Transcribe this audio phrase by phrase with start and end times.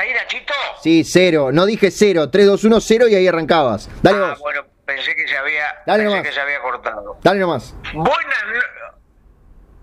[0.00, 0.54] ahí, Nachito?
[0.82, 1.50] Sí, cero.
[1.52, 2.30] No dije cero.
[2.30, 3.88] 3, 2, 1, cero y ahí arrancamos.
[4.02, 4.38] Dale ah, vos.
[4.40, 7.18] bueno, pensé que se había, Dale pensé que se había cortado.
[7.22, 7.74] Dale nomás.
[7.92, 8.98] Buenas no-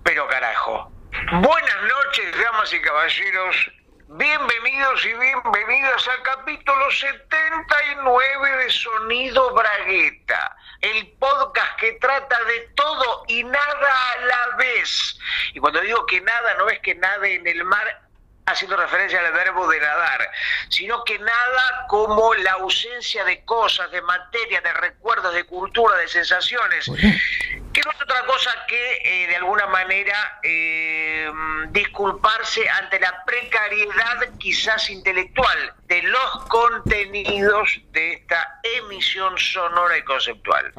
[0.04, 0.92] Pero carajo.
[1.32, 3.72] Buenas noches, damas y caballeros.
[4.10, 13.26] Bienvenidos y bienvenidas al capítulo 79 de Sonido Bragueta, el podcast que trata de todo
[13.28, 15.20] y nada a la vez.
[15.54, 18.07] Y cuando digo que nada, no es que nade en el mar
[18.48, 20.32] haciendo referencia al verbo de nadar,
[20.70, 26.08] sino que nada como la ausencia de cosas, de materia, de recuerdos, de cultura, de
[26.08, 31.30] sensaciones, que no es otra cosa que eh, de alguna manera eh,
[31.72, 40.74] disculparse ante la precariedad quizás intelectual de los contenidos de esta emisión sonora y conceptual.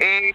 [0.00, 0.34] Eh,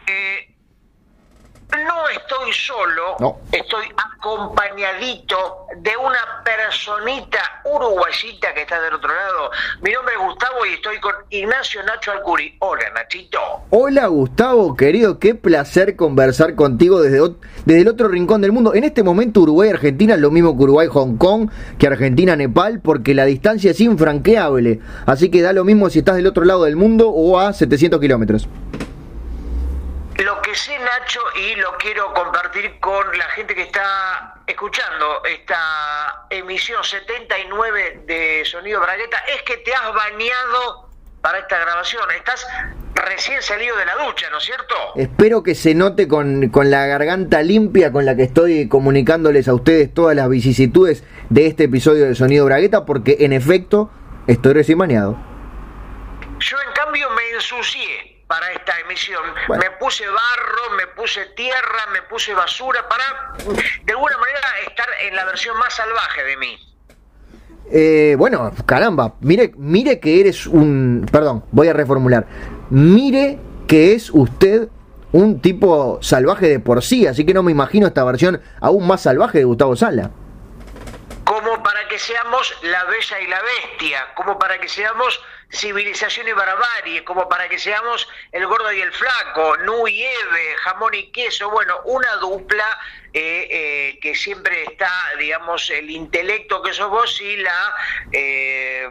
[1.72, 3.38] no estoy solo, No.
[3.52, 5.38] estoy acompañadito
[5.78, 9.52] de una personita uruguayita que está del otro lado.
[9.82, 12.55] Mi nombre es Gustavo y estoy con Ignacio Nacho Alcuri.
[12.60, 13.40] Hola, Nachito.
[13.70, 17.20] Hola Gustavo, querido, qué placer conversar contigo desde,
[17.66, 18.74] desde el otro rincón del mundo.
[18.74, 22.82] En este momento Uruguay Argentina es lo mismo que Uruguay Hong Kong, que Argentina Nepal,
[22.82, 24.80] porque la distancia es infranqueable.
[25.06, 28.00] Así que da lo mismo si estás del otro lado del mundo o a 700
[28.00, 28.48] kilómetros.
[30.24, 36.28] Lo que sé, Nacho, y lo quiero compartir con la gente que está escuchando esta
[36.30, 40.91] emisión 79 de Sonido Bragueta, es que te has bañado
[41.22, 42.04] para esta grabación.
[42.12, 42.46] Estás
[42.94, 44.76] recién salido de la ducha, ¿no es cierto?
[44.96, 49.56] Espero que se note con, con la garganta limpia con la que estoy comunicándoles a
[49.56, 53.90] ustedes todas las vicisitudes de este episodio de Sonido Bragueta, porque en efecto
[54.28, 55.18] estoy recién bañado.
[56.38, 59.21] Yo en cambio me ensucié para esta emisión.
[59.46, 59.62] Bueno.
[59.62, 63.34] Me puse barro, me puse tierra, me puse basura para,
[63.84, 66.57] de alguna manera, estar en la versión más salvaje de mí.
[67.73, 71.06] Eh, bueno, caramba, mire, mire que eres un...
[71.11, 72.25] Perdón, voy a reformular.
[72.69, 74.69] Mire que es usted
[75.11, 79.01] un tipo salvaje de por sí, así que no me imagino esta versión aún más
[79.01, 80.09] salvaje de Gustavo Sala.
[81.25, 85.19] Como para que seamos la bella y la bestia, como para que seamos
[85.51, 90.56] civilización y barbarie, como para que seamos el gordo y el flaco, Nu y Eve,
[90.59, 92.79] jamón y queso, bueno, una dupla
[93.13, 94.89] eh, eh, que siempre está,
[95.19, 97.75] digamos, el intelecto que sos vos y la...
[98.12, 98.89] eh,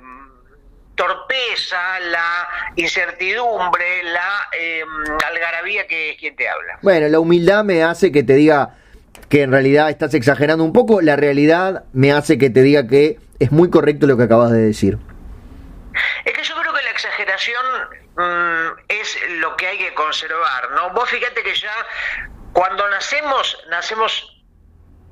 [1.00, 2.46] torpeza, la
[2.76, 4.82] incertidumbre, la eh,
[5.26, 6.78] algarabía que es quien te habla.
[6.82, 8.76] Bueno, la humildad me hace que te diga
[9.30, 13.18] que en realidad estás exagerando un poco, la realidad me hace que te diga que
[13.38, 14.98] es muy correcto lo que acabas de decir.
[16.26, 16.70] Es que yo creo
[17.30, 17.64] exageración
[18.16, 20.90] mm, es lo que hay que conservar, ¿no?
[20.90, 21.72] Vos fíjate que ya
[22.52, 24.42] cuando nacemos, nacemos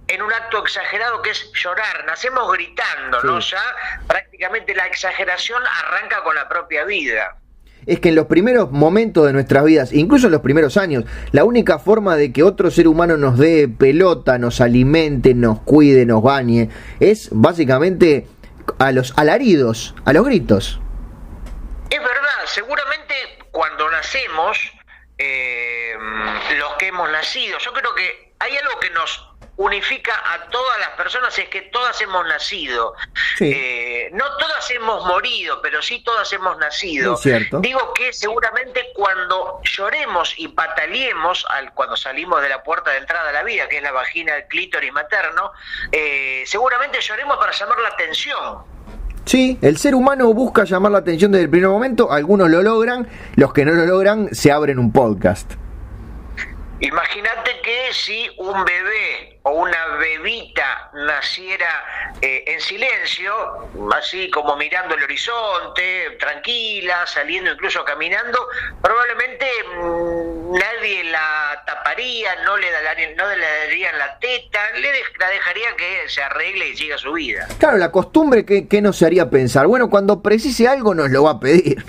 [0.08, 3.40] en un acto exagerado que es llorar, nacemos gritando, ¿no?
[3.40, 3.62] Ya
[4.06, 7.36] prácticamente la exageración arranca con la propia vida.
[7.86, 11.44] es que en los primeros momentos de nuestras vidas, incluso en los primeros años, la
[11.44, 16.22] única forma de que otro ser humano nos dé pelota, nos alimente, nos cuide, nos
[16.22, 16.68] bañe,
[17.00, 18.26] es básicamente
[18.78, 20.80] a los alaridos, a los gritos.
[22.48, 24.58] Seguramente cuando nacemos,
[25.16, 25.96] eh,
[26.56, 29.28] los que hemos nacido, yo creo que hay algo que nos
[29.58, 32.94] unifica a todas las personas, es que todas hemos nacido.
[33.36, 33.50] Sí.
[33.52, 37.16] Eh, no todas hemos morido, pero sí todas hemos nacido.
[37.16, 37.58] Cierto.
[37.58, 43.30] Digo que seguramente cuando lloremos y pataleemos, al, cuando salimos de la puerta de entrada
[43.30, 45.52] a la vida, que es la vagina del clítoris materno,
[45.90, 48.77] eh, seguramente lloremos para llamar la atención.
[49.28, 53.06] Sí, el ser humano busca llamar la atención desde el primer momento, algunos lo logran,
[53.36, 55.52] los que no lo logran se abren un podcast.
[56.80, 63.34] Imagínate que si un bebé o una bebita naciera eh, en silencio,
[63.96, 68.38] así como mirando el horizonte, tranquila, saliendo incluso caminando,
[68.80, 69.46] probablemente
[69.76, 75.30] mm, nadie la taparía, no le, darían, no le darían la teta, le dej- la
[75.30, 77.48] dejaría que se arregle y siga su vida.
[77.58, 81.32] Claro, la costumbre que, que nos haría pensar, bueno, cuando precise algo nos lo va
[81.32, 81.82] a pedir.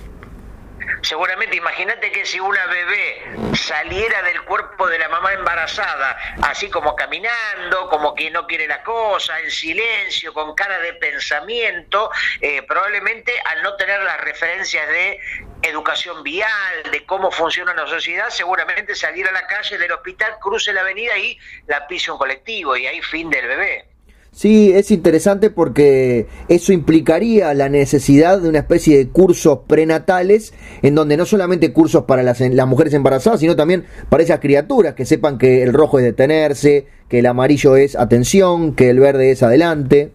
[1.01, 6.95] Seguramente, imagínate que si una bebé saliera del cuerpo de la mamá embarazada, así como
[6.95, 12.09] caminando, como que no quiere la cosa, en silencio, con cara de pensamiento,
[12.41, 15.19] eh, probablemente al no tener las referencias de
[15.61, 20.73] educación vial, de cómo funciona la sociedad, seguramente salir a la calle del hospital, cruce
[20.73, 21.37] la avenida y
[21.67, 23.88] la pise un colectivo y ahí fin del bebé.
[24.31, 30.95] Sí, es interesante porque eso implicaría la necesidad de una especie de cursos prenatales, en
[30.95, 35.05] donde no solamente cursos para las, las mujeres embarazadas, sino también para esas criaturas que
[35.05, 39.43] sepan que el rojo es detenerse, que el amarillo es atención, que el verde es
[39.43, 40.11] adelante.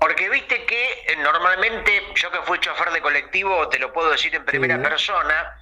[0.00, 0.84] Porque viste que
[2.44, 5.56] fui chofer de colectivo, te lo puedo decir en primera persona,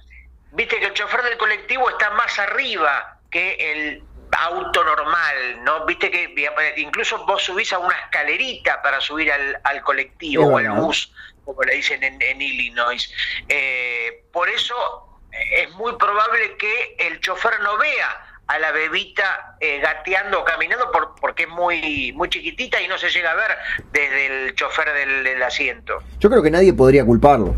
[0.51, 4.03] viste que el chofer del colectivo está más arriba que el
[4.33, 5.85] auto normal, ¿no?
[5.85, 6.33] Viste que
[6.77, 11.11] incluso vos subís a una escalerita para subir al, colectivo o al bus,
[11.45, 13.11] como le dicen en, Illinois.
[13.47, 19.79] Eh, por eso es muy probable que el chofer no vea a la bebita eh,
[19.79, 23.57] gateando o caminando por, porque es muy, muy chiquitita y no se llega a ver
[23.91, 26.03] desde el chofer del, asiento.
[26.19, 27.55] Yo creo que nadie podría culparlo.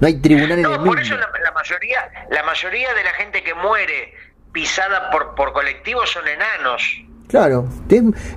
[0.00, 3.54] No hay tribunal en no, por eso la, mayoría, la mayoría de la gente que
[3.54, 4.14] muere
[4.54, 7.04] pisada por, por colectivos son enanos.
[7.28, 7.66] Claro,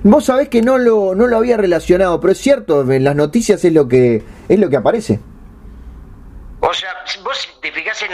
[0.02, 3.64] vos sabés que no lo, no lo había relacionado, pero es cierto, en las noticias
[3.64, 5.20] es lo que es lo que aparece.
[6.60, 6.90] O sea,
[7.22, 8.10] vos te fijás en,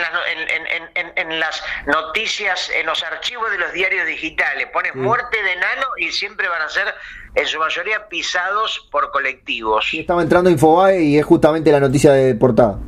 [1.17, 6.13] en, las noticias, en los archivos de los diarios digitales, pones muerte de enano y
[6.13, 6.95] siempre van a ser,
[7.35, 9.87] en su mayoría, pisados por colectivos.
[9.89, 12.79] Sí, estaba entrando Infobae y es justamente la noticia de portada.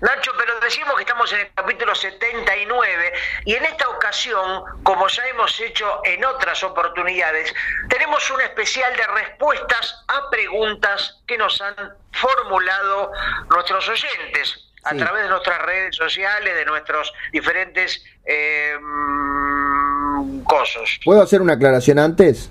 [0.00, 3.12] Nacho, pero decimos que estamos en el capítulo 79
[3.44, 7.54] y en esta ocasión, como ya hemos hecho en otras oportunidades,
[7.88, 11.74] tenemos un especial de respuestas a preguntas que nos han
[12.12, 13.12] formulado
[13.48, 18.78] nuestros oyentes a través de nuestras redes sociales, de nuestros diferentes eh,
[20.44, 20.98] cosas.
[21.04, 22.50] ¿Puedo hacer una aclaración antes?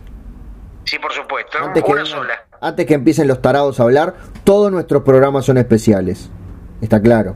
[0.86, 1.57] Sí, por supuesto.
[1.57, 1.94] Antes que,
[2.62, 6.30] antes que empiecen los tarados a hablar, todos nuestros programas son especiales.
[6.81, 7.35] Está claro.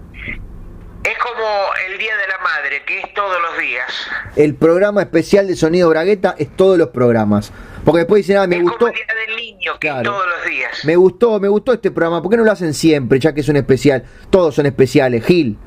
[1.04, 1.46] Es como
[1.90, 3.92] el Día de la Madre, que es todos los días.
[4.38, 7.52] El programa especial de Sonido Bragueta es todos los programas.
[7.84, 8.78] Porque después dicen, ah, me gustó.
[8.78, 10.86] Como el Día del Niño, que es todos los días.
[10.86, 12.22] Me gustó, me gustó este programa.
[12.22, 14.06] ¿Por qué no lo hacen siempre, ya que es un especial?
[14.30, 15.26] Todos son especiales.
[15.26, 15.58] Gil,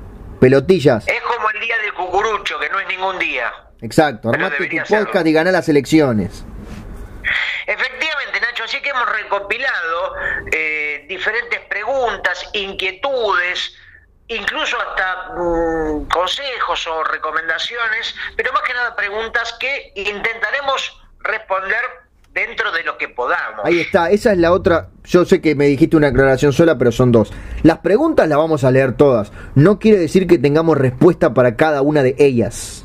[0.40, 1.06] pelotillas.
[1.06, 3.52] Es como el Día del Cucurucho, que no es ningún día.
[3.82, 6.44] Exacto, armate tu podcast y ganá las elecciones.
[7.66, 10.14] Efectivamente, así que hemos recopilado
[10.52, 13.74] eh, diferentes preguntas, inquietudes,
[14.26, 21.80] incluso hasta mm, consejos o recomendaciones, pero más que nada preguntas que intentaremos responder
[22.32, 23.64] dentro de lo que podamos.
[23.64, 26.90] Ahí está, esa es la otra, yo sé que me dijiste una aclaración sola, pero
[26.90, 27.32] son dos.
[27.62, 31.82] Las preguntas las vamos a leer todas, no quiere decir que tengamos respuesta para cada
[31.82, 32.84] una de ellas.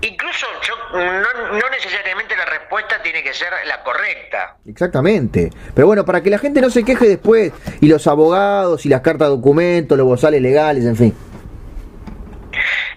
[0.00, 0.46] Incluso
[0.94, 4.56] no, necesariamente la respuesta tiene que ser la correcta.
[4.66, 5.50] Exactamente.
[5.74, 9.00] Pero bueno, para que la gente no se queje después, y los abogados, y las
[9.00, 11.16] cartas de documento, los bozales legales, en fin.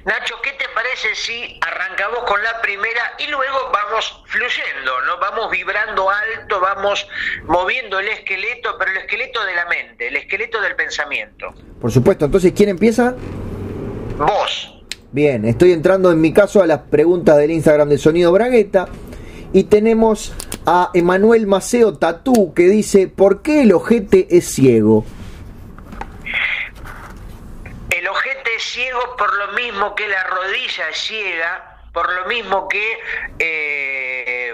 [0.06, 5.18] Nacho, ¿qué te parece si arrancamos con la primera y luego vamos fluyendo, ¿no?
[5.20, 7.08] Vamos vibrando alto, vamos
[7.46, 11.54] moviendo el esqueleto, pero el esqueleto de la mente, el esqueleto del pensamiento.
[11.82, 13.16] Por supuesto, entonces, ¿quién empieza?
[14.18, 14.77] Vos.
[15.12, 18.90] Bien, estoy entrando en mi caso a las preguntas del Instagram de Sonido Bragueta
[19.54, 20.34] y tenemos
[20.66, 25.06] a Emanuel Maceo Tatú que dice, ¿por qué el ojete es ciego?
[27.90, 32.68] El ojete es ciego por lo mismo que la rodilla es ciega, por lo mismo
[32.68, 33.00] que
[33.40, 34.54] eh,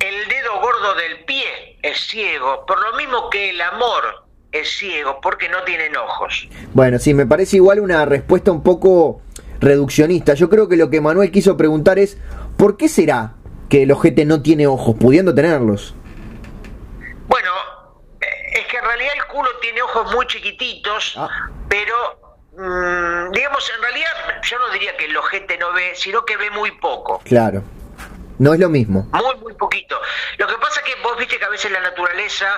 [0.00, 5.20] el dedo gordo del pie es ciego, por lo mismo que el amor es ciego
[5.20, 6.48] porque no tienen ojos.
[6.72, 9.20] Bueno, sí, me parece igual una respuesta un poco
[9.60, 10.34] reduccionista.
[10.34, 12.18] Yo creo que lo que Manuel quiso preguntar es,
[12.56, 13.34] ¿por qué será
[13.68, 15.94] que el ojete no tiene ojos, pudiendo tenerlos?
[17.26, 17.50] Bueno,
[18.20, 21.28] es que en realidad el culo tiene ojos muy chiquititos, ah.
[21.68, 21.94] pero
[22.56, 24.10] mm, digamos, en realidad
[24.42, 27.20] yo no diría que el ojete no ve, sino que ve muy poco.
[27.24, 27.62] Claro.
[28.38, 29.08] No es lo mismo.
[29.12, 30.00] Muy, muy poquito.
[30.36, 32.48] Lo que pasa es que vos viste que a veces la naturaleza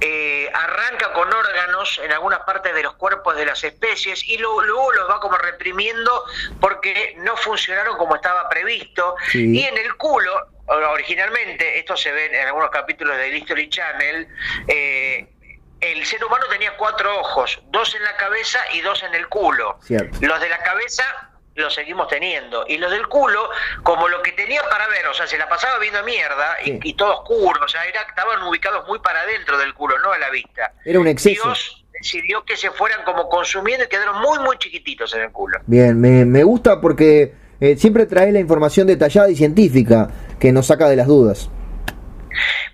[0.00, 4.92] eh, arranca con órganos en algunas partes de los cuerpos de las especies y luego,
[4.92, 6.24] los va como reprimiendo
[6.60, 9.16] porque no funcionaron como estaba previsto.
[9.32, 10.32] Y en el culo,
[10.66, 14.28] originalmente, esto se ve en algunos capítulos de History Channel,
[14.68, 15.28] eh,
[15.80, 19.78] el ser humano tenía cuatro ojos, dos en la cabeza y dos en el culo.
[20.20, 22.64] Los de la cabeza lo seguimos teniendo.
[22.68, 23.48] Y los del culo,
[23.82, 27.20] como lo que tenía para ver, o sea, se la pasaba viendo mierda y, todo
[27.20, 30.72] oscuro, o sea, era, estaban ubicados muy para adentro del culo, no a la vista.
[30.84, 31.44] Era un exceso.
[31.44, 35.58] Dios decidió que se fueran como consumiendo y quedaron muy, muy chiquititos en el culo.
[35.66, 40.66] Bien, me, me gusta porque eh, siempre trae la información detallada y científica que nos
[40.66, 41.48] saca de las dudas.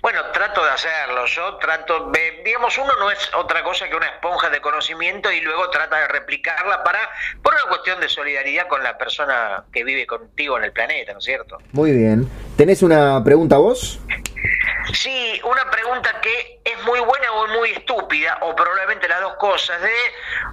[0.03, 1.27] Bueno, trato de hacerlo.
[1.27, 2.11] Yo trato,
[2.45, 6.09] digamos, uno no es otra cosa que una esponja de conocimiento y luego trata de
[6.09, 6.99] replicarla para,
[7.43, 11.19] por una cuestión de solidaridad con la persona que vive contigo en el planeta, ¿no
[11.19, 11.59] es cierto?
[11.73, 12.29] Muy bien.
[12.57, 14.01] ¿Tenés una pregunta vos?
[14.95, 19.81] Sí, una pregunta que es muy buena o muy estúpida, o probablemente las dos cosas,
[19.81, 19.93] de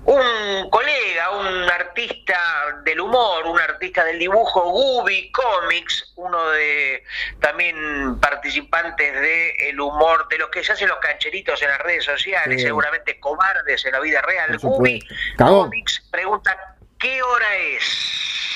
[0.05, 2.39] un colega, un artista
[2.83, 7.03] del humor, un artista del dibujo, Gubi Comics, uno de
[7.39, 12.05] también participantes del el humor, de los que se hacen los cancheritos en las redes
[12.05, 14.57] sociales, seguramente cobardes en la vida real.
[14.57, 14.99] Gubi
[15.37, 18.46] Comics pregunta, ¿qué hora es?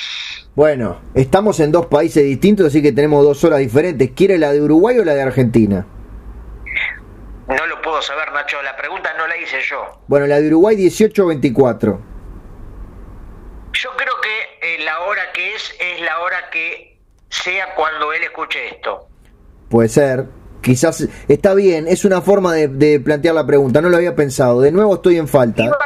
[0.53, 4.11] Bueno, estamos en dos países distintos, así que tenemos dos horas diferentes.
[4.11, 5.85] ¿Quiere la de Uruguay o la de Argentina?
[7.47, 8.61] No lo puedo saber, Nacho.
[8.61, 10.01] La pregunta no la hice yo.
[10.07, 12.01] Bueno, la de Uruguay 1824.
[13.73, 18.23] Yo creo que eh, la hora que es es la hora que sea cuando él
[18.23, 19.07] escuche esto.
[19.69, 20.25] Puede ser.
[20.61, 21.87] Quizás está bien.
[21.87, 23.81] Es una forma de, plantear la pregunta.
[23.81, 24.59] No lo había pensado.
[24.59, 25.63] De nuevo estoy en falta.
[25.63, 25.77] Iba,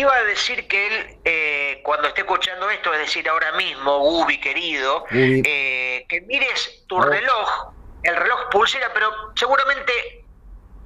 [0.00, 5.04] a decir que él, eh, cuando esté escuchando esto, es decir, ahora mismo, Gubi querido,
[5.10, 7.72] eh, que mires tu reloj,
[8.02, 9.92] el reloj pulsera, pero seguramente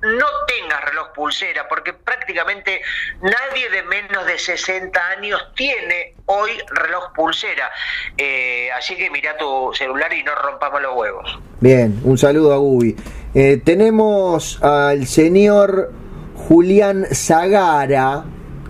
[0.02, 2.80] no tengas reloj pulsera, porque prácticamente
[3.22, 7.70] nadie de menos de 60 años tiene hoy reloj pulsera.
[8.16, 11.38] Eh, así que mira tu celular y no rompamos los huevos.
[11.60, 12.96] Bien, un saludo a Gubi.
[13.34, 15.92] Eh, tenemos al señor
[16.34, 18.24] Julián Zagara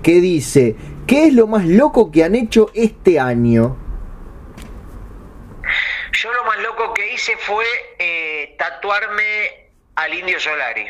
[0.06, 3.76] que dice, ¿qué es lo más loco que han hecho este año?
[6.12, 7.64] Yo lo más loco que hice fue
[7.98, 10.86] eh, tatuarme al Indio Solari.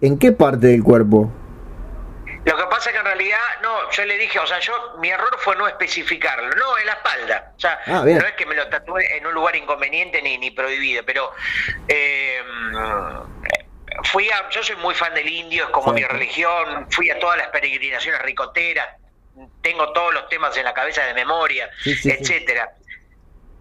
[0.00, 1.28] ¿En qué parte del cuerpo?
[2.44, 5.08] Lo que pasa es que en realidad, no, yo le dije, o sea, yo, mi
[5.08, 7.52] error fue no especificarlo, no, en la espalda.
[7.56, 10.52] O sea, ah, no es que me lo tatué en un lugar inconveniente ni, ni
[10.52, 11.32] prohibido, pero
[11.88, 12.40] eh,
[14.04, 17.38] fui a, yo soy muy fan del indio, es como mi religión, fui a todas
[17.38, 18.88] las peregrinaciones ricoteras,
[19.62, 22.72] tengo todos los temas en la cabeza de memoria, etcétera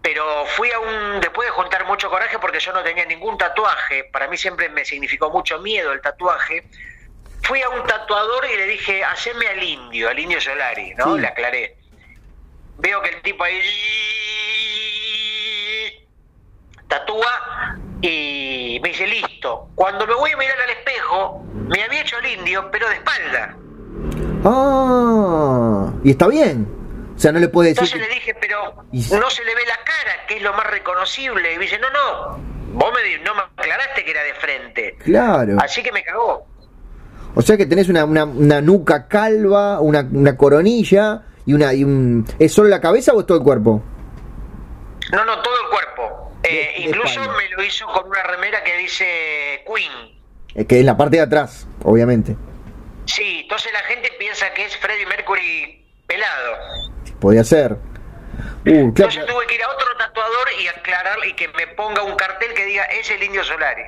[0.06, 4.04] pero fui a un, después de juntar mucho coraje porque yo no tenía ningún tatuaje,
[4.14, 6.64] para mí siempre me significó mucho miedo el tatuaje,
[7.42, 11.18] fui a un tatuador y le dije, haceme al indio, al indio Solari, ¿no?
[11.18, 11.78] Le aclaré.
[12.78, 13.64] Veo que el tipo ahí
[16.88, 19.70] tatúa y me dice, listo.
[19.76, 23.58] Cuando me voy a mirar al espejo, me había hecho el indio, pero de espalda.
[24.44, 26.68] Ah, y está bien.
[27.16, 27.84] O sea, no le puede decir.
[27.84, 31.54] Entonces le dije, pero no se le ve la cara, que es lo más reconocible.
[31.54, 32.38] Y me dice, no, no,
[32.74, 34.98] vos me, no me aclaraste que era de frente.
[35.04, 35.58] Claro.
[35.60, 36.46] Así que me cagó.
[37.36, 42.26] O sea que tenés una, una, nuca calva, una, una, coronilla y una y un...
[42.40, 43.84] ¿Es solo la cabeza o es todo el cuerpo?
[45.12, 45.95] No, no, todo el cuerpo.
[46.48, 50.20] Eh, incluso me lo hizo con una remera que dice Queen.
[50.54, 52.36] Es que es la parte de atrás, obviamente.
[53.06, 56.58] Sí, entonces la gente piensa que es Freddie Mercury pelado
[57.20, 57.74] podía ser.
[58.66, 62.16] Uh, Entonces tuve que ir a otro tatuador y aclarar y que me ponga un
[62.16, 63.84] cartel que diga es el indio Solari.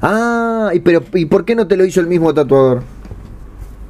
[0.00, 2.82] Ah, y pero ¿y por qué no te lo hizo el mismo tatuador?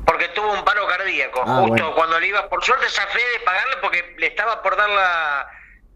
[0.06, 3.76] Porque tuvo un paro cardíaco, ah, justo cuando le iba, por suerte fe de pagarle
[3.82, 5.46] porque le estaba por dar la,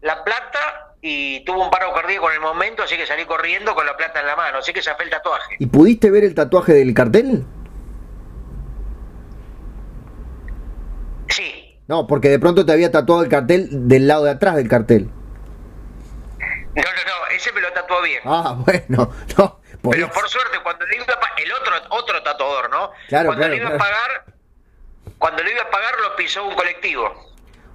[0.01, 3.85] la plata y tuvo un paro cardíaco en el momento, así que salí corriendo con
[3.85, 5.57] la plata en la mano, así que zafé el tatuaje.
[5.59, 7.43] ¿Y pudiste ver el tatuaje del cartel?
[11.27, 14.69] Sí, no, porque de pronto te había tatuado el cartel del lado de atrás del
[14.69, 15.09] cartel.
[16.39, 18.21] No, no, no, ese me lo tatuó bien.
[18.23, 19.59] Ah, bueno, no.
[19.91, 22.91] Pero por suerte, cuando le iba a el otro, otro tatuador, ¿no?
[23.09, 24.25] Claro, cuando le iba a pagar,
[25.17, 27.11] cuando le iba a pagar lo pisó un colectivo.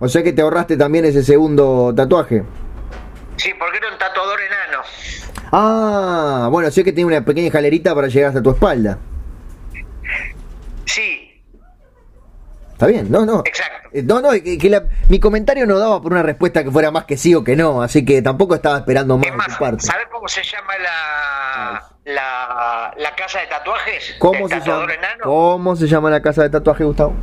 [0.01, 2.43] O sea que te ahorraste también ese segundo tatuaje.
[3.39, 4.83] Sí, porque era un tatuador enano.
[5.53, 8.99] Ah, bueno, sé que tiene una pequeña escalerita para llegar hasta tu espalda.
[10.85, 11.29] Sí,
[12.79, 13.43] Está bien, no, no.
[13.45, 13.89] Exacto.
[13.93, 17.17] Eh, no, no, que, mi comentario no daba por una respuesta que fuera más que
[17.17, 19.85] sí o que no, así que tampoco estaba esperando más, de tu parte.
[19.85, 24.15] ¿Sabes cómo se llama la, la, la, casa de tatuajes?
[24.21, 24.87] ¿Cómo se, llama?
[25.25, 27.17] ¿Cómo se llama la casa de tatuajes, Gustavo?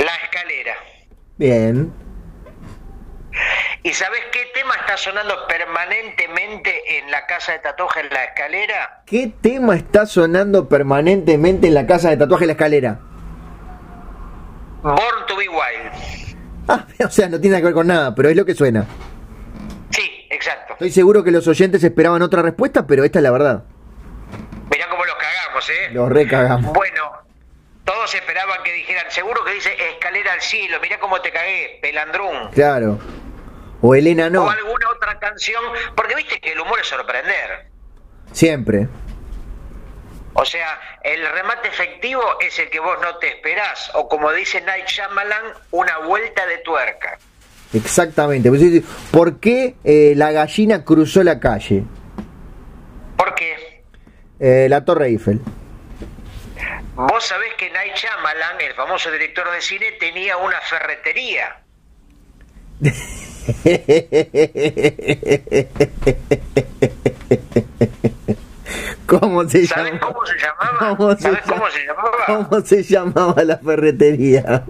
[0.00, 0.74] La escalera.
[1.38, 1.92] Bien.
[3.84, 9.02] ¿Y sabes qué tema está sonando permanentemente en la casa de tatuajes La Escalera?
[9.06, 13.00] ¿Qué tema está sonando permanentemente en la casa de tatuajes La Escalera?
[14.82, 16.36] Born to be Wild.
[16.68, 18.86] Ah, o sea, no tiene que ver con nada, pero es lo que suena.
[19.90, 20.74] Sí, exacto.
[20.74, 23.64] Estoy seguro que los oyentes esperaban otra respuesta, pero esta es la verdad.
[24.70, 25.90] Mirá cómo los cagamos, ¿eh?
[25.90, 26.72] Los recagamos.
[26.72, 27.10] Bueno,
[27.82, 32.48] todos esperaban que dijeran, seguro que dice escalera al cielo, mirá cómo te cagué, pelandrún.
[32.52, 33.00] Claro.
[33.82, 34.44] O Elena no.
[34.44, 35.62] O alguna otra canción,
[35.94, 37.66] porque viste que el humor es sorprender.
[38.32, 38.88] Siempre.
[40.34, 44.62] O sea, el remate efectivo es el que vos no te esperás, o como dice
[44.62, 47.18] Night Shyamalan, una vuelta de tuerca.
[47.74, 48.48] Exactamente.
[48.48, 48.62] Pues,
[49.10, 51.84] ¿Por qué eh, la gallina cruzó la calle?
[54.44, 55.40] Eh, la Torre Eiffel.
[56.96, 61.62] Vos sabés que Night Shyamalan, el famoso director de cine, tenía una ferretería.
[69.06, 70.00] ¿Cómo se ¿Sabés llama?
[70.00, 70.96] cómo se llamaba?
[70.96, 72.26] ¿Cómo se ¿Sabés llama- cómo se llamaba?
[72.26, 74.64] ¿Cómo se llamaba la ferretería?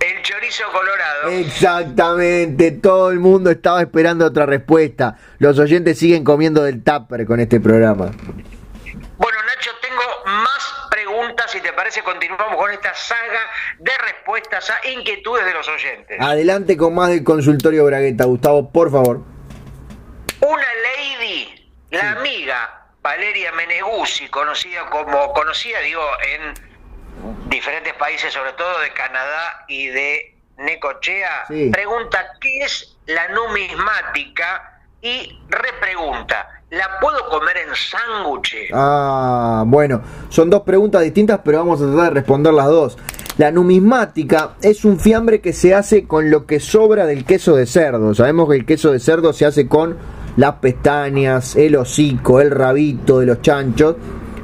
[0.00, 1.28] El chorizo colorado.
[1.30, 5.16] Exactamente, todo el mundo estaba esperando otra respuesta.
[5.38, 8.06] Los oyentes siguen comiendo del tupper con este programa.
[8.06, 10.02] Bueno, Nacho, tengo
[10.42, 10.72] más
[11.46, 11.50] preguntas.
[11.52, 13.40] Si te parece, continuamos con esta saga
[13.78, 16.20] de respuestas a inquietudes de los oyentes.
[16.20, 19.20] Adelante con más del consultorio Bragueta, Gustavo, por favor.
[20.40, 26.02] Una lady, la amiga Valeria Meneguzzi, conocida como, conocida, digo,
[26.34, 31.70] en diferentes países, sobre todo de Canadá y de Necochea, Sí.
[31.72, 38.70] pregunta qué es la numismática y repregunta, ¿la puedo comer en sándwiches?
[38.72, 42.98] Ah, bueno, son dos preguntas distintas, pero vamos a tratar de responder las dos.
[43.38, 47.66] La numismática es un fiambre que se hace con lo que sobra del queso de
[47.66, 48.14] cerdo.
[48.14, 49.96] Sabemos que el queso de cerdo se hace con
[50.36, 53.96] las pestañas, el hocico, el rabito de los chanchos.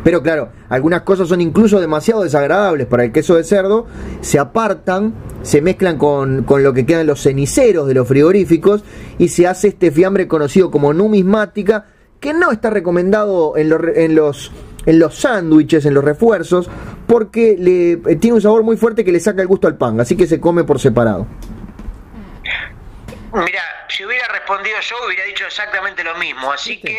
[0.05, 3.87] Pero claro, algunas cosas son incluso demasiado desagradables para el queso de cerdo,
[4.21, 8.83] se apartan, se mezclan con, con lo que quedan los ceniceros de los frigoríficos
[9.19, 11.87] y se hace este fiambre conocido como numismática,
[12.23, 14.51] que no está recomendado en los, re- en los,
[14.87, 16.71] en los sándwiches, en los refuerzos,
[17.07, 20.01] porque le, eh, tiene un sabor muy fuerte que le saca el gusto al pan,
[20.01, 21.27] así que se come por separado.
[23.35, 26.97] Mira, si hubiera respondido yo hubiera dicho exactamente lo mismo, así que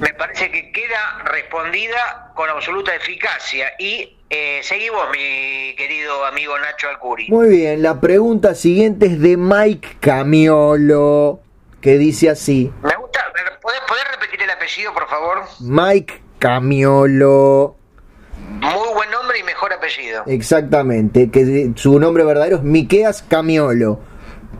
[0.00, 3.68] me parece que queda respondida con absoluta eficacia.
[3.78, 7.28] Y eh, seguimos, mi querido amigo Nacho Alcuri.
[7.30, 11.40] Muy bien, la pregunta siguiente es de Mike Camiolo,
[11.80, 12.70] que dice así.
[12.82, 13.20] Me gusta,
[13.62, 15.38] ¿podés, podés repetir el apellido, por favor?
[15.60, 17.76] Mike Camiolo.
[18.60, 20.22] Muy buen nombre y mejor apellido.
[20.26, 24.00] Exactamente, que su nombre verdadero es Miqueas Camiolo.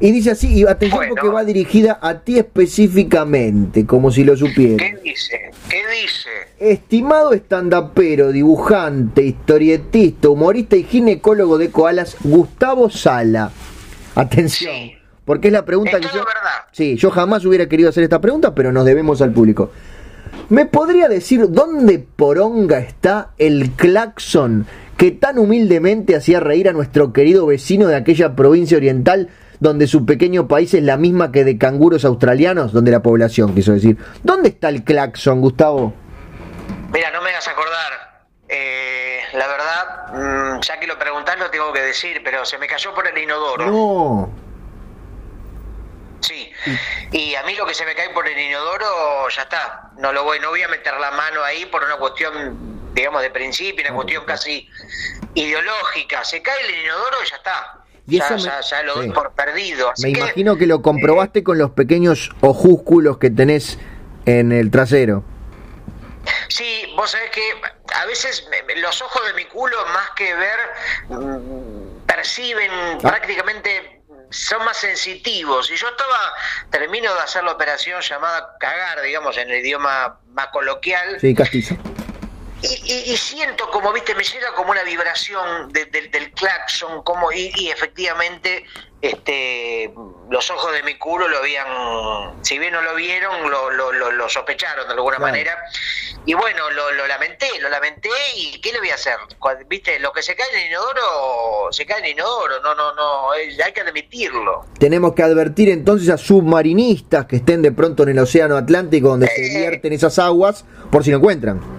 [0.00, 1.14] Y dice así, y atención Bueno.
[1.16, 4.76] porque va dirigida a ti específicamente, como si lo supiera.
[4.76, 5.50] ¿Qué dice?
[5.68, 6.28] ¿Qué dice?
[6.60, 13.50] Estimado estandapero, dibujante, historietista, humorista y ginecólogo de koalas, Gustavo Sala.
[14.14, 14.97] Atención, Sí.
[15.28, 16.24] Porque es la pregunta Es que yo...
[16.24, 16.64] verdad.
[16.72, 19.70] Sí, yo jamás hubiera querido hacer esta pregunta, pero nos debemos al público.
[20.48, 27.12] ¿Me podría decir dónde poronga está el claxon que tan humildemente hacía reír a nuestro
[27.12, 29.28] querido vecino de aquella provincia oriental
[29.60, 33.72] donde su pequeño país es la misma que de canguros australianos, donde la población, quiso
[33.72, 33.98] decir?
[34.22, 35.92] ¿Dónde está el claxon, Gustavo?
[36.90, 38.24] Mira, no me hagas acordar.
[38.48, 42.66] Eh, la verdad, mm, ya que lo preguntás lo tengo que decir, pero se me
[42.66, 43.66] cayó por el inodoro.
[43.66, 44.47] No.
[46.20, 46.52] Sí,
[47.12, 49.90] y a mí lo que se me cae por el inodoro, ya está.
[49.98, 53.30] No lo voy, no voy a meter la mano ahí por una cuestión, digamos, de
[53.30, 54.68] principio, una cuestión casi
[55.34, 56.24] ideológica.
[56.24, 57.74] Se cae el inodoro y ya está.
[58.08, 59.90] Y ya, me- ya, ya lo doy por perdido.
[59.90, 63.78] Así Me que, imagino que lo comprobaste con los pequeños ojúsculos que tenés
[64.26, 65.22] en el trasero.
[66.48, 67.42] Sí, vos sabés que
[67.94, 70.58] a veces los ojos de mi culo, más que ver,
[71.08, 72.98] mm, perciben Ah.
[73.00, 73.97] prácticamente,
[74.30, 75.70] son más sensitivos.
[75.70, 76.34] Y yo estaba,
[76.70, 81.18] termino de hacer la operación llamada cagar, digamos, en el idioma más coloquial.
[81.20, 81.76] Sí, castizo.
[82.62, 87.02] Y, y- y siento como, viste, me llega como una vibración de- del- del claxon,
[87.04, 88.64] como, y, y efectivamente
[89.00, 89.94] este
[90.28, 91.68] los ojos de mi culo lo habían,
[92.44, 95.30] si bien no lo vieron, lo, lo, lo- lo sospecharon de alguna Claro.
[95.32, 95.56] manera.
[96.26, 99.14] Y bueno, lo, lamenté, lo lamenté, y ¿qué le voy a hacer?
[99.68, 102.92] Viste, lo que se cae en el inodoro, se cae en el inodoro, no, no,
[102.94, 104.66] no, eh, hay que admitirlo.
[104.80, 109.28] Tenemos que advertir entonces a submarinistas que estén de pronto en el Océano Atlántico donde
[109.28, 109.58] se Eh.
[109.60, 111.77] vierten esas aguas por si lo encuentran.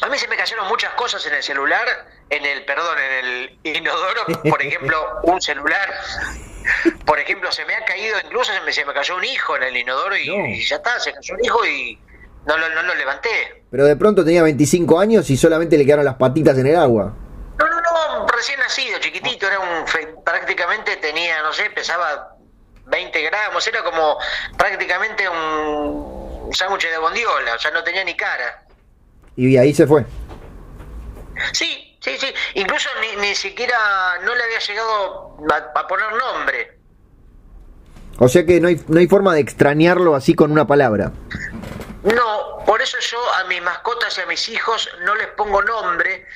[0.00, 1.86] A mí se me cayeron muchas cosas en el celular,
[2.30, 3.24] en el, perdón, en
[3.64, 5.92] el inodoro, por ejemplo, un celular.
[7.04, 9.62] Por ejemplo, se me ha caído, incluso se me, se me cayó un hijo en
[9.64, 10.46] el inodoro y, No.
[10.46, 11.98] y ya está, se cayó un hijo y
[12.46, 13.64] no lo, no lo levanté.
[13.70, 17.12] Pero de pronto tenía 25 años y solamente le quedaron las patitas en el agua.
[17.58, 19.84] No, no, no, recién nacido, chiquitito, era un,
[20.24, 22.36] prácticamente tenía, no sé, pesaba
[22.86, 24.18] 20 gramos, era como
[24.56, 28.62] prácticamente un sándwich de bondiola, o sea, no tenía ni cara.
[29.38, 30.04] Y ahí se fue.
[31.52, 32.26] Sí, sí, sí.
[32.54, 33.76] Incluso ni, ni siquiera
[34.24, 36.78] no le había llegado a, a poner nombre.
[38.18, 41.12] O sea que no hay, no hay forma de extrañarlo así con una palabra.
[42.02, 46.26] No, por eso yo a mis mascotas y a mis hijos no les pongo nombre,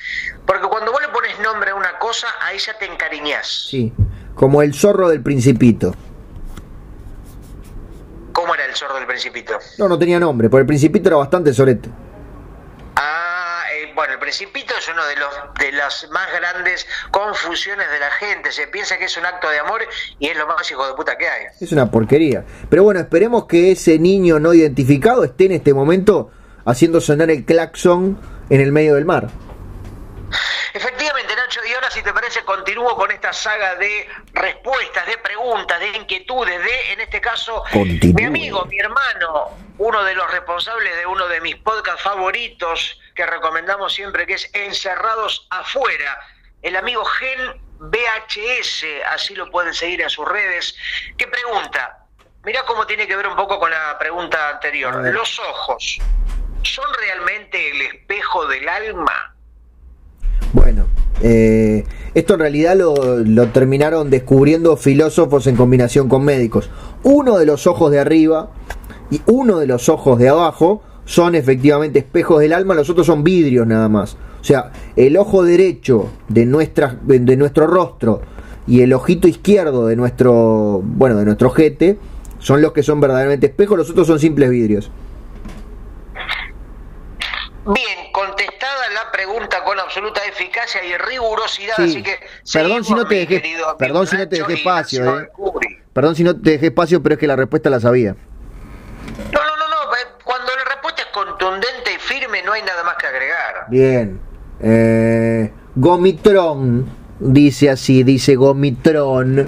[0.45, 3.67] porque cuando vos le pones nombre a una cosa, ahí ya te encariñás.
[3.69, 3.91] Sí.
[4.33, 5.93] Como el zorro del principito.
[8.31, 9.59] ¿Cómo era el sordo del principito?
[9.77, 11.53] No, no tenía nombre, porque el principito era bastante
[12.95, 14.17] sorete.
[14.19, 15.29] Precipito es uno de los
[15.59, 18.51] de las más grandes confusiones de la gente.
[18.51, 19.81] Se piensa que es un acto de amor
[20.19, 21.45] y es lo más hijo de puta que hay.
[21.59, 22.43] Es una porquería.
[22.69, 26.31] Pero bueno, esperemos que ese niño no identificado esté en este momento
[26.65, 29.27] haciendo sonar el claxon en el medio del mar.
[30.73, 32.11] Efectivamente, Nacho, y ahora si te
[32.91, 38.65] con esta saga de respuestas, de preguntas, de inquietudes, de, en este caso, mi amigo,
[38.65, 44.27] mi hermano, uno de los responsables de uno de mis podcasts favoritos que recomendamos siempre,
[44.27, 46.19] que es Encerrados Afuera,
[46.61, 50.75] el amigo Gen VHS, así lo pueden seguir en sus redes,
[51.17, 52.05] que pregunta,
[52.43, 55.99] mira cómo tiene que ver un poco con la pregunta anterior, los ojos,
[56.61, 59.35] ¿son realmente el espejo del alma?
[60.53, 60.87] Bueno,
[61.21, 66.69] eh, esto en realidad lo, terminaron descubriendo filósofos en combinación con médicos.
[67.03, 68.49] Uno de los ojos de arriba
[69.11, 73.23] y uno de los ojos de abajo son efectivamente espejos del alma, los otros son
[73.23, 74.17] vidrios nada más.
[74.41, 78.21] O sea, el ojo derecho de, nuestra, de nuestro rostro
[78.67, 81.97] y el ojito izquierdo de nuestro, bueno, de nuestro jete
[82.39, 84.91] son los que son verdaderamente espejos, los otros son simples vidrios.
[87.65, 92.19] Bien, contestada la pregunta con absoluta eficacia y rigurosidad, así que
[92.51, 93.43] perdón si no te dejé,
[93.77, 95.29] perdón si no te dejé espacio, eh.
[95.93, 98.15] perdón si no te dejé espacio, pero es que la respuesta la sabía.
[99.31, 102.83] No, no, no, no, eh, cuando la respuesta es contundente y firme no hay nada
[102.83, 103.65] más que agregar.
[103.69, 104.19] Bien,
[104.59, 106.85] eh, Gomitron
[107.19, 109.47] dice así, dice Gomitron.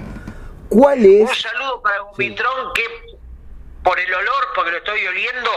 [0.70, 1.28] ¿Cuál es?
[1.28, 2.84] Un saludo para Gomitron que
[3.86, 5.50] por el olor, porque lo estoy oliendo,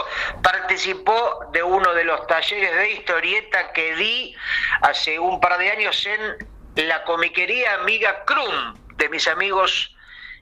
[0.43, 4.35] participó de uno de los talleres de historieta que di
[4.81, 9.95] hace un par de años en la comiquería Amiga Krum, de mis amigos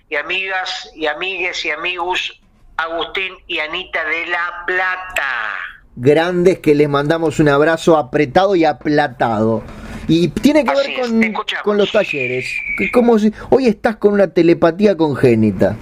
[0.09, 2.41] y amigas y amigues y amigos
[2.75, 5.55] Agustín y Anita de La Plata.
[5.95, 9.63] Grandes que les mandamos un abrazo apretado y aplatado.
[10.09, 12.45] Y tiene que ver con, con, los talleres.
[12.93, 15.75] Como si, hoy estás con una telepatía congénita.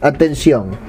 [0.00, 0.87] Atención.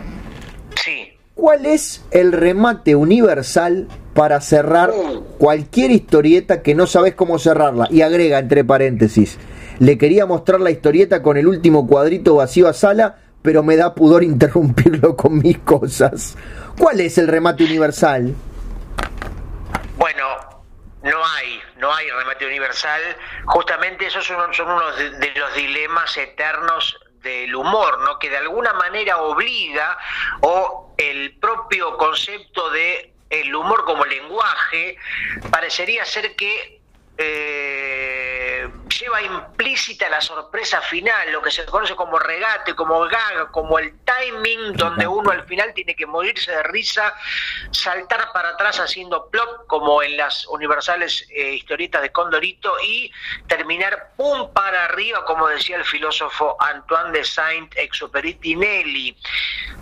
[1.40, 4.92] ¿Cuál es el remate universal para cerrar
[5.38, 7.88] cualquier historieta que no sabes cómo cerrarla?
[7.90, 9.40] Y agrega entre paréntesis,
[9.80, 13.96] le quería mostrar la historieta con el último cuadrito vacío a sala, pero me da
[13.96, 16.36] pudor interrumpirlo con mis cosas.
[16.78, 18.36] ¿Cuál es el remate universal?
[19.98, 20.26] Bueno,
[21.04, 23.02] no hay, no hay remate universal.
[23.46, 28.20] Justamente esos son, unos de los dilemas eternos del humor, ¿no?
[28.20, 29.98] que de alguna manera obliga
[30.42, 34.98] o el propio concepto de el humor como lenguaje
[35.52, 36.79] parecería ser que
[37.22, 43.78] eh, lleva implícita la sorpresa final, lo que se conoce como regate, como gag, como
[43.78, 47.14] el timing, donde uno al final tiene que morirse de risa,
[47.72, 53.12] saltar para atrás haciendo plop, como en las universales eh, historietas de Condorito, y
[53.48, 59.18] terminar pum para arriba, como decía el filósofo Antoine de Saint-Exupéry Tinelli.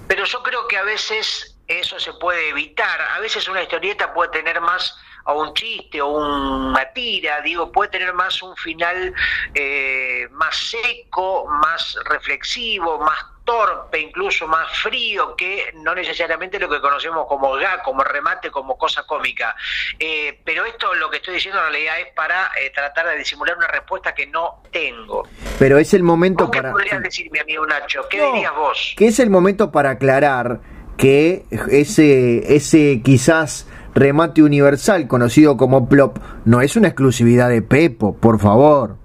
[0.07, 4.31] Pero yo creo que a veces eso se puede evitar, a veces una historieta puede
[4.31, 9.13] tener más o un chiste o una tira, digo, puede tener más un final
[9.53, 16.81] eh, más seco, más reflexivo, más torpe, incluso más frío que no necesariamente lo que
[16.81, 19.55] conocemos como gag, como remate, como cosa cómica.
[19.97, 23.57] Eh, pero esto lo que estoy diciendo en realidad es para eh, tratar de disimular
[23.57, 25.27] una respuesta que no tengo.
[25.59, 26.71] Pero es el momento ¿Qué para...
[26.71, 28.07] podrías decir, mi amigo Nacho?
[28.09, 28.93] ¿Qué dirías vos?
[28.97, 30.59] Que es el momento para aclarar
[30.97, 38.15] que ese, ese quizás remate universal conocido como plop no es una exclusividad de Pepo,
[38.15, 38.97] por favor.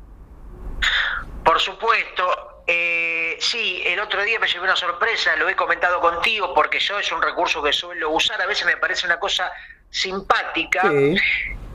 [1.44, 2.24] Por supuesto,
[2.66, 6.98] eh, sí, el otro día me llevé una sorpresa, lo he comentado contigo porque yo
[6.98, 9.50] es un recurso que suelo usar, a veces me parece una cosa
[9.90, 10.82] simpática,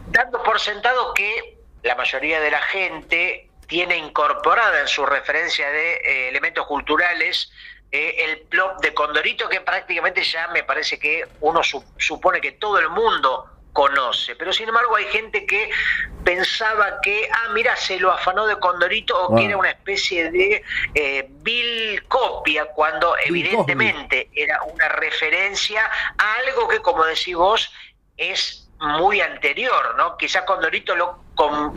[0.08, 5.94] dando por sentado que la mayoría de la gente tiene incorporada en su referencia de
[5.96, 7.52] eh, elementos culturales
[7.92, 11.62] eh, el plop de Condorito que prácticamente ya me parece que uno
[11.98, 15.70] supone que todo el mundo conoce, pero sin embargo hay gente que
[16.24, 20.64] pensaba que, ah, mira, se lo afanó de Condorito o que era una especie de
[20.96, 27.72] eh, Bill copia, cuando evidentemente era una referencia a algo que, como decís vos,
[28.18, 30.16] es muy anterior, ¿no?
[30.18, 31.20] Quizás Condorito lo,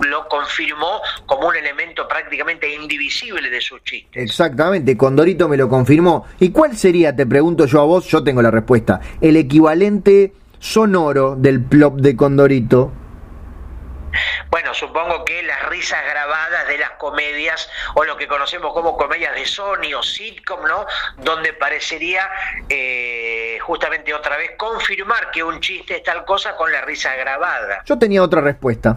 [0.07, 4.23] lo confirmó como un elemento prácticamente indivisible de su chiste.
[4.23, 6.27] Exactamente, Condorito me lo confirmó.
[6.39, 11.37] ¿Y cuál sería, te pregunto yo a vos, yo tengo la respuesta, el equivalente sonoro
[11.37, 12.93] del plop de Condorito?
[14.51, 19.35] Bueno, supongo que las risas grabadas de las comedias o lo que conocemos como comedias
[19.35, 20.87] de Sony o sitcom, ¿no?
[21.19, 22.29] Donde parecería
[22.69, 27.83] eh, justamente otra vez confirmar que un chiste es tal cosa con la risa grabada.
[27.85, 28.97] Yo tenía otra respuesta.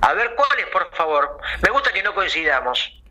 [0.00, 1.38] A ver, ¿cuáles, por favor?
[1.62, 3.02] Me gusta que no coincidamos.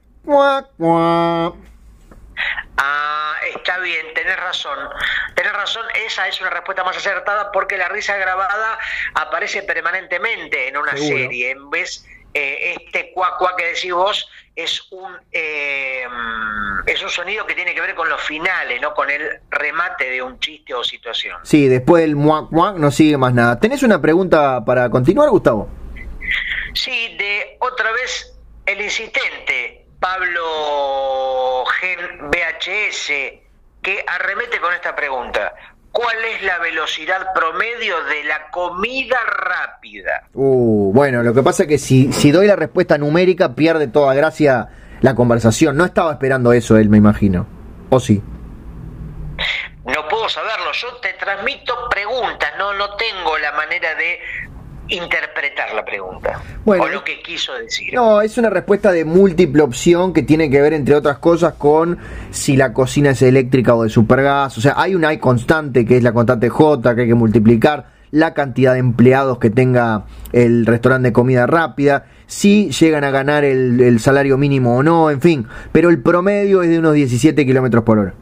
[2.77, 4.77] Ah, está bien, tenés razón.
[5.35, 8.77] Tenés razón, esa es una respuesta más acertada porque la risa grabada
[9.13, 11.51] aparece permanentemente en una serie.
[11.51, 16.07] En vez, eh, este cuac que decís vos es un, eh,
[16.85, 20.21] es un sonido que tiene que ver con los finales, no con el remate de
[20.21, 21.37] un chiste o situación.
[21.43, 23.59] Sí, después del muac muac no sigue más nada.
[23.59, 25.69] ¿Tenés una pregunta para continuar, Gustavo?
[26.73, 33.07] Sí, de otra vez el insistente Pablo Gen VHS
[33.81, 35.53] que arremete con esta pregunta.
[35.93, 40.27] ¿Cuál es la velocidad promedio de la comida rápida?
[40.33, 44.13] Uh, bueno, lo que pasa es que si, si doy la respuesta numérica pierde toda
[44.13, 44.67] gracia
[44.99, 45.77] la conversación.
[45.77, 47.47] No estaba esperando eso él, me imagino.
[47.89, 48.21] ¿O sí?
[49.85, 50.73] No puedo saberlo.
[50.73, 52.51] Yo te transmito preguntas.
[52.57, 54.19] No, no tengo la manera de
[54.93, 57.93] interpretar la pregunta o lo que quiso decir.
[57.93, 61.97] No, es una respuesta de múltiple opción que tiene que ver, entre otras cosas, con
[62.31, 64.57] si la cocina es eléctrica o de supergas.
[64.57, 67.87] O sea, hay una I constante que es la constante J que hay que multiplicar,
[68.11, 73.43] la cantidad de empleados que tenga el restaurante de comida rápida, si llegan a ganar
[73.43, 75.47] el, el salario mínimo o no, en fin.
[75.71, 78.13] Pero el promedio es de unos 17 kilómetros por hora.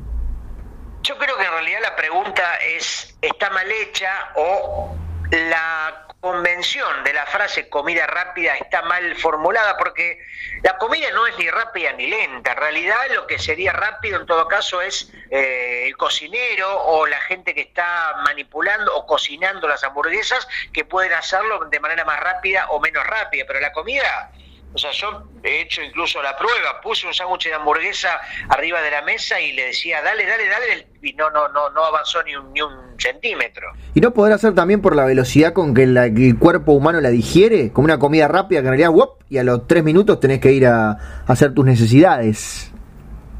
[1.03, 2.43] Yo creo que en realidad la pregunta
[2.77, 4.95] es: ¿está mal hecha o
[5.31, 5.90] la
[6.21, 10.23] convención de la frase comida rápida está mal formulada porque
[10.61, 12.51] la comida no es ni rápida ni lenta.
[12.51, 17.19] En realidad lo que sería rápido en todo caso es eh, el cocinero o la
[17.21, 22.69] gente que está manipulando o cocinando las hamburguesas que pueden hacerlo de manera más rápida
[22.69, 23.43] o menos rápida.
[23.47, 24.31] Pero la comida
[24.73, 28.91] o sea, yo he hecho incluso la prueba, puse un sándwich de hamburguesa arriba de
[28.91, 32.35] la mesa y le decía, dale, dale, dale, y no, no, no, no avanzó ni
[32.35, 33.67] un, ni un centímetro.
[33.93, 37.73] ¿Y no podrá ser también por la velocidad con que el cuerpo humano la digiere?
[37.73, 39.21] Como una comida rápida que en realidad, ¡wop!
[39.29, 42.71] y a los tres minutos tenés que ir a, hacer tus necesidades.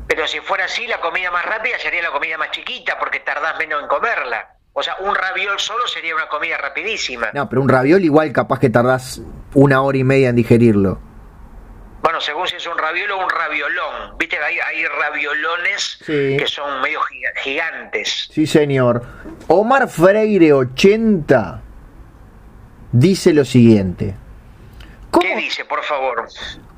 [0.08, 3.58] Pero si fuera así, la comida más rápida sería la comida más chiquita, porque tardás
[3.58, 4.56] menos en comerla.
[4.74, 7.30] O sea, un raviol solo sería una comida rapidísima.
[7.34, 9.22] No, pero un raviol igual capaz que tardás
[9.54, 11.11] una hora y media en digerirlo.
[12.02, 14.18] Bueno, según si es un raviolo o un raviolón.
[14.18, 17.00] Viste que hay, hay raviolones que son medio
[17.44, 18.30] gigantes.
[18.32, 19.04] Sí, señor.
[19.48, 21.62] Omar Freire 80
[22.92, 24.16] dice lo siguiente.
[25.20, 26.26] ¿Qué dice, por favor?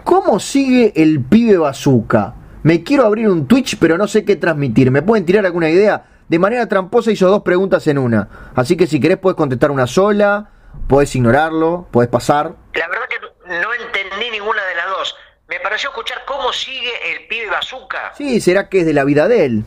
[0.04, 2.36] ¿Cómo sigue el pibe bazooka?
[2.64, 4.92] Me quiero abrir un Twitch, pero no sé qué transmitir.
[4.92, 6.06] ¿Me pueden tirar alguna idea?
[6.28, 8.28] De manera tramposa hizo dos preguntas en una.
[8.56, 10.50] Así que si querés puedes contestar una sola,
[10.88, 12.56] puedes ignorarlo, puedes pasar.
[12.74, 15.16] La verdad que no entendí ninguna de las dos.
[15.48, 18.14] Me pareció escuchar cómo sigue el pibe bazooka.
[18.16, 19.64] Sí, será que es de la vida de él.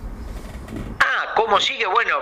[1.00, 1.86] Ah, ¿cómo sigue?
[1.86, 2.18] Bueno,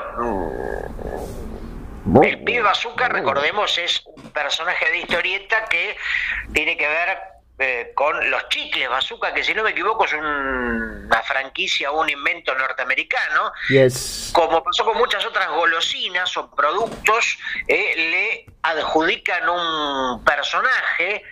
[2.22, 5.96] el pibe bazooka, recordemos, es un personaje de historieta que
[6.52, 7.18] tiene que ver
[7.56, 12.10] eh, con los chicles bazooka, que si no me equivoco es una franquicia o un
[12.10, 13.52] invento norteamericano.
[13.68, 14.32] Yes.
[14.34, 17.38] Como pasó con muchas otras golosinas o productos,
[17.68, 21.22] eh, le adjudican un personaje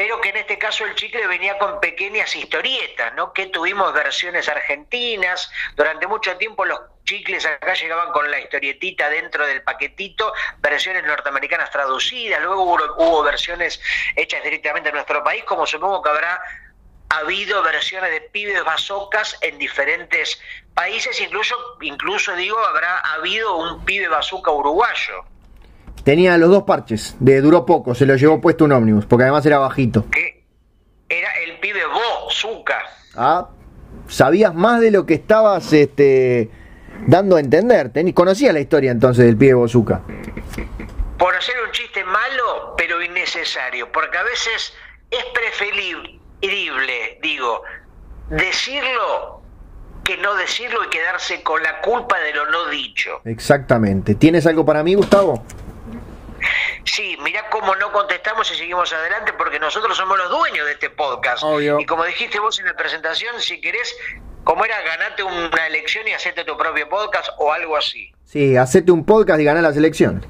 [0.00, 3.34] pero que en este caso el chicle venía con pequeñas historietas, ¿no?
[3.34, 9.46] Que tuvimos versiones argentinas, durante mucho tiempo los chicles acá llegaban con la historietita dentro
[9.46, 12.62] del paquetito, versiones norteamericanas traducidas, luego
[12.96, 13.78] hubo, versiones
[14.16, 16.40] hechas directamente en nuestro país, como supongo que habrá
[17.10, 20.40] habido versiones de pibes bazocas en diferentes
[20.72, 25.26] países, incluso, incluso digo, habrá habido un pibe bazooka uruguayo.
[26.04, 29.44] Tenía los dos parches, de duró poco, se lo llevó puesto un ómnibus, porque además
[29.44, 30.06] era bajito.
[30.10, 30.44] ¿Qué?
[31.08, 32.78] Era el pibe Bozuka.
[33.16, 33.48] Ah,
[34.08, 36.50] sabías más de lo que estabas este,
[37.06, 37.92] dando a entender.
[38.14, 40.02] conocías la historia entonces del pibe Bozuka.
[41.18, 44.72] Por hacer un chiste malo, pero innecesario, porque a veces
[45.10, 47.62] es preferible, digo,
[48.30, 49.42] decirlo
[50.04, 53.20] que no decirlo y quedarse con la culpa de lo no dicho.
[53.24, 54.14] Exactamente.
[54.14, 55.44] ¿Tienes algo para mí, Gustavo?
[56.92, 60.90] Sí, mirá cómo no contestamos y seguimos adelante porque nosotros somos los dueños de este
[60.90, 61.44] podcast.
[61.78, 63.96] Y como dijiste vos en la presentación, si querés,
[64.42, 68.12] como era, ganate una elección y hacete tu propio podcast o algo así.
[68.24, 70.24] Sí, hacete un podcast y ganá las elecciones.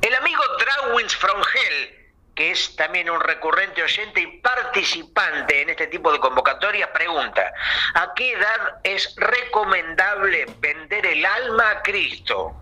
[0.00, 5.88] El amigo Drawins from Hell, que es también un recurrente oyente y participante en este
[5.88, 7.52] tipo de convocatorias, pregunta,
[7.94, 12.54] ¿a qué edad es recomendable vender el alma a Cristo?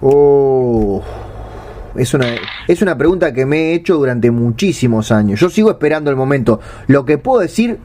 [0.00, 1.04] Oh,
[1.98, 2.26] es una,
[2.66, 5.40] es una pregunta que me he hecho durante muchísimos años.
[5.40, 6.60] Yo sigo esperando el momento.
[6.86, 7.78] Lo que puedo decir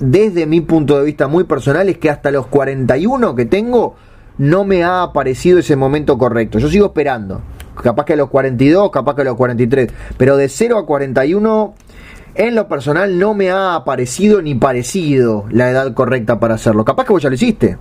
[0.00, 3.94] desde mi punto de vista muy personal es que hasta los 41 que tengo
[4.38, 6.58] no me ha aparecido ese momento correcto.
[6.58, 7.42] Yo sigo esperando.
[7.82, 11.74] capaz que a los 42, capaz que a los 43, pero de 0 a 41
[12.34, 16.84] en lo personal no me ha aparecido ni parecido la edad correcta para hacerlo.
[16.84, 17.76] Capaz que vos ya lo hiciste.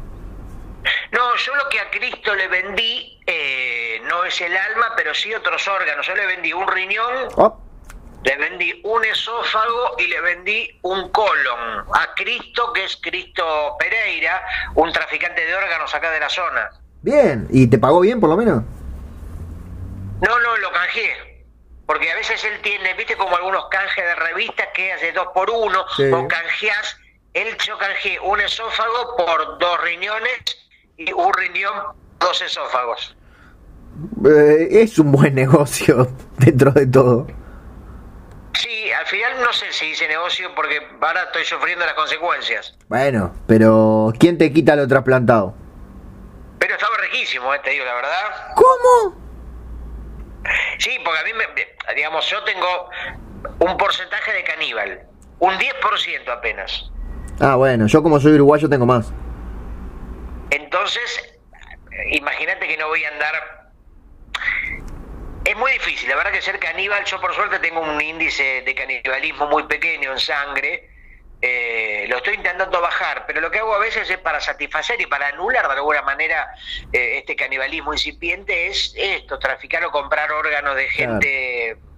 [1.12, 5.34] No, yo lo que a Cristo le vendí eh, no es el alma, pero sí
[5.34, 6.06] otros órganos.
[6.08, 7.60] Yo le vendí un riñón, Oh,
[8.24, 14.44] le vendí un esófago y le vendí un colon a Cristo, que es Cristo Pereira,
[14.76, 16.70] un traficante de órganos acá de la zona.
[17.02, 18.64] bien, ¿y te pagó bien por lo menos?
[20.22, 21.46] No, no, lo canjeé.
[21.88, 25.50] Porque a veces él tiene, viste, como algunos canjes de revistas que hace dos por
[25.50, 26.04] uno, Sí.
[26.12, 26.98] o canjeás.
[27.34, 30.40] Él yo canjeé un esófago por dos riñones
[31.08, 31.74] y un riñón,
[32.20, 33.16] dos esófagos.
[34.26, 37.28] Eh, es un buen negocio dentro de todo.
[38.54, 42.78] Sí, al final no sé si hice negocio porque ahora estoy sufriendo las consecuencias.
[42.90, 45.56] Bueno, pero ¿quién te quita lo trasplantado?
[46.60, 48.54] Pero estaba riquísimo, eh, te digo la verdad.
[48.56, 49.16] ¿Cómo?
[50.78, 52.90] Sí, porque a mí, me, digamos, yo tengo
[53.60, 55.08] un porcentaje de caníbal,
[55.40, 56.92] un 10% apenas.
[57.40, 59.12] Ah, bueno, yo como soy uruguayo tengo más.
[60.52, 61.40] Entonces,
[62.12, 63.72] imagínate que no voy a andar...
[65.44, 68.76] Es muy difícil, la verdad que ser caníbal, yo por suerte tengo un índice de
[68.76, 70.92] canibalismo muy pequeño en sangre,
[71.42, 75.08] eh, lo estoy intentando bajar, pero lo que hago a veces es para satisfacer y
[75.08, 76.54] para anular de alguna manera
[76.94, 81.91] eh, este canibalismo incipiente, es esto, traficar o comprar órganos de Claro.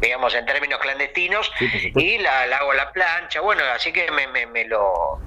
[0.00, 4.10] Digamos, en términos clandestinos, Sí, y la, la hago a la plancha, bueno, así que
[4.10, 5.18] me, me, me lo...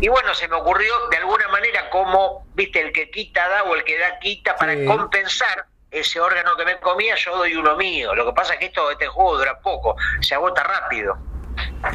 [0.00, 3.74] Y bueno, se me ocurrió de alguna manera como, viste, el que quita da o
[3.74, 4.84] el que da quita para Sí.
[4.86, 8.14] compensar ese órgano que me comía, yo doy uno mío.
[8.14, 11.16] Lo que pasa es que esto, este juego dura poco, se agota rápido.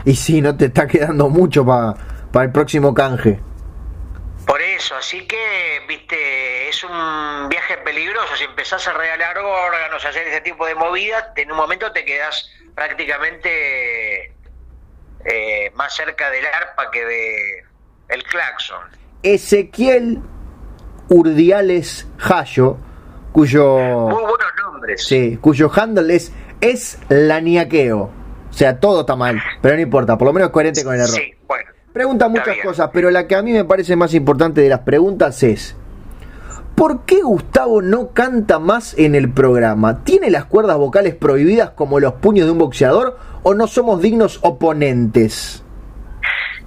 [0.06, 3.40] Y sí, no te está quedando mucho para el próximo canje.
[4.46, 8.36] Por eso, así que, viste, es un viaje peligroso.
[8.36, 12.04] Si empezás a regalar órganos, a hacer ese tipo de movidas, en un momento te
[12.04, 14.34] quedas prácticamente
[15.26, 17.64] eh, más cerca del arpa que de
[18.10, 18.82] el claxon.
[19.24, 20.20] Ezequiel
[21.10, 22.78] Urdiales Jayo,
[23.32, 25.06] cuyo Muy buenos nombres.
[25.06, 28.12] sí, cuyo handle es es laniaqueo.
[28.50, 31.02] O sea, todo está mal, pero no importa, por lo menos es coherente con el
[31.02, 31.16] error.
[31.16, 31.34] Sí.
[31.94, 35.44] Pregunta muchas cosas, pero la que a mí me parece más importante de las preguntas
[35.44, 35.76] es
[36.76, 40.04] ¿Por qué Gustavo no canta más en el programa?
[40.04, 44.40] ¿Tiene las cuerdas vocales prohibidas como los puños de un boxeador o no somos dignos
[44.42, 45.64] oponentes?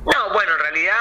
[0.05, 0.95] No, bueno, en realidad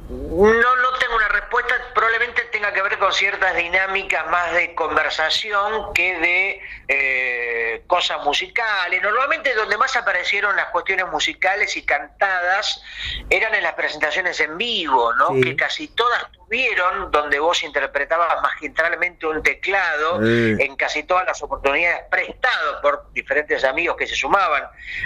[0.00, 1.74] mm, no, no tengo una respuesta.
[1.92, 2.33] Probablemente
[2.64, 9.02] tenga que ver con ciertas dinámicas más de conversación que de eh, cosas musicales.
[9.02, 12.82] Normalmente donde más aparecieron las cuestiones musicales y cantadas
[13.28, 15.28] eran en las presentaciones en vivo, ¿no?
[15.34, 15.42] Sí.
[15.42, 20.56] Que casi todas tuvieron donde vos interpretabas magistralmente un teclado Sí.
[20.58, 24.64] en casi todas las oportunidades prestado por diferentes amigos que se sumaban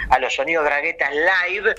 [0.09, 1.75] a los sonidos draguetas live,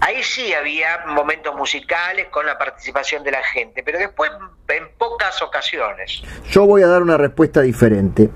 [0.00, 4.30] ahí sí había momentos musicales con la participación de la gente, pero después
[4.68, 6.22] en pocas ocasiones.
[6.50, 8.28] Yo voy a dar una respuesta diferente,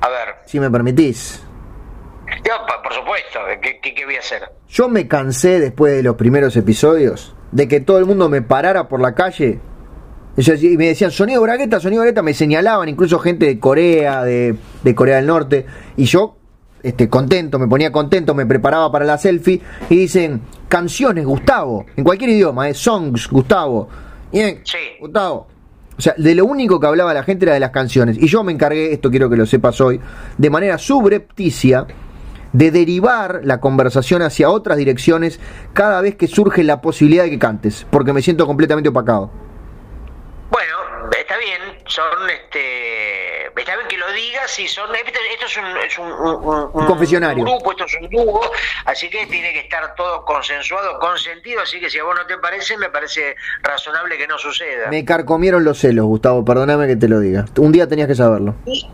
[0.00, 1.42] A ver, si me permitís.
[2.44, 4.48] yo, por supuesto, ¿qué, qué, qué voy a hacer?
[4.68, 8.88] Yo me cansé después de los primeros episodios de que todo el mundo me parara
[8.88, 9.60] por la calle
[10.36, 14.94] y me decían sonido bragueta, sonido bragueta, me señalaban incluso gente de Corea, de, de
[14.94, 15.64] Corea del Norte,
[15.96, 16.36] y yo
[16.82, 22.04] este, contento, me ponía contento, me preparaba para la selfie y dicen canciones, Gustavo, en
[22.04, 23.88] cualquier idioma, eh, songs, Gustavo.
[24.30, 24.78] Bien, Sí.
[25.00, 25.48] Gustavo.
[25.98, 28.18] O sea, de lo único que hablaba la gente era de las canciones.
[28.20, 29.98] Y yo me encargué, esto quiero que lo sepas hoy,
[30.36, 31.86] de manera subrepticia,
[32.56, 35.38] de derivar la conversación hacia otras direcciones
[35.74, 39.30] cada vez que surge la posibilidad de que cantes, porque me siento completamente opacado.
[40.50, 40.76] Bueno,
[41.18, 43.46] está bien, son este.
[43.58, 44.94] Está bien que lo digas y son.
[44.94, 47.44] Esto esto es un, es un, un- Un confesionario.
[47.44, 48.40] un grupo, esto es un dúo,
[48.84, 51.60] así que tiene que estar todo consensuado, consentido.
[51.62, 54.88] Así que si a vos no te parece, me parece razonable que no suceda.
[54.88, 57.44] Me carcomieron los celos, Gustavo, perdóname que te lo diga.
[57.58, 58.54] Un día tenías que saberlo.
[58.66, 58.86] Y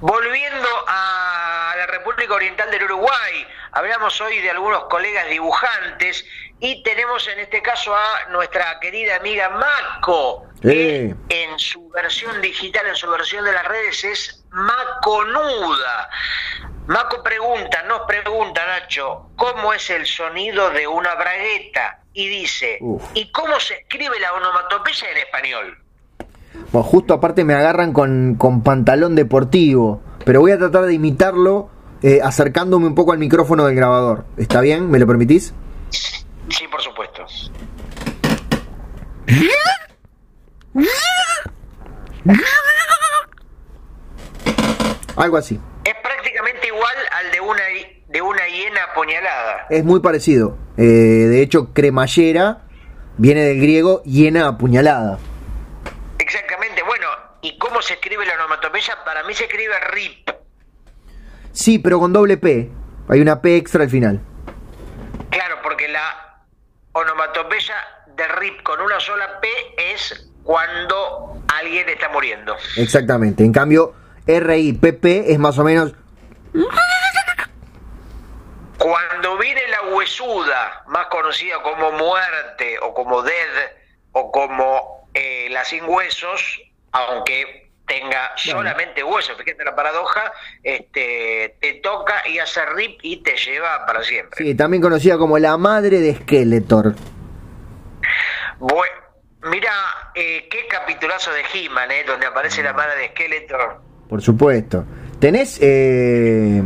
[0.00, 6.24] volviendo a la República Oriental del Uruguay, hablamos hoy de algunos colegas dibujantes
[6.60, 12.86] y tenemos en este caso a nuestra querida amiga Mako, que en su versión digital,
[12.86, 16.10] en su versión de las redes es Maconuda.
[16.86, 22.00] Mako pregunta, nos pregunta Nacho, ¿cómo es el sonido de una bragueta?
[22.14, 23.02] Y dice, Uf.
[23.14, 25.87] ¿y cómo se escribe la onomatopeya en español?
[26.72, 31.70] Bueno, justo aparte me agarran con, con pantalón deportivo, pero voy a tratar de imitarlo
[32.02, 34.24] eh, acercándome un poco al micrófono del grabador.
[34.36, 34.90] ¿Está bien?
[34.90, 35.54] ¿Me lo permitís?
[35.90, 37.24] Sí, por supuesto.
[45.16, 45.58] Algo así.
[45.84, 47.62] Es prácticamente igual al de una,
[48.08, 49.66] de una hiena apuñalada.
[49.70, 50.56] Es muy parecido.
[50.76, 52.66] Eh, de hecho, cremallera
[53.16, 55.18] viene del griego hiena apuñalada.
[56.18, 56.57] Exactamente.
[57.42, 59.04] ¿Y cómo se escribe la onomatopeya?
[59.04, 60.30] Para mí se escribe RIP.
[61.52, 62.70] Sí, pero con doble P.
[63.08, 64.20] Hay una P extra al final.
[65.30, 66.44] Claro, porque la
[66.92, 67.74] onomatopeya
[68.14, 72.56] de RIP con una sola P es cuando alguien está muriendo.
[72.76, 73.44] Exactamente.
[73.44, 73.94] En cambio,
[74.26, 75.92] R-I-P-P es más o menos...
[78.78, 83.72] Cuando viene la huesuda, más conocida como muerte o como dead
[84.12, 86.60] o como eh, la sin huesos,
[86.92, 90.30] aunque tenga solamente huesos, fíjate la paradoja,
[90.62, 94.44] este, te toca y hace rip y te lleva para siempre.
[94.44, 96.94] Sí, también conocida como la madre de Skeletor.
[98.58, 98.94] Bueno,
[99.44, 99.72] mira,
[100.14, 103.80] eh, qué capitulazo de He-Man, eh, donde aparece la madre de Skeletor.
[104.08, 104.84] Por supuesto.
[105.18, 106.62] ¿Tenés, eh,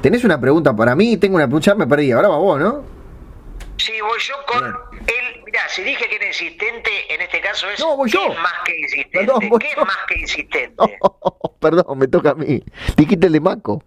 [0.00, 1.16] ¿Tenés una pregunta para mí?
[1.16, 2.12] Tengo una pregunta, me perdí.
[2.12, 2.84] Ahora va vos, ¿no?
[3.76, 4.91] Sí, voy yo con.
[5.52, 7.78] Mirá, si dije que era insistente, en este caso es.
[7.78, 8.20] No, voy yo.
[8.26, 9.18] ¿Qué es más que insistente?
[9.18, 9.80] Perdón, ¿Qué yo.
[9.82, 10.98] es más que insistente?
[11.60, 12.62] perdón, me toca a mí.
[12.96, 13.84] Dijiste el de Maco.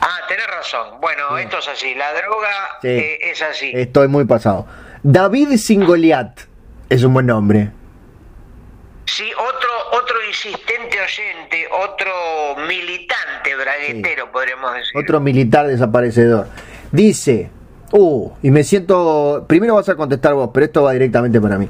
[0.00, 0.98] Ah, tenés razón.
[1.00, 1.94] Bueno, esto es así.
[1.94, 2.50] La droga
[2.82, 2.88] Sí.
[2.88, 3.70] eh, es así.
[3.74, 4.66] Estoy muy pasado.
[5.02, 6.40] David Singoliat
[6.88, 7.70] es un buen nombre.
[9.06, 14.96] Sí, otro, otro insistente oyente, otro militante braguetero, podríamos decir.
[14.96, 16.48] Otro militar desaparecedor.
[16.90, 17.50] Dice,
[17.92, 21.68] uh, y me siento, primero vas a contestar vos, pero esto va directamente para mí.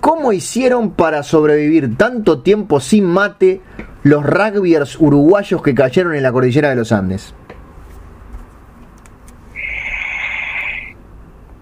[0.00, 3.60] ¿Cómo hicieron para sobrevivir tanto tiempo sin mate
[4.04, 7.34] los rugbyers uruguayos que cayeron en la cordillera de los Andes?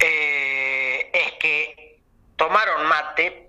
[0.01, 2.01] Eh, es que
[2.37, 3.49] tomaron mate,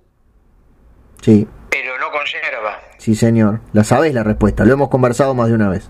[1.21, 2.79] Sí, pero no con yerba.
[2.97, 3.59] sí señor.
[3.73, 5.89] La sabés la respuesta, lo hemos conversado más de una vez.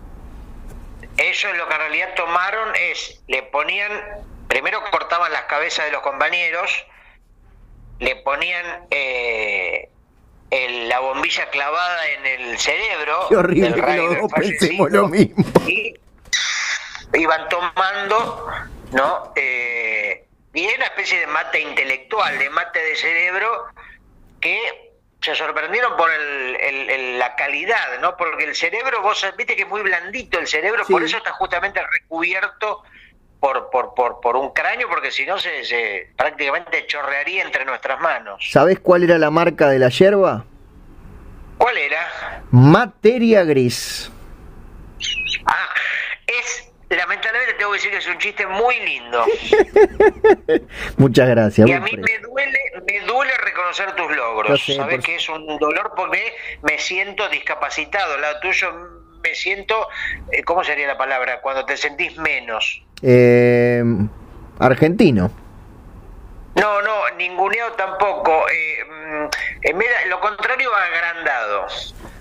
[1.18, 3.92] Ellos lo que en realidad tomaron es, le ponían,
[4.62, 6.72] primero cortaban las cabezas de los compañeros,
[8.00, 9.88] le ponían eh,
[10.50, 13.28] el- la bombilla clavada en el cerebro.
[13.30, 15.46] Qué horrible del que los rugby dos fallecido, pensemos lo mismo.
[15.68, 15.94] Y
[17.14, 18.48] iban tomando,
[18.94, 19.32] ¿no?
[19.36, 23.66] Eh, y era una especie de mate intelectual, de mate de cerebro,
[24.42, 24.90] que
[25.22, 28.18] se sorprendieron por el- el- el- la calidad, ¿no?
[28.18, 30.94] Porque el cerebro, vos viste que es muy blandito el cerebro, Sí.
[30.94, 32.82] por eso está justamente recubierto
[33.40, 38.00] por, por, por, por un cráneo, porque si no se, se prácticamente chorrearía entre nuestras
[38.00, 38.44] manos.
[38.52, 40.46] ¿Sabés cuál era la marca de la yerba?
[41.58, 42.44] ¿Cuál era?
[42.52, 44.12] Materia gris.
[45.46, 45.70] Ah,
[46.28, 49.24] es, lamentablemente tengo que decir que es un chiste muy lindo.
[50.98, 51.68] Muchas gracias.
[51.68, 54.64] Y a mí me duele, me duele reconocer tus Lo logros.
[54.64, 56.34] sé, Sabes por- que es un dolor porque
[56.64, 58.16] me siento discapacitado.
[58.16, 58.72] Al lado tuyo
[59.28, 59.88] me siento,
[60.32, 61.42] eh, ¿cómo sería la palabra?
[61.42, 62.82] Cuando te sentís menos.
[63.02, 63.84] Eh,
[64.60, 65.32] argentino.
[66.56, 68.46] No, no, ninguneado tampoco.
[68.50, 69.26] Eh, mm,
[69.62, 71.68] eh, mira, lo contrario, agrandado.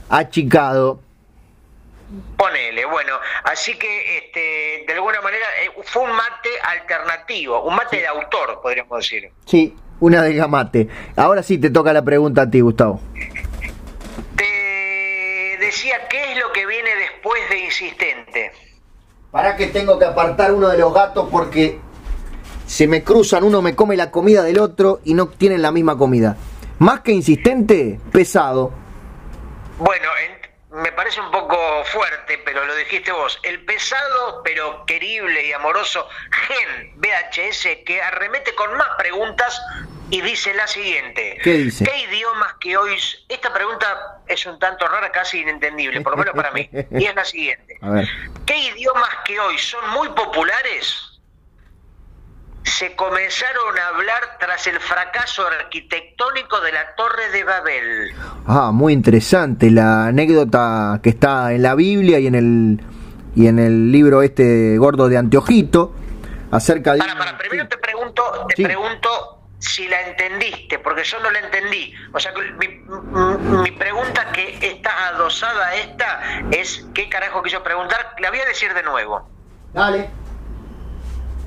[0.09, 1.00] Achicado.
[2.36, 7.96] Ponele, bueno, así que este, de alguna manera eh, fue un mate alternativo, un mate
[7.96, 9.32] de autor, podríamos decir.
[9.44, 10.88] Sí, una de gamate.
[11.16, 13.00] Ahora sí te toca la pregunta a ti, Gustavo.
[15.66, 18.52] Decía, ¿qué es lo que viene después de insistente?
[19.32, 21.80] Para que tengo que apartar uno de los gatos porque
[22.68, 25.98] se me cruzan, uno me come la comida del otro y no tienen la misma
[25.98, 26.36] comida.
[26.78, 28.72] Más que insistente, pesado.
[29.78, 31.56] Bueno, en- me parece un poco
[31.92, 33.36] fuerte, pero lo dijiste vos.
[33.42, 36.06] El pesado, pero querible y amoroso
[36.46, 39.60] Gen VHS que arremete con más preguntas
[40.11, 41.38] y dice la siguiente.
[41.42, 41.84] ¿Qué dice?
[41.84, 42.96] ¿Qué idiomas que hoy...
[43.28, 46.68] Esta pregunta es un tanto rara, casi inentendible, por lo menos para mí.
[46.92, 47.78] Y es la siguiente.
[47.82, 48.09] A ver.
[48.44, 51.12] ¿Qué idiomas que hoy son muy populares
[52.62, 58.12] se comenzaron a hablar tras el fracaso arquitectónico de la Torre de Babel?
[58.46, 62.80] Ah, muy interesante la anécdota que está en la Biblia y en el
[63.36, 65.94] y en el libro este gordo de Anteojito
[66.50, 68.64] acerca de Para, para, primero te pregunto, te Sí.
[68.64, 71.94] pregunto si la entendiste, porque yo no la entendí.
[72.12, 72.68] O sea, mi,
[73.62, 78.14] mi pregunta que está adosada a esta es, ¿qué carajo quiso preguntar?
[78.18, 79.28] La voy a decir de nuevo.
[79.72, 80.09] Dale.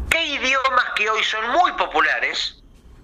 [0.10, 2.56] ¿Qué idiomas que hoy son muy populares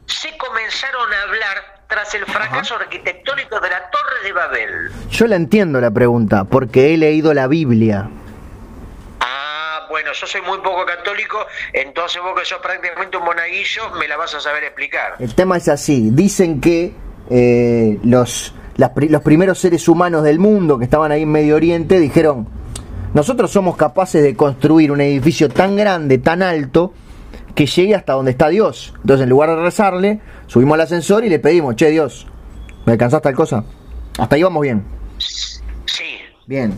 [0.07, 4.91] se comenzaron a hablar tras el fracaso arquitectónico de la Torre de Babel?
[5.09, 8.09] Yo la entiendo la pregunta porque he leído la Biblia.
[9.89, 14.17] Bueno, yo soy muy poco católico, entonces vos que sos prácticamente un monaguillo, me la
[14.17, 15.15] vas a saber explicar.
[15.19, 16.93] El tema es así, dicen que
[17.29, 22.47] eh, los los primeros seres humanos del mundo que estaban ahí en Medio Oriente dijeron,
[23.13, 26.93] nosotros somos capaces de construir un edificio tan grande, tan alto,
[27.55, 28.93] que llegue hasta donde está Dios.
[28.97, 32.27] Entonces, en lugar de rezarle, subimos al ascensor y le pedimos, che Dios,
[32.85, 33.63] ¿me alcanzás tal cosa?
[34.17, 34.83] Hasta ahí vamos bien.
[35.17, 36.17] Sí.
[36.45, 36.77] Bien.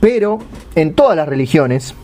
[0.00, 0.38] Pero
[0.76, 1.94] en todas las religiones,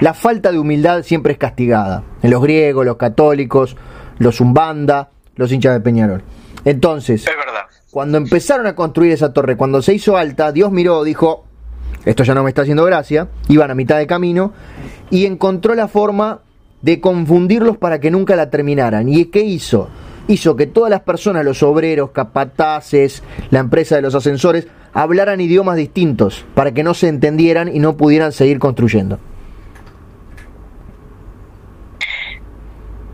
[0.00, 2.02] la falta de humildad siempre es castigada.
[2.22, 3.76] En los griegos, los católicos,
[4.18, 6.22] los umbanda, los hinchas de Peñarol.
[6.64, 7.66] Entonces, es verdad.
[7.90, 11.44] cuando empezaron a construir esa torre, cuando se hizo alta, Dios miró, dijo,
[12.04, 14.52] esto ya no me está haciendo gracia, iban a mitad de camino,
[15.10, 16.40] y encontró la forma
[16.82, 19.08] de confundirlos para que nunca la terminaran.
[19.08, 19.88] ¿Y qué hizo?
[20.28, 25.76] Hizo que todas las personas, los obreros, capataces, la empresa de los ascensores, hablaran idiomas
[25.76, 29.18] distintos para que no se entendieran y no pudieran seguir construyendo.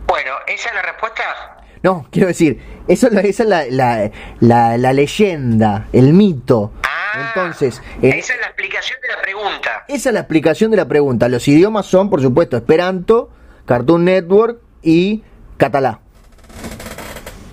[0.07, 1.57] Bueno, ¿esa es la respuesta?
[1.83, 6.73] No, quiero decir, eso, esa es la, la, leyenda, el mito.
[6.85, 9.85] Ah, Entonces, esa es la explicación de la pregunta.
[9.89, 11.29] Esa es la explicación de la pregunta.
[11.29, 13.31] Los idiomas son, por supuesto, Esperanto,
[13.67, 15.25] Cartoon Network y
[15.57, 16.01] Catalá.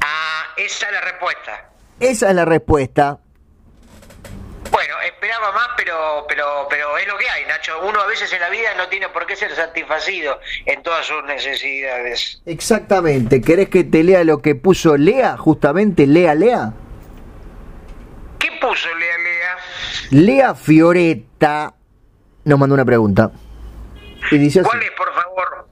[0.02, 1.70] Ah, esa es la respuesta.
[2.00, 3.20] Esa es la respuesta.
[5.20, 7.74] Esperaba más, pero, pero, pero es lo que hay, Nacho.
[7.86, 11.22] Uno a veces en la vida no tiene por qué ser satisfacido en todas sus
[11.26, 12.42] necesidades.
[12.46, 13.42] Exactamente.
[13.42, 15.36] ¿Querés que te lea lo que puso Lea?
[15.36, 16.72] Justamente, Lea, Lea.
[18.40, 19.58] ¿Qué puso Lea, Lea?
[20.12, 21.74] Lea Fioretta
[22.46, 23.30] nos mandó una pregunta.
[24.32, 25.68] Y dice ¿Cuál es, por favor?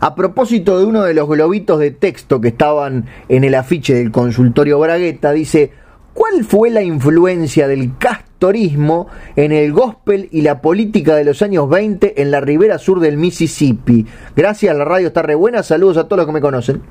[0.00, 4.12] A propósito de uno de los globitos de texto que estaban en el afiche del
[4.12, 5.72] consultorio Bragueta, dice,
[6.18, 9.06] ¿cuál fue la influencia del castorismo
[9.36, 13.16] en el gospel y la política de los años 20 en la ribera sur del
[13.16, 14.04] Mississippi?
[14.34, 16.82] Gracias, la radio está re buena, saludos a todos los que me conocen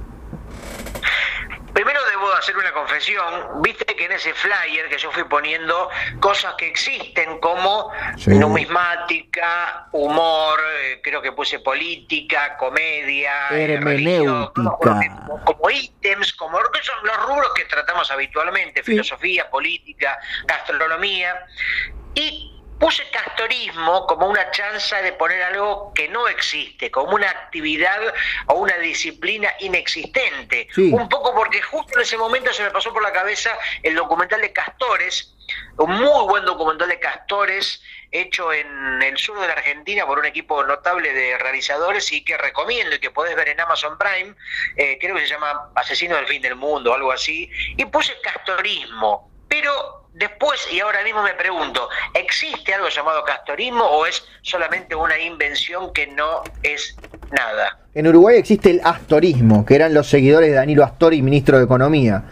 [2.37, 2.71] hacer una
[3.61, 5.89] Viste que en ese flyer que yo fui poniendo
[6.19, 7.91] cosas que existen como
[8.25, 14.71] numismática, humor, eh, creo que puse política, comedia, eh, hermenéutica.
[15.45, 21.45] como, ítems, como que son los rubros que tratamos habitualmente, filosofía, política, gastronomía.
[22.15, 27.99] Y puse castorismo como una chance de poner algo que no existe, como una actividad
[28.47, 30.67] o una disciplina inexistente.
[30.77, 34.41] Un poco porque justo en ese momento se me pasó por la cabeza el documental
[34.41, 35.33] de Castores,
[35.77, 40.25] un muy buen documental de Castores hecho en el sur de la Argentina por un
[40.25, 44.35] equipo notable de realizadores y que recomiendo y que podés ver en Amazon Prime,
[44.75, 48.13] eh, creo que se llama Asesino del Fin del Mundo o algo así, y puse
[48.21, 54.95] castorismo, pero Después, y ahora mismo me pregunto, ¿existe algo llamado castorismo o es solamente
[54.95, 56.97] una invención que no es
[57.31, 57.77] nada?
[57.93, 62.23] En Uruguay existe el astorismo, que eran los seguidores de Danilo Astori, ministro de Economía.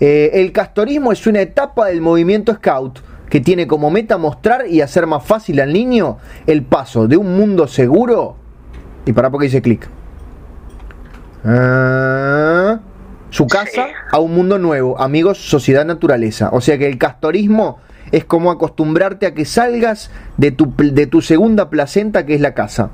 [0.00, 2.98] Eh, el castorismo es una etapa del movimiento scout
[3.30, 7.36] que tiene como meta mostrar y hacer más fácil al niño el paso de un
[7.36, 8.36] mundo seguro.
[9.06, 9.88] Y para poco dice clic.
[11.44, 12.80] Ah,
[13.30, 16.50] su casa a un mundo nuevo, amigos, sociedad, naturaleza.
[16.52, 17.80] O sea que el castorismo
[18.12, 22.54] es como acostumbrarte a que salgas de tu, de tu segunda placenta que es la
[22.54, 22.90] casa.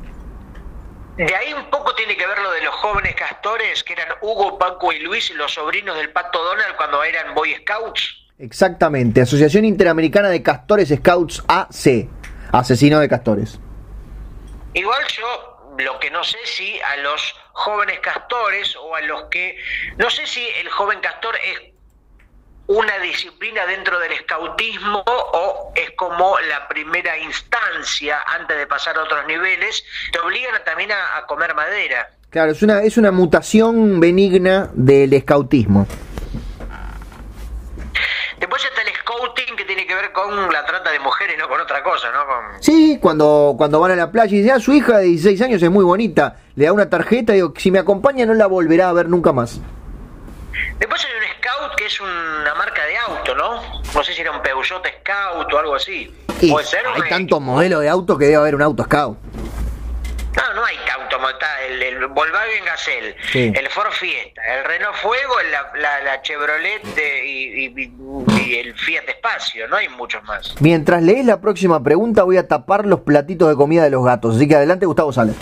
[1.17, 4.59] De ahí un poco tiene que ver lo de los jóvenes castores, que eran Hugo,
[4.59, 8.25] Paco y Luis, los sobrinos del Pato Donald cuando eran Boy Scouts.
[8.39, 12.09] Exactamente, Asociación Interamericana de Castores Scouts AC,
[12.51, 13.61] asesino de castores.
[14.73, 19.57] Igual yo lo que no sé si a los jóvenes castores o a los que,
[19.97, 21.75] no sé si el joven castor es
[22.67, 29.03] una disciplina dentro del escautismo o es como la primera instancia antes de pasar a
[29.03, 32.11] otros niveles, te obligan también a, comer madera.
[32.31, 35.87] Claro, es una, es una mutación benigna del escautismo.
[38.39, 41.61] Después está el scouting que tiene que ver con la trata de mujeres, no con
[41.61, 42.25] otra cosa, ¿no?
[42.61, 45.63] Sí, cuando, cuando van a la playa y dicen, ah, su hija de 16 años
[45.63, 48.89] es muy bonita, le da una tarjeta y digo, si me acompaña no la volverá
[48.89, 49.61] a ver nunca más.
[50.79, 53.83] Después hay un Scout que es una marca de auto, ¿no?
[53.95, 56.13] No sé si era un Peugeot Scout o algo así.
[56.51, 56.81] ¿Puede ser?
[56.87, 59.19] Hay tantos modelos de auto que debe haber un auto Scout.
[60.37, 60.77] No, no hay
[61.31, 66.83] está el, el Volkswagen Gazelle, el Ford Fiesta, el Renault Fuego, la, la, Chevrolet
[67.25, 70.55] y, el Fiat Espacio, no hay muchos más.
[70.61, 74.37] Mientras lees la próxima pregunta voy a tapar los platitos de comida de los gatos,
[74.37, 75.33] así que adelante Gustavo Sale.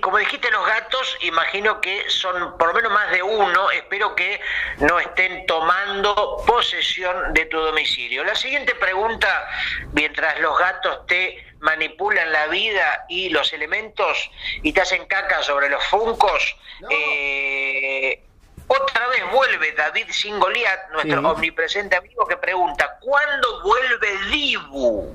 [0.00, 4.40] como dijiste los gatos, imagino que son por lo menos más de uno, espero que
[4.78, 8.22] no estén tomando posesión de tu domicilio.
[8.24, 9.48] La siguiente pregunta,
[9.92, 14.30] mientras los gatos te manipulan la vida y los elementos
[14.62, 16.56] y te hacen caca sobre los funcos.
[16.88, 18.22] Eh,
[18.68, 25.14] Otra vez vuelve David Singoliat, nuestro omnipresente amigo, que pregunta, ¿cuándo vuelve Dibu?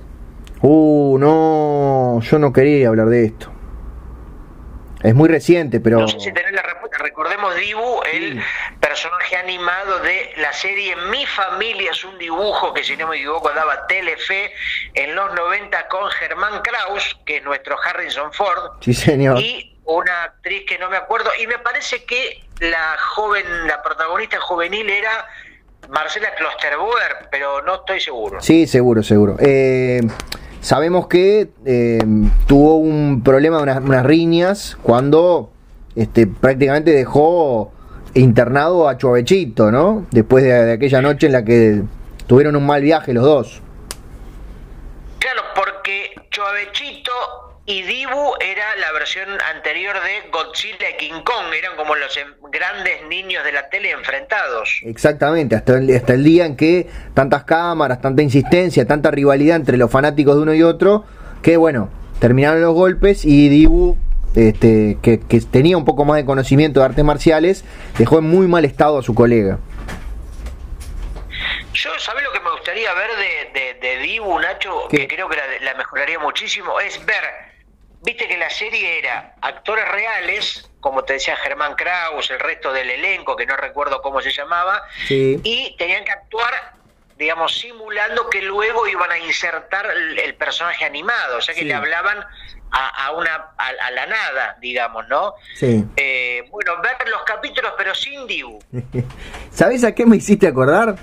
[0.62, 3.52] Uh, no, yo no quería hablar de esto.
[5.04, 6.00] Es muy reciente, pero...
[6.00, 6.98] No sé si tenés la respuesta.
[6.98, 8.42] Recordemos Dibu, el
[8.80, 13.50] personaje animado de la serie Mi familia es un dibujo que si no me equivoco
[13.50, 14.52] daba Telefe
[14.94, 18.78] en los 90 con Germán Kraus, que es nuestro Harrison Ford.
[18.82, 19.40] Sí, señor.
[19.40, 21.30] Y una actriz que no me acuerdo.
[21.42, 25.28] Y me parece que la joven, la protagonista juvenil era
[25.90, 28.42] Marcela Klosterboer, pero no estoy seguro.
[28.42, 29.38] Sí, seguro, seguro.
[29.40, 30.02] Eh,
[30.62, 32.00] sabemos que eh,
[32.48, 35.52] tuvo un problema de unas, riñas cuando
[35.96, 37.72] este, prácticamente dejó
[38.14, 40.06] internado a Chuavechito, ¿no?
[40.12, 41.82] Después de, aquella noche en la que
[42.28, 43.62] tuvieron un mal viaje los dos.
[45.20, 47.12] Claro, porque Chuavechito
[47.66, 52.34] y Dibu era la versión anterior de Godzilla y King Kong, eran como los em,
[52.52, 54.82] grandes niños de la tele enfrentados.
[54.84, 59.78] Exactamente, hasta el, hasta el día en que tantas cámaras, tanta insistencia, tanta rivalidad entre
[59.78, 61.06] los fanáticos de uno y otro,
[61.44, 63.96] que bueno, terminaron los golpes y Dibu,
[64.36, 65.20] este, que,
[65.52, 67.64] tenía un poco más de conocimiento de artes marciales,
[67.98, 69.60] dejó en muy mal estado a su colega.
[71.74, 73.12] Yo, ¿sabés lo que me gustaría ver
[73.54, 74.88] de, de, Dibu, Nacho?
[74.90, 77.51] Que creo que la mejoraría muchísimo, es ver
[78.02, 82.90] viste que la serie era actores reales, como te decía Germán Kraus, el resto del
[82.90, 86.74] elenco, que no recuerdo cómo se llamaba, y tenían que actuar,
[87.18, 92.26] digamos, simulando que luego iban a insertar el, personaje animado, o sea que le hablaban
[92.72, 95.36] a, una a, la nada, digamos, ¿no?
[95.56, 95.86] Sí.
[95.98, 98.60] Eh, bueno, ver los capítulos pero sin Dibu.
[99.52, 100.96] ¿Sabes a qué me hiciste acordar?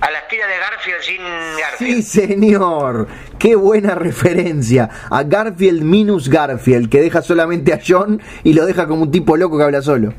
[0.00, 1.22] A las tiras de Garfield sin
[1.58, 1.78] Garfield.
[1.78, 3.08] Sí, señor.
[3.38, 4.88] Qué buena referencia.
[5.10, 9.36] A Garfield minus Garfield, que deja solamente a John y lo deja como un tipo
[9.36, 10.12] loco que habla solo.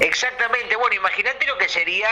[0.00, 0.76] Exactamente.
[0.76, 2.08] Bueno, imagínate lo que sería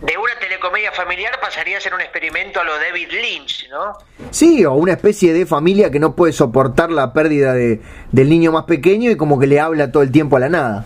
[0.00, 3.96] de una telecomedia familiar pasaría a ser un experimento a lo David Lynch, ¿no?
[4.30, 7.80] Sí, o una especie de familia que no puede soportar la pérdida de,
[8.10, 10.84] del niño más pequeño y como que le habla todo el tiempo a la nada.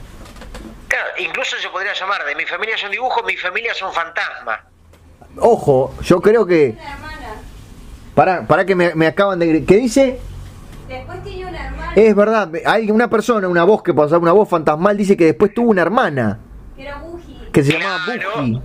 [0.88, 3.92] Claro, incluso se podría llamar de mi familia es un dibujo, mi familia es un
[3.92, 4.75] fantasma.
[5.38, 6.76] Ojo, yo creo que.
[8.14, 9.64] Para, para que me, acaban de.
[9.64, 10.18] ¿Qué dice?
[10.88, 11.92] Después tiene una hermana.
[11.94, 15.52] Es verdad, hay una persona, una voz que pasa, una voz fantasmal, dice que después
[15.52, 16.38] tuvo una hermana.
[16.76, 17.48] Que era Buji.
[17.52, 18.60] Que se llamaba Buji.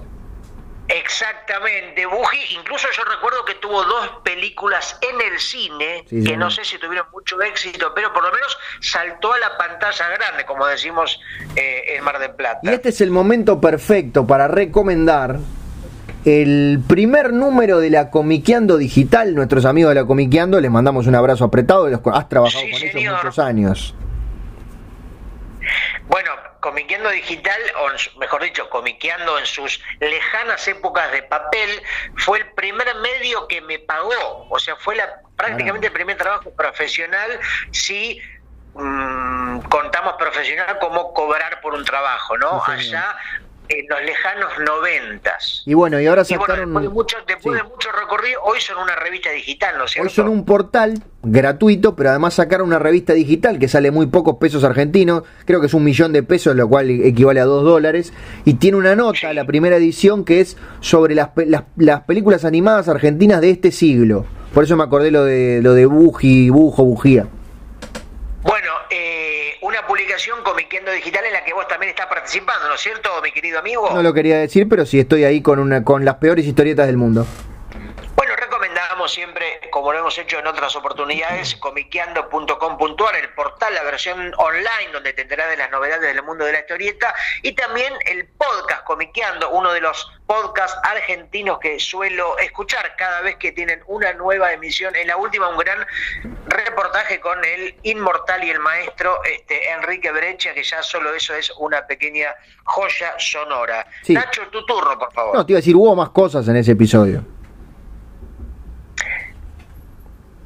[0.88, 6.66] Exactamente, Buji, incluso yo recuerdo que tuvo dos películas en el cine, que no sé
[6.66, 11.22] si tuvieron mucho éxito, pero por lo menos saltó a la pantalla grande, como decimos
[11.56, 12.60] eh, en Mar del Plata.
[12.64, 15.40] Y este es el momento perfecto para recomendar
[16.26, 21.16] el primer número de la Comiqueando Digital, nuestros amigos de la Comiqueando, les mandamos un
[21.16, 23.96] abrazo apretado, has trabajado con ellos muchos años.
[26.08, 31.70] Bueno, Comiqueando Digital, o mejor dicho, Comiqueando en sus lejanas épocas de papel,
[32.18, 36.52] fue el primer medio que me pagó, o sea, fue la, prácticamente el primer trabajo
[36.52, 37.40] profesional,
[37.72, 38.22] si
[38.76, 42.64] mm, contamos profesional como cobrar por un trabajo, ¿no?
[42.64, 43.16] Allá
[43.80, 45.64] en los lejanos noventas.
[45.66, 46.74] Y bueno, y ahora sacaron...
[46.74, 50.10] después, de mucho, recorrido, hoy son una revista digital, ¿no es cierto?
[50.10, 54.38] Hoy son un portal gratuito, pero además sacaron una revista digital que sale muy pocos
[54.38, 58.14] pesos argentinos, creo que es un millón de pesos, lo cual equivale a dos dólares,
[58.46, 61.30] y tiene una nota, la primera edición, que es sobre las,
[61.76, 64.26] las, películas animadas argentinas de este siglo.
[64.54, 67.28] Por eso me acordé lo de, lo de Buji, Bujo, Bujía.
[69.72, 73.10] Bueno, una publicación Comiqueando Digital en la que vos también estás participando, ¿no es cierto,
[73.24, 73.90] mi querido amigo?
[73.94, 76.98] No lo quería decir, pero sí estoy ahí con, una, con las peores historietas del
[76.98, 77.26] mundo
[79.08, 85.14] siempre, como lo hemos hecho en otras oportunidades, comiqueando.com.ar, el portal, la versión online donde
[85.14, 89.50] te enterás de las novedades del mundo de la historieta, y también el podcast Comiqueando,
[89.50, 94.96] uno de los podcasts argentinos que suelo escuchar cada vez que tienen una nueva emisión.
[94.96, 95.86] En la última, un gran
[96.48, 101.52] reportaje con el inmortal y el maestro este, Enrique Brecha, que ya solo eso es
[101.58, 103.86] una pequeña joya sonora.
[104.10, 105.36] Nacho, tu turno, por favor.
[105.36, 107.24] No, te iba a decir, hubo más cosas en ese episodio.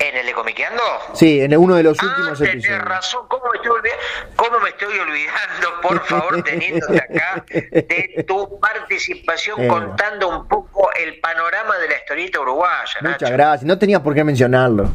[0.09, 0.83] ¿En el de Comiqueando?
[1.15, 2.83] Sí, en uno de los ah, últimos tenés episodios.
[2.83, 3.91] razón, ¿Cómo me, estoy
[4.35, 9.67] ¿cómo me estoy olvidando, por favor, teniéndote acá, de tu participación eh.
[9.67, 12.99] contando un poco el panorama de la historieta uruguaya?
[13.01, 14.91] Muchas gracias, no tenía por qué mencionarlo.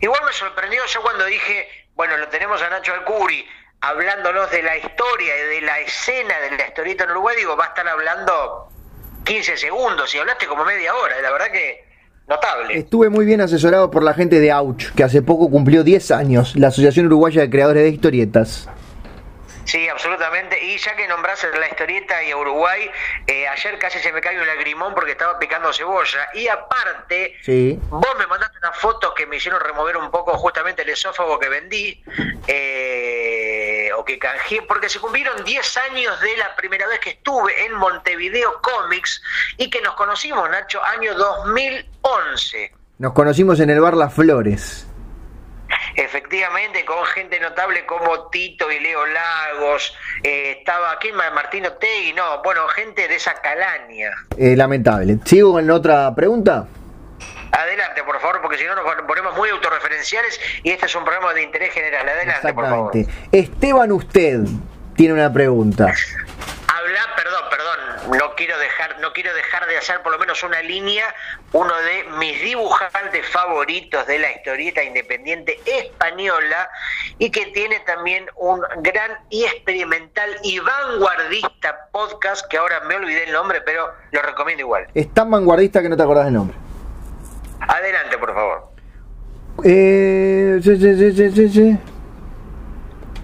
[0.00, 3.46] Igual me sorprendió yo cuando dije, bueno, lo tenemos a Nacho Alcuri
[3.80, 7.66] hablándonos de la historia y de la escena de la historieta en Uruguay, digo, va
[7.66, 8.72] a estar hablando
[9.24, 11.87] 15 segundos y hablaste como media hora, y la verdad que
[12.28, 12.78] notable.
[12.78, 16.54] Estuve muy bien asesorado por la gente de Auch, que hace poco cumplió 10 años,
[16.56, 18.68] la Asociación Uruguaya de Creadores de Historietas.
[19.64, 20.56] Sí, absolutamente.
[20.64, 22.88] Y ya que nombrás la historieta y a Uruguay,
[23.26, 26.26] eh, ayer casi se me cayó un lagrimón porque estaba picando cebolla.
[26.32, 27.78] Y aparte, Sí.
[27.90, 31.50] vos me mandaste unas fotos que me hicieron remover un poco justamente el esófago que
[31.50, 32.02] vendí,
[32.46, 37.66] eh, o que canjeé, porque se cumplieron 10 años de la primera vez que estuve
[37.66, 39.22] en Montevideo Comics
[39.56, 42.72] y que nos conocimos, Nacho, año 2011.
[42.98, 44.86] Nos conocimos en el bar Las Flores.
[45.96, 51.32] Efectivamente, con gente notable como Tito y Leo Lagos, eh, estaba ¿quién más?
[51.32, 54.10] Martino Tegui, no, bueno, gente de esa calaña.
[54.36, 55.18] Eh, lamentable.
[55.24, 56.68] ¿Sigo con otra pregunta?
[57.52, 61.32] Adelante, por favor, porque si no nos ponemos muy autorreferenciales y este es un programa
[61.34, 62.08] de interés general.
[62.08, 62.92] Adelante, por favor.
[63.32, 64.40] Esteban, usted
[64.96, 65.84] tiene una pregunta.
[65.84, 70.60] Habla, perdón, perdón, no quiero dejar, no quiero dejar de hacer por lo menos una
[70.62, 71.04] línea,
[71.52, 76.68] uno de mis dibujantes favoritos de la historieta independiente española
[77.18, 83.24] y que tiene también un gran y experimental y vanguardista podcast que ahora me olvidé
[83.24, 84.86] el nombre, pero lo recomiendo igual.
[84.94, 86.56] Es tan vanguardista que no te acordás del nombre.
[87.68, 88.68] Adelante, por favor.
[89.64, 91.78] Eh, sí, sí, sí, sí, sí, sí.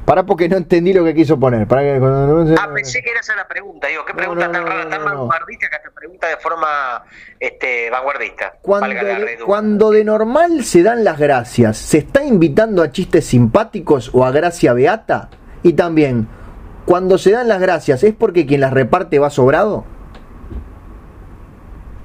[0.05, 1.67] Pará porque no entendí lo que quiso poner.
[1.67, 3.87] Pará que cuando- Ah, pensé que era esa la pregunta.
[3.89, 7.03] Digo, qué No, pregunta no, tan rara, no, tan vanguardista que te pregunta de forma
[7.41, 8.55] este, vanguardista.
[8.61, 14.11] Cuando de, cuando de normal se dan las gracias, ¿se está invitando a chistes simpáticos
[14.13, 15.31] o a gracia beata?
[15.63, 16.29] Y también,
[16.85, 19.87] cuando se dan las gracias, ¿es porque quien las reparte va sobrado?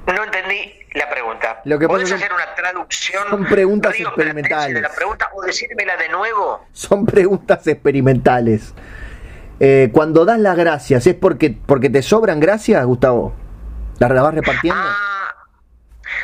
[0.07, 1.61] No entendí la pregunta.
[1.65, 3.23] Lo que pasa ¿Podés son- hacer una traducción?
[3.29, 4.73] son preguntas experimentales.
[4.75, 6.65] de la pregunta o decírmela de nuevo?
[6.73, 8.73] Son preguntas experimentales.
[9.59, 13.33] Eh, cuando das las gracias, ¿es porque, porque te sobran gracias, Gustavo?
[13.99, 14.81] ¿Las vas repartiendo?
[14.81, 15.35] Ah,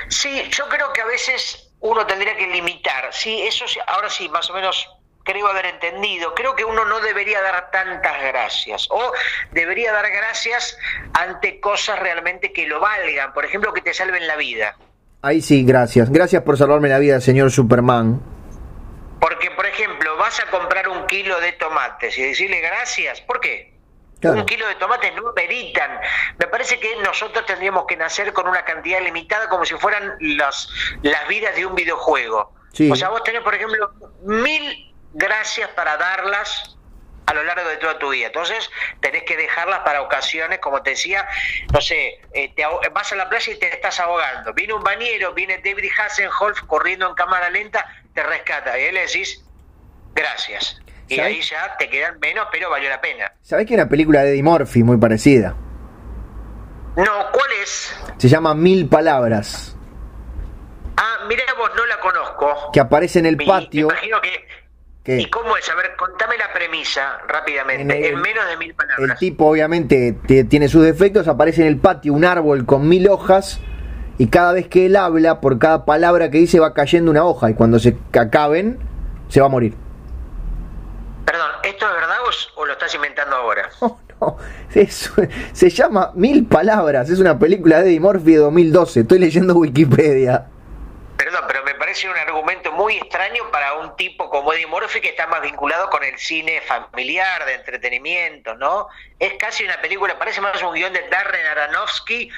[0.07, 3.09] sí, yo creo que a veces uno tendría que limitar.
[3.11, 4.87] Sí, eso sí, ahora sí, más o menos
[5.25, 6.33] creo haber entendido.
[6.33, 9.11] Creo que uno no debería dar tantas gracias o
[9.51, 10.77] debería dar gracias
[11.13, 13.33] ante cosas realmente que lo valgan.
[13.33, 14.77] Por ejemplo, que te salven la vida.
[15.21, 16.09] Ahí sí, gracias.
[16.09, 18.21] Gracias por salvarme la vida, señor Superman.
[19.19, 23.21] Porque, por ejemplo, vas a comprar un kilo de tomates y decirle gracias.
[23.21, 23.73] ¿Por qué?
[24.21, 24.37] Claro.
[24.37, 25.99] Un kilo de tomates no meritan.
[26.37, 30.69] Me parece que nosotros tendríamos que nacer con una cantidad limitada como si fueran las,
[31.01, 32.53] las vidas de un videojuego.
[32.71, 32.91] Sí.
[32.91, 33.91] O sea, vos tenés, por ejemplo,
[34.23, 36.77] mil gracias para darlas
[37.25, 38.27] a lo largo de toda tu vida.
[38.27, 41.27] Entonces, tenés que dejarlas para ocasiones, como te decía,
[41.73, 44.53] no sé, eh, te vas a la playa y te estás ahogando.
[44.53, 48.77] Viene un bañero, viene David Hasselhoff corriendo en cámara lenta, te rescata.
[48.77, 49.43] Y él le decís,
[50.13, 50.79] gracias.
[51.07, 51.35] Y ¿Sabés?
[51.35, 53.31] ahí ya te quedan menos, pero valió la pena.
[53.41, 55.55] ¿Sabés que hay una película de Eddie Murphy muy parecida?
[56.95, 57.95] No, ¿cuál es?
[58.17, 59.75] Se llama Mil Palabras.
[60.97, 62.71] Ah, mira vos, no la conozco.
[62.71, 63.87] Que aparece en el patio.
[63.87, 64.64] Me imagino que...
[65.05, 65.17] ¿Qué?
[65.21, 65.69] ¿Y cómo es?
[65.69, 69.19] A ver, contame la premisa rápidamente, En en, el- menos de mil El palabras.
[69.19, 73.59] tipo obviamente te- tiene sus defectos, aparece en el patio un árbol con mil hojas
[74.17, 77.51] y cada vez que él habla, por cada palabra que dice va cayendo una hoja
[77.51, 78.79] y cuando se acaben,
[79.29, 79.75] se va a morir.
[81.25, 82.17] Perdón, ¿esto es verdad
[82.55, 83.69] o, lo estás inventando ahora?
[83.81, 84.37] No, no,
[84.73, 85.11] es-
[85.51, 90.47] se llama Mil Palabras, es una película de Eddie Murphy de 2012, estoy leyendo Wikipedia.
[91.25, 95.09] Perdón, pero me parece un argumento muy extraño para un tipo como Eddie Murphy que
[95.09, 98.89] está más vinculado con el cine familiar, de entretenimiento, ¿no?
[99.17, 102.29] Es casi una película, parece más un guion de Darren Aronofsky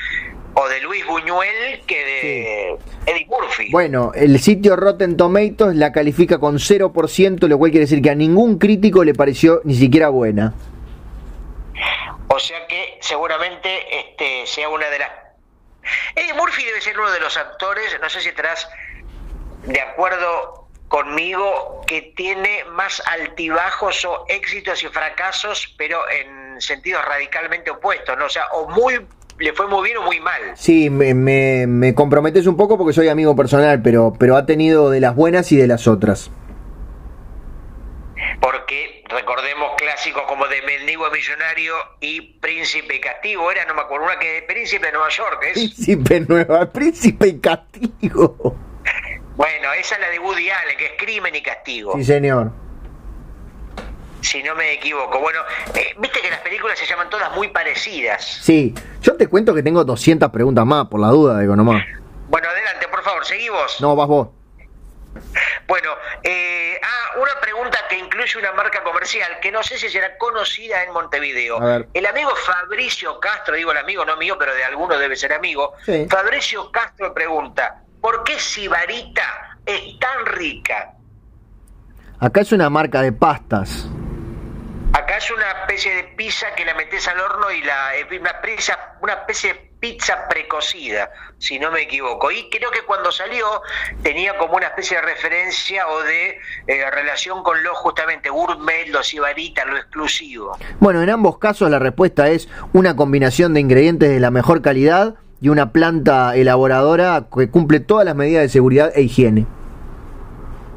[0.54, 2.78] o de Luis Buñuel que de
[3.12, 3.70] Eddie Murphy.
[3.72, 8.16] Bueno, el sitio Rotten Tomatoes la califica con 0%, lo cual quiere decir que a
[8.16, 10.54] ningún crítico le pareció ni siquiera buena.
[12.30, 13.70] O sea que seguramente
[14.00, 15.27] este sea una de las...
[16.16, 18.68] Eddie Murphy debe ser uno de los actores, no sé si estarás
[19.64, 27.72] de acuerdo conmigo, que tiene más altibajos o éxitos y fracasos, pero en sentidos radicalmente
[27.72, 28.26] opuestos, ¿no?
[28.26, 29.06] O sea, o muy
[29.40, 30.42] le fue muy bien o muy mal.
[30.56, 34.90] Sí, me, me, me comprometes un poco porque soy amigo personal, pero, pero ha tenido
[34.90, 36.32] de las buenas y de las otras.
[38.42, 44.06] Porque recordemos clásicos como de Mendigo Millonario y Príncipe y Castigo, era, no me acuerdo,
[44.06, 45.54] una que Príncipe de Nueva York, ¿es?
[45.54, 48.56] Príncipe Nueva, Príncipe y Castigo.
[49.36, 51.94] Bueno, esa es la de Woody Allen, que es Crimen y Castigo.
[51.96, 52.52] Sí, señor.
[54.22, 55.20] si no me equivoco.
[55.20, 55.40] Bueno,
[55.76, 58.24] eh, viste que las películas se llaman todas muy parecidas.
[58.42, 61.84] Sí, yo te cuento que tengo 200 preguntas más, por la duda, digo nomás.
[62.30, 63.80] Bueno, adelante, por favor, seguí vos.
[63.80, 64.28] No, vas vos.
[65.68, 65.92] Bueno,
[66.24, 70.84] eh, ah, una pregunta que incluye una marca comercial que no sé si será conocida
[70.84, 71.60] en Montevideo.
[71.94, 75.74] El amigo Fabricio Castro, digo el amigo, no mío, pero de alguno debe ser amigo.
[75.86, 76.08] Sí.
[76.10, 80.94] Fabricio Castro pregunta, ¿por qué Sibarita es tan rica?
[82.20, 83.88] Acá es una marca de pastas.
[85.08, 88.42] Acá es una especie de pizza que la metes al horno y la eh, una
[88.42, 92.30] pizza, una especie de pizza precocida, si no me equivoco.
[92.30, 93.62] Y creo que cuando salió
[94.04, 99.14] tenía como una especie de referencia o de eh, relación con lo justamente gourmet, los
[99.14, 100.58] ibaritas, lo exclusivo.
[100.82, 105.16] Bueno, en ambos casos la respuesta es una combinación de ingredientes de la mejor calidad
[105.40, 109.46] y una planta elaboradora que cumple todas las medidas de seguridad e higiene.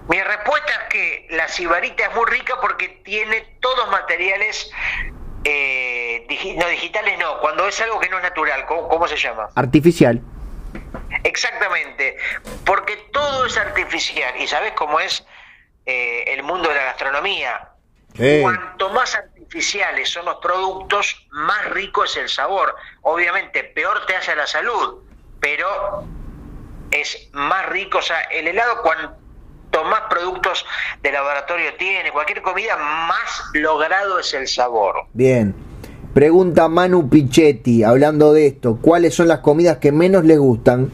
[0.08, 4.70] Mi respuesta es que la sibarita es muy rica porque tiene todos materiales
[5.44, 9.16] eh, digi- no digitales, no, cuando es algo que no es natural, ¿cómo, cómo se
[9.16, 9.48] llama?
[9.54, 10.20] Artificial.
[11.24, 12.16] Exactamente,
[12.64, 15.24] porque todo es artificial y sabes cómo es
[15.86, 17.68] eh, el mundo de la gastronomía.
[18.16, 18.40] Sí.
[18.42, 22.74] Cuanto más artificiales son los productos, más rico es el sabor.
[23.02, 25.02] Obviamente, peor te hace a la salud,
[25.40, 26.04] pero
[26.90, 27.98] es más rico.
[27.98, 28.82] O sea, el helado,
[29.70, 30.66] cuanto más productos
[31.02, 35.06] de laboratorio tiene, cualquier comida, más logrado es el sabor.
[35.12, 35.54] Bien.
[36.14, 40.90] Pregunta Manu Pichetti, hablando de esto, ¿cuáles son las comidas que menos le gustan?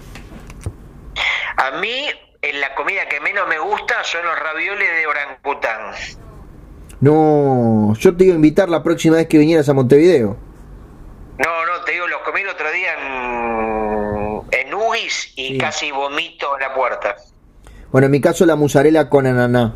[1.56, 2.06] A mí,
[2.42, 5.92] en la comida que menos me gusta son los ravioles de orangután.
[7.00, 10.36] No, yo te iba a invitar la próxima vez que vinieras a Montevideo.
[11.38, 15.58] No, no, te digo, los comí el otro día en, en Ugis y Sí.
[15.58, 17.16] casi vomito en la puerta.
[17.96, 19.74] Bueno, en mi caso la musarela con ananá.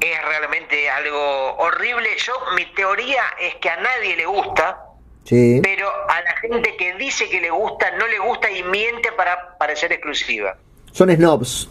[0.00, 2.08] Es realmente algo horrible.
[2.18, 4.78] Yo, mi teoría es que a nadie le gusta,
[5.24, 5.58] Sí.
[5.60, 9.58] pero a la gente que dice que le gusta, no le gusta y miente para
[9.58, 10.56] parecer exclusiva.
[10.92, 11.68] Son snobs.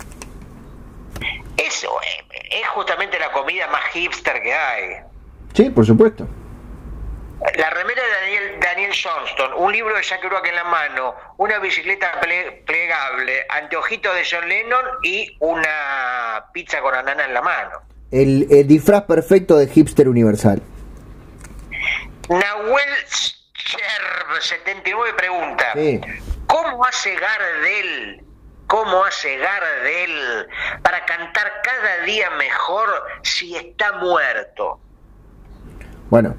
[1.56, 4.96] Eso eh, es justamente la comida más hipster que hay.
[5.54, 6.28] Sí, por supuesto.
[7.58, 11.60] La remera de Daniel, Daniel Johnston, un libro de Jack Kerouac en la mano, una
[11.60, 17.82] bicicleta ple- plegable, anteojitos de John Lennon y una pizza con anana en la mano.
[18.12, 20.62] El, el disfraz perfecto de hipster universal.
[22.30, 22.90] Nahuel
[23.54, 26.02] Cherb, 79, pregunta: Sí.
[26.48, 28.24] ¿Cómo hace Gardel?
[28.68, 30.48] ¿Cómo hace Gardel
[30.82, 32.90] para cantar cada día mejor
[33.22, 34.80] si está muerto?
[36.10, 36.36] Bueno,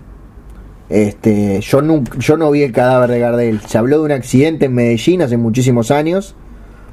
[0.88, 3.60] este, yo, nunca, yo no vi el cadáver de Gardel.
[3.60, 6.34] Se habló de un accidente en Medellín hace muchísimos años.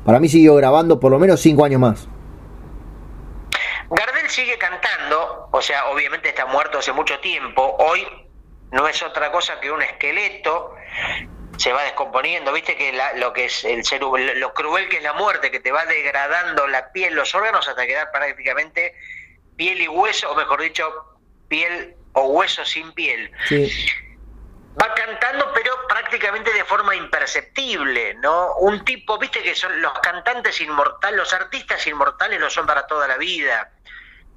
[0.04, 2.08] Para mí siguió grabando por lo menos cinco años más.
[3.89, 7.76] Gardel sigue cantando, o sea, obviamente está muerto hace mucho tiempo.
[7.80, 8.06] Hoy
[8.72, 10.76] no es otra cosa que un esqueleto,
[11.58, 12.52] se va descomponiendo.
[12.52, 15.72] Viste que lo que es el ser lo cruel que es la muerte, que te
[15.72, 18.93] va degradando la piel, los órganos hasta quedar prácticamente
[19.56, 20.84] piel y hueso, o mejor dicho,
[21.48, 23.32] piel o hueso sin piel.
[23.47, 23.72] Sí.
[24.82, 28.55] Va cantando, pero prácticamente de forma imperceptible, ¿no?
[28.57, 33.07] Un tipo, viste que son los cantantes inmortales, los artistas inmortales lo son para toda
[33.07, 33.72] la vida.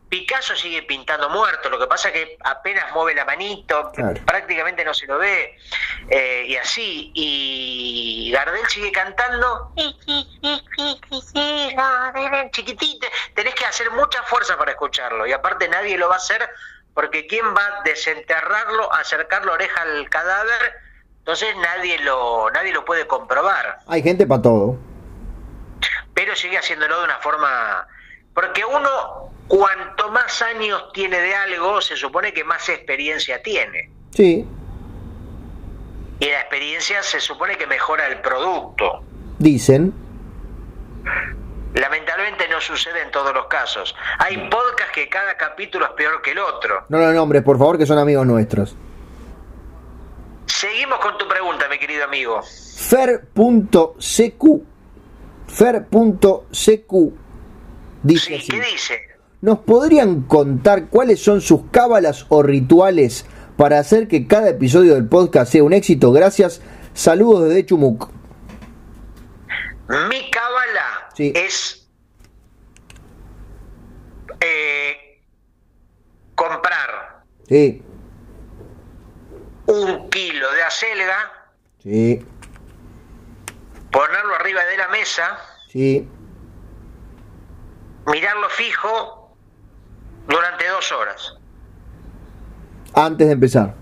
[0.09, 4.19] Picasso sigue pintando muerto, lo que pasa que apenas mueve la manito, Claro.
[4.25, 5.59] prácticamente no se lo ve,
[6.09, 7.11] eh, y así.
[7.15, 9.75] Y Gardel sigue cantando,
[12.53, 16.49] chiquitito, tenés que hacer mucha fuerza para escucharlo, y aparte nadie lo va a hacer
[16.99, 20.75] porque ¿quién va a desenterrarlo, acercar la oreja al cadáver?
[21.21, 24.77] Entonces nadie lo, nadie lo puede comprobar Hay gente para todo.
[26.13, 27.87] pero sigue haciéndolo de una forma...
[28.35, 33.93] Porque uno, cuanto más años tiene de algo, se supone que más experiencia tiene.
[34.13, 34.45] Sí,
[36.19, 39.05] Y la experiencia se supone que mejora el producto.
[39.39, 39.95] dicen.
[41.75, 43.95] Lamentablemente no sucede en todos los casos.
[44.19, 46.85] Hay podcasts que cada capítulo es peor que el otro.
[46.89, 48.77] No lo nombres, por favor, que son amigos nuestros.
[50.47, 52.43] Seguimos con tu pregunta, mi querido amigo.
[52.43, 54.45] Fer.cq.
[55.47, 57.13] Fer.cq.
[58.03, 58.49] Dice Sí, así.
[58.49, 59.01] ¿qué dice?
[59.41, 63.25] ¿Nos podrían contar cuáles son sus cábalas o rituales
[63.57, 66.11] para hacer que cada episodio del podcast sea un éxito?
[66.13, 66.61] Gracias.
[66.95, 68.09] Saludos desde Chumuc.
[70.11, 70.58] Mi cábala
[71.15, 71.33] Sí.
[71.35, 71.89] es
[74.41, 75.21] eh,
[76.35, 77.83] comprar Sí,
[79.67, 81.33] un kilo de acelga,
[81.83, 82.25] sí,
[83.91, 85.39] ponerlo arriba de la mesa,
[88.07, 89.37] mirarlo fijo
[90.27, 91.35] durante dos horas.
[92.95, 93.75] Antes de empezar.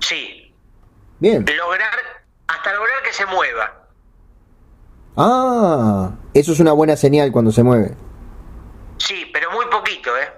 [0.00, 0.54] Sí,
[1.18, 1.44] Bien.
[1.56, 1.98] lograr,
[2.46, 3.79] hasta lograr que se mueva.
[5.22, 7.94] Ah, eso es una buena señal cuando se mueve.
[8.98, 10.32] Sí, pero muy poquito, ¿eh?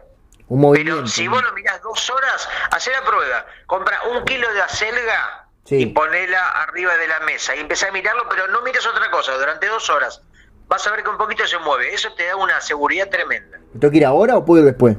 [0.48, 0.96] Un movimiento.
[0.96, 3.46] Pero si vos lo mirás dos horas, hacé la prueba.
[3.66, 5.76] Compra un kilo de acelga Sí.
[5.76, 9.32] y ponela arriba de la mesa y empezá a mirarlo, pero no mires otra cosa
[9.38, 10.20] durante dos horas.
[10.66, 11.94] Vas a ver que un poquito se mueve.
[11.94, 13.58] Eso te da una seguridad tremenda.
[13.78, 14.96] ¿Tengo que ir ahora o puedo ir después?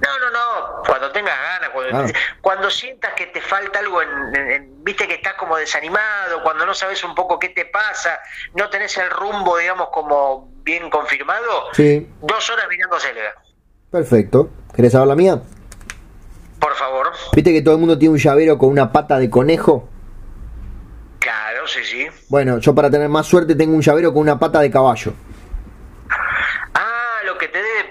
[0.00, 2.06] No, no, no, cuando tengas ganas, cuando, Ah.
[2.42, 6.66] cuando sientas que te falta algo, en, en- en- viste que estás como desanimado, cuando
[6.66, 8.18] no sabes un poco qué te pasa,
[8.54, 13.34] no tenés el rumbo, digamos, como bien confirmado, Sí, dos horas mirando Selga,
[13.90, 14.50] perfecto.
[14.74, 15.40] ¿Querés saber la mía?
[16.60, 17.12] por favor.
[17.32, 19.88] ¿Viste que todo el mundo tiene un llavero con una pata de conejo?
[21.20, 22.06] Claro, sí, sí.
[22.28, 25.12] Bueno, yo para tener más suerte tengo un llavero con una pata de caballo.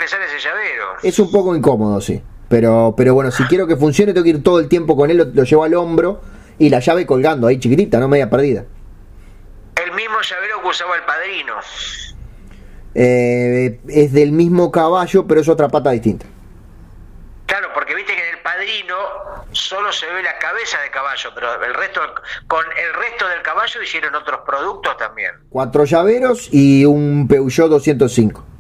[0.10, 0.86] Te ese llavero.
[1.02, 2.22] Es un poco incómodo, sí.
[2.48, 5.18] Pero, pero bueno, si quiero que funcione, tengo que ir todo el tiempo con él,
[5.18, 6.22] lo, lo llevo al hombro
[6.60, 8.66] y la llave colgando ahí chiquitita, no media perdida.
[9.76, 11.56] El mismo llavero que usaba el padrino.
[12.94, 16.28] Eh, es del mismo caballo, pero es otra pata distinta.
[17.46, 18.96] Claro, porque viste que en el padrino
[19.52, 22.02] solo se ve la cabeza de caballo, pero el resto,
[22.48, 25.32] con el resto del caballo hicieron otros productos también.
[25.50, 28.55] Cuatro llaveros y un Peugeot 205.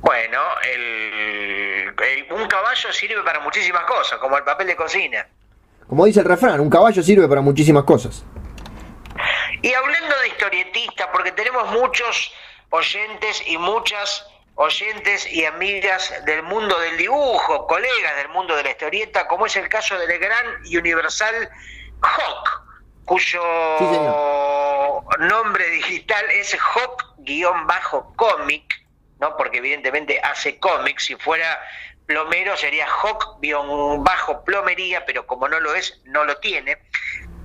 [0.00, 0.40] Bueno,
[0.72, 5.26] el, el- un caballo sirve para muchísimas cosas, como el papel de cocina.
[5.88, 8.24] Como dice el refrán, un caballo sirve para muchísimas cosas.
[9.62, 12.32] Y hablando de historietista, porque tenemos muchos
[12.70, 18.70] oyentes y muchas oyentes y amigas del mundo del dibujo, colegas del mundo de la
[18.70, 21.50] historieta, como es el caso del gran y universal
[22.00, 22.62] Hawk,
[23.04, 23.42] cuyo
[23.78, 23.84] Sí,
[25.24, 26.56] nombre digital es
[27.66, 28.64] Hawk-Comic,
[29.20, 29.36] ¿no?
[29.36, 31.60] porque evidentemente hace cómics, si fuera
[32.06, 36.78] plomero sería Hawk-Plomería, pero como no lo es, no lo tiene.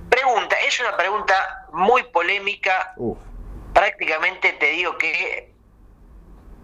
[0.08, 3.18] Pregunta, es una pregunta muy polémica, Uf.
[3.72, 5.52] prácticamente te digo que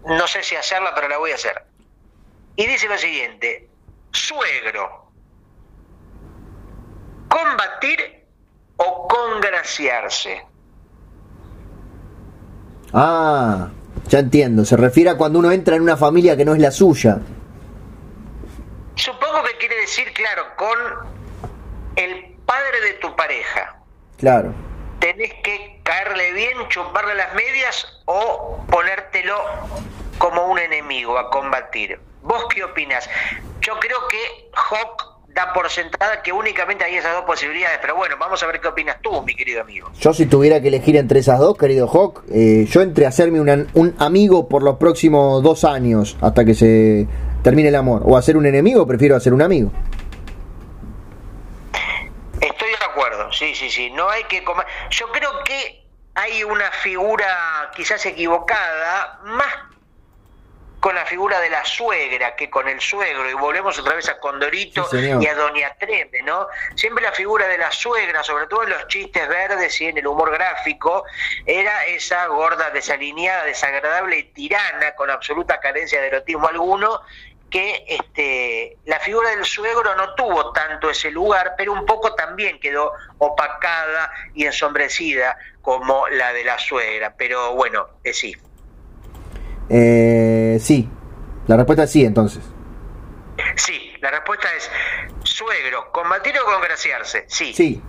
[0.05, 1.63] no sé si hacerla, pero la voy a hacer.
[2.55, 3.69] Y dice lo siguiente,
[4.11, 5.11] suegro,
[7.29, 8.25] combatir
[8.77, 10.45] o congraciarse.
[12.93, 13.69] Ah,
[14.07, 14.65] ya entiendo.
[14.65, 17.19] Se refiere a cuando uno entra en una familia que no es la suya.
[18.95, 20.77] Supongo que quiere decir, claro, con
[21.95, 23.79] el padre de tu pareja.
[24.17, 24.53] Claro.
[24.99, 29.35] tenés que caerle bien, chuparle las medias o ponértelo
[30.17, 31.99] como un enemigo a combatir.
[32.21, 33.09] ¿Vos qué opinás?
[33.59, 38.15] Yo creo que Hawk da por sentada que únicamente hay esas dos posibilidades, pero bueno,
[38.19, 39.89] vamos a ver qué opinas tú, mi querido amigo.
[39.99, 43.65] Yo si tuviera que elegir entre esas dos, querido Hawk, eh, yo entre hacerme una-
[43.73, 47.07] un amigo por los próximos dos años hasta que se
[47.41, 49.71] termine el amor, o hacer un enemigo, prefiero hacer un amigo.
[52.39, 53.89] Estoy de acuerdo, sí, sí, sí.
[53.91, 54.65] No hay que comer.
[54.91, 59.47] Yo creo que hay una figura quizás equivocada, más
[60.83, 64.19] con la figura de la suegra que con el suegro, y volvemos otra vez a
[64.19, 66.45] Condorito Sí, y a Doña Treme, ¿no?
[66.75, 70.05] Siempre la figura de la suegra, sobre todo en los chistes verdes y en el
[70.05, 71.05] humor gráfico,
[71.45, 76.99] era esa gorda desalineada, desagradable y tirana, con absoluta carencia de erotismo alguno,
[77.49, 82.59] que este, la figura del suegro no tuvo tanto ese lugar, pero un poco también
[82.59, 87.13] quedó opacada y ensombrecida como la de la suegra.
[87.17, 88.35] Pero bueno, eh, sí.
[89.69, 90.89] Eh, sí,
[91.47, 92.43] la respuesta es sí entonces.
[93.55, 94.69] Sí, la respuesta es
[95.23, 97.25] suegro, combatir o congraciarse.
[97.27, 97.53] Sí.
[97.53, 97.81] Sí.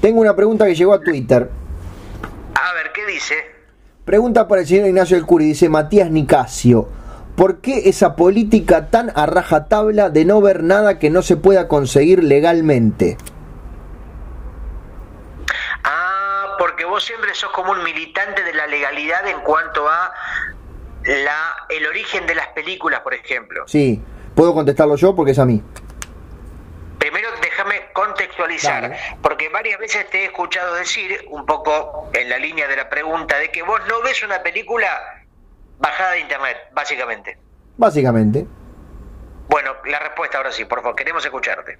[0.00, 1.50] Tengo una pregunta que llegó a Twitter.
[2.54, 3.34] A ver, ¿qué dice?
[4.04, 6.88] Pregunta para el señor Ignacio del Curi, dice Matías Nicasio.
[7.36, 11.68] ¿Por qué esa política tan a rajatabla de no ver nada que no se pueda
[11.68, 13.16] conseguir legalmente?
[15.84, 20.12] Ah, porque vos siempre sos como un militante de la legalidad en cuanto a
[21.10, 23.66] la el origen de las películas, por ejemplo.
[23.66, 24.02] Sí,
[24.34, 25.62] puedo contestarlo yo porque es a mí.
[26.98, 28.98] Primero déjame contextualizar, Dale.
[29.22, 33.38] porque varias veces te he escuchado decir, un poco en la línea de la pregunta,
[33.38, 35.24] de que vos no ves una película
[35.78, 37.38] bajada de internet, básicamente.
[37.76, 38.46] Básicamente.
[39.48, 41.78] Bueno, la respuesta ahora sí, por favor, queremos escucharte.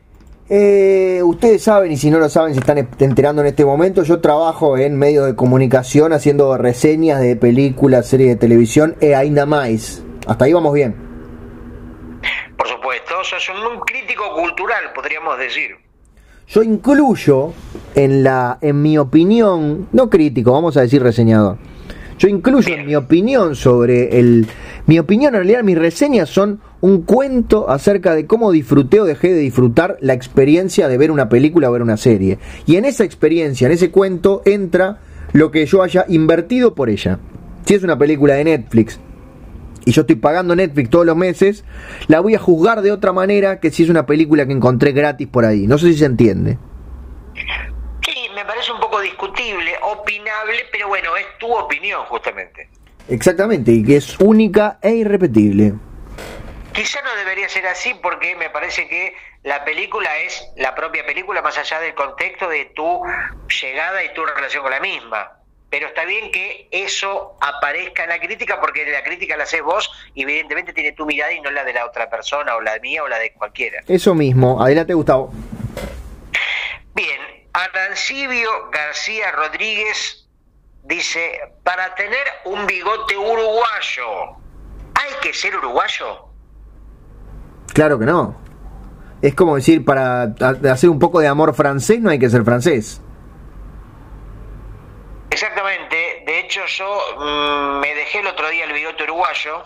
[0.53, 4.21] Eh, ustedes saben, y si no lo saben, se están enterando en este momento, yo
[4.21, 10.03] trabajo en medios de comunicación haciendo reseñas de películas, series de televisión e ainda más.
[10.27, 10.97] Hasta ahí vamos bien.
[12.57, 15.71] Por supuesto, sos un, un crítico cultural, podríamos decir.
[16.49, 17.53] Yo incluyo
[17.95, 21.59] en la, en mi opinión, no crítico, vamos a decir reseñador.
[22.19, 24.49] Yo incluyo en mi opinión sobre el,
[24.87, 29.33] mi opinión en realidad mis reseñas son un cuento acerca de cómo disfruté o dejé
[29.33, 32.39] de disfrutar la experiencia de ver una película o ver una serie.
[32.66, 35.01] Y en esa experiencia, en ese cuento entra
[35.33, 37.18] lo que yo haya invertido por ella.
[37.66, 38.99] Si es una película de Netflix
[39.85, 41.64] y yo estoy pagando Netflix todos los meses,
[42.09, 45.28] la voy a juzgar de otra manera que si es una película que encontré gratis
[45.28, 45.66] por ahí.
[45.66, 46.59] No sé si se entiende.
[48.07, 52.68] Sí, me parece un poco discutible, opinable, pero bueno, es tu opinión justamente.
[53.09, 55.74] Exactamente, y que es única e irrepetible.
[56.81, 61.43] Quizá no debería ser así porque me parece que la película es la propia película
[61.43, 63.03] más allá del contexto de tu
[63.61, 65.31] llegada y tu relación con la misma.
[65.68, 69.93] Pero está bien que eso aparezca en la crítica porque la crítica la haces vos
[70.14, 73.03] y evidentemente tiene tu mirada y no la de la otra persona o la mía
[73.03, 73.83] o la de cualquiera.
[73.87, 74.62] Eso mismo.
[74.62, 75.35] Adelante, Gustavo.
[76.95, 80.26] Bien, Arancibio García Rodríguez
[80.85, 84.39] dice, para tener un bigote uruguayo,
[84.95, 86.30] ¿hay que ser uruguayo?
[87.73, 88.37] Claro que no.
[89.23, 90.23] Es como decir, para
[90.73, 93.01] hacer un poco de amor francés no hay que ser francés.
[95.31, 96.87] Exactamente, de hecho yo
[97.18, 99.62] mm, me dejé el otro día el bigote uruguayo,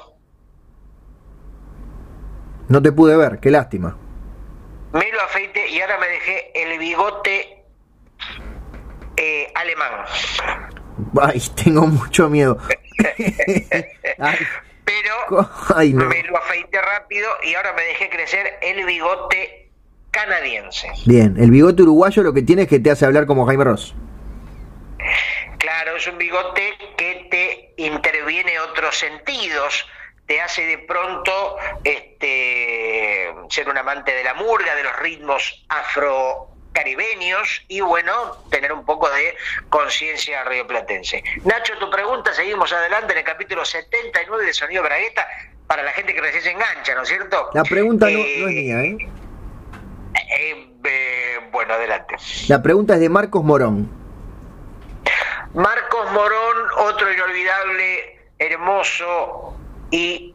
[2.69, 3.97] No te pude ver, qué lástima.
[4.93, 7.65] me lo afeité y ahora me dejé el bigote
[9.17, 9.91] eh, alemán.
[11.21, 12.59] Ay, tengo mucho miedo.
[14.19, 14.39] Ay,
[14.85, 16.05] Pero co- ay, no.
[16.07, 19.71] me lo afeité rápido y ahora me dejé crecer el bigote
[20.11, 20.89] canadiense.
[21.07, 23.95] Bien, el bigote uruguayo lo que tiene es que te hace hablar como Jaime Ross.
[25.59, 29.87] Claro, es un bigote que te interviene otros sentidos,
[30.27, 35.65] te hace de pronto este, ser un amante de la murga, de los ritmos
[36.85, 39.37] afrocaribeños y bueno, tener un poco de
[39.69, 41.23] conciencia rioplatense.
[41.45, 45.27] Nacho, tu pregunta, seguimos adelante en el capítulo 79 de Sonido Bragueta
[45.67, 47.51] para la gente que recién se engancha, ¿no es cierto?
[47.55, 48.97] La pregunta no, Eh, no es mía, ¿eh?
[50.37, 52.17] eh, eh, bueno, adelante.
[52.49, 53.89] La pregunta es de Marcos Morón.
[55.55, 59.57] Marcos Morón, otro inolvidable, hermoso
[59.93, 60.35] y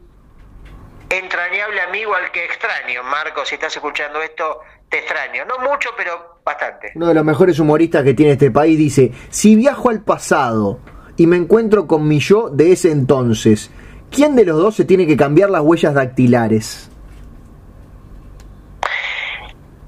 [1.09, 3.03] entrañable amigo al que extraño.
[3.03, 5.45] Marcos, si estás escuchando esto, te extraño.
[5.45, 6.91] No mucho, pero bastante.
[6.95, 10.79] Uno de los mejores humoristas que tiene este país dice, si viajo al pasado
[11.15, 13.71] y me encuentro con mi yo de ese entonces,
[14.11, 16.89] ¿quién de los dos se tiene que cambiar las huellas dactilares?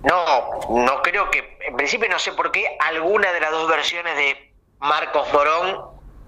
[0.04, 4.16] No, no creo que, en principio no sé por qué alguna de las dos versiones
[4.16, 5.78] de Marcos Morón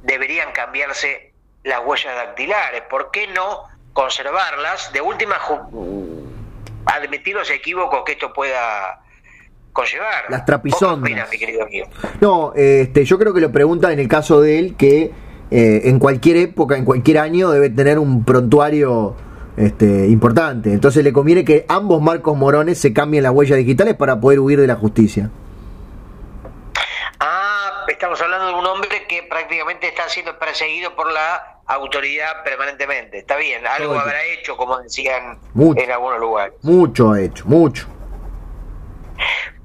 [0.04, 2.84] deberían cambiarse las huellas dactilares.
[2.90, 3.64] ¿Por qué no
[3.94, 4.92] conservarlas?
[4.94, 5.40] De última,
[6.86, 9.02] admitir los equívocos que esto pueda
[9.72, 10.26] conllevar.
[10.30, 11.30] Las ¿Vos trapisondas.
[11.32, 11.68] mi querido?
[12.22, 15.12] No, este, yo creo que lo pregunta en el caso de él que
[15.52, 19.16] eh, en cualquier época, en cualquier año debe tener un prontuario
[19.58, 20.72] este, importante.
[20.72, 24.60] Entonces le conviene que ambos Marcos Morones se cambien las huellas digitales para poder huir
[24.60, 25.30] de la justicia.
[27.20, 33.20] Ah, estamos hablando de un hombre que prácticamente está siendo perseguido por la autoridad permanentemente.
[33.20, 35.82] Está bien, algo Todo habrá hecho, como decían Mucho.
[35.82, 36.54] en algunos lugares.
[36.62, 37.88] Mucho ha hecho, mucho.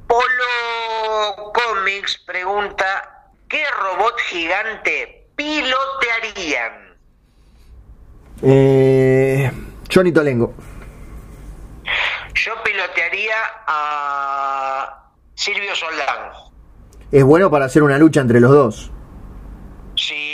[0.06, 6.96] Polo Comics pregunta, ¿qué robot gigante pilotearían?
[8.42, 9.50] Eh,
[9.92, 10.54] Johnny Tolengo.
[12.34, 13.34] Yo pilotearía
[13.66, 16.30] a Silvio Soldán.
[17.10, 18.90] Es bueno para hacer una lucha entre los dos.
[19.96, 20.27] Sí,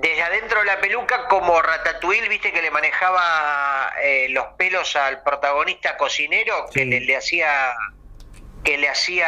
[0.00, 5.22] desde adentro de la peluca como Ratatouille, viste que le manejaba eh, los pelos al
[5.22, 7.48] protagonista cocinero, que le, le hacía
[8.62, 9.26] que le hacía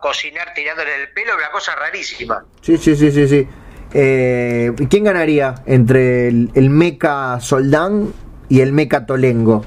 [0.00, 2.44] cocinar tirándole el pelo, una cosa rarísima.
[2.62, 3.48] Sí, sí, sí, sí, sí.
[3.92, 8.12] Eh, ¿Quién ganaría entre el, el Mecha Soldán
[8.48, 9.64] y el Mecha Tolengo?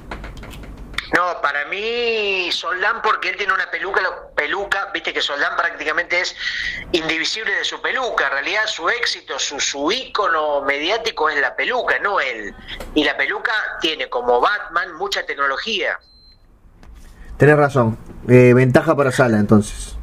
[1.14, 4.02] No, para mí Soldán porque él tiene una peluca,
[4.36, 6.36] peluca, viste que Soldán prácticamente es
[6.92, 11.98] indivisible de su peluca, en realidad su éxito, su, su ícono mediático es la peluca,
[12.00, 12.54] no él.
[12.94, 16.00] Y la peluca tiene como Batman mucha tecnología.
[17.38, 17.98] Tenés razón.
[18.28, 19.96] Eh, ventaja para Sala, entonces.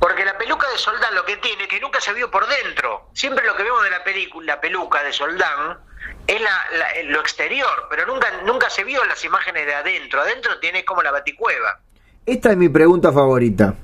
[0.00, 3.08] Porque la peluca de Soldán lo que tiene, que nunca se vio por dentro.
[3.14, 5.78] Siempre lo que vemos de la película, la peluca de Soldán,
[6.26, 10.20] es la- la- lo exterior, pero nunca, nunca se vio las imágenes de adentro.
[10.20, 11.80] Adentro tiene como la baticueva,
[12.24, 13.74] Esta es mi pregunta favorita.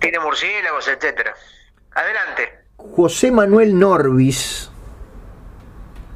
[0.00, 1.34] tiene murciélagos, etcétera.
[1.92, 2.58] Adelante.
[2.76, 4.70] José Manuel Norbis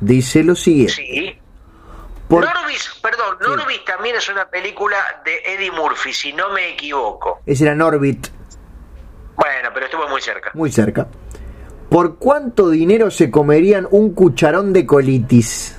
[0.01, 0.93] dice lo siguiente.
[0.95, 1.39] Sí.
[2.29, 7.43] Por- Norbis, perdón, Norbis también es una película de Eddie Murphy, si no me equivoco.
[7.47, 8.29] Ese era Norbit,
[9.37, 10.51] Bueno, pero estuvo muy cerca.
[10.55, 11.07] muy cerca.
[11.93, 15.77] ¿Por cuánto dinero se comerían un cucharón de colitis?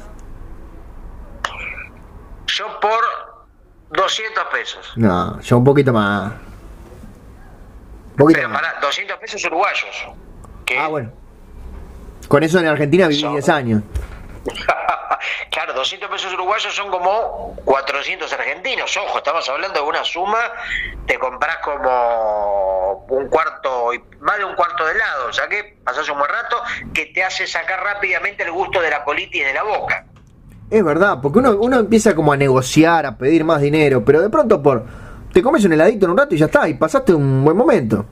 [2.46, 3.00] Yo por
[3.98, 4.94] 200 pesos.
[4.96, 6.32] No, yo un poquito más.
[8.12, 8.62] Un poquito Pero más.
[8.62, 10.06] para 200 pesos uruguayos.
[10.80, 11.12] Ah, bueno.
[12.28, 13.82] Con eso en Argentina viví Son- 10 años.
[15.52, 18.96] claro, 200 pesos uruguayos son como 400 argentinos.
[18.98, 20.40] Ojo, estamos hablando de una suma,
[21.06, 26.08] te compras como un cuarto, más de un cuarto de helado, o sea que pasas
[26.10, 26.58] un buen rato
[26.94, 30.06] que te hace sacar rápidamente el gusto de la colitis de la boca.
[30.70, 34.30] Es verdad, porque uno, uno empieza como a negociar, a pedir más dinero, pero de
[34.30, 34.86] pronto por
[35.32, 38.06] te comes un heladito en un rato y ya está, y pasaste un buen momento.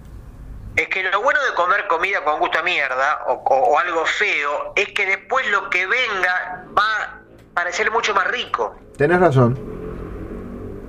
[0.81, 4.03] Es que lo bueno de comer comida con gusto a mierda o, o- o algo
[4.05, 7.19] feo es que después lo que venga va a
[7.53, 8.75] parecer mucho más rico.
[8.97, 9.53] Tenés razón.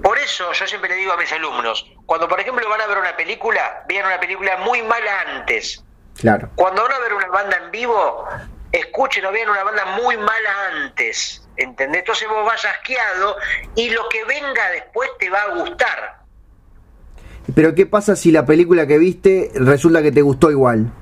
[0.03, 2.99] Por eso yo siempre le digo a mis alumnos, cuando por ejemplo van a ver
[2.99, 5.85] una película, vean una película muy mala antes.
[6.19, 6.49] Claro.
[6.57, 8.27] Cuando van a ver una banda en vivo,
[8.73, 11.47] escuchen o vean una banda muy mala antes.
[11.57, 12.01] ¿Entendés?
[12.01, 13.37] Entonces vos vas asqueado
[13.77, 16.22] y lo que venga después te va a gustar.
[17.55, 20.93] Pero ¿qué pasa si la película que viste resulta que te gustó igual?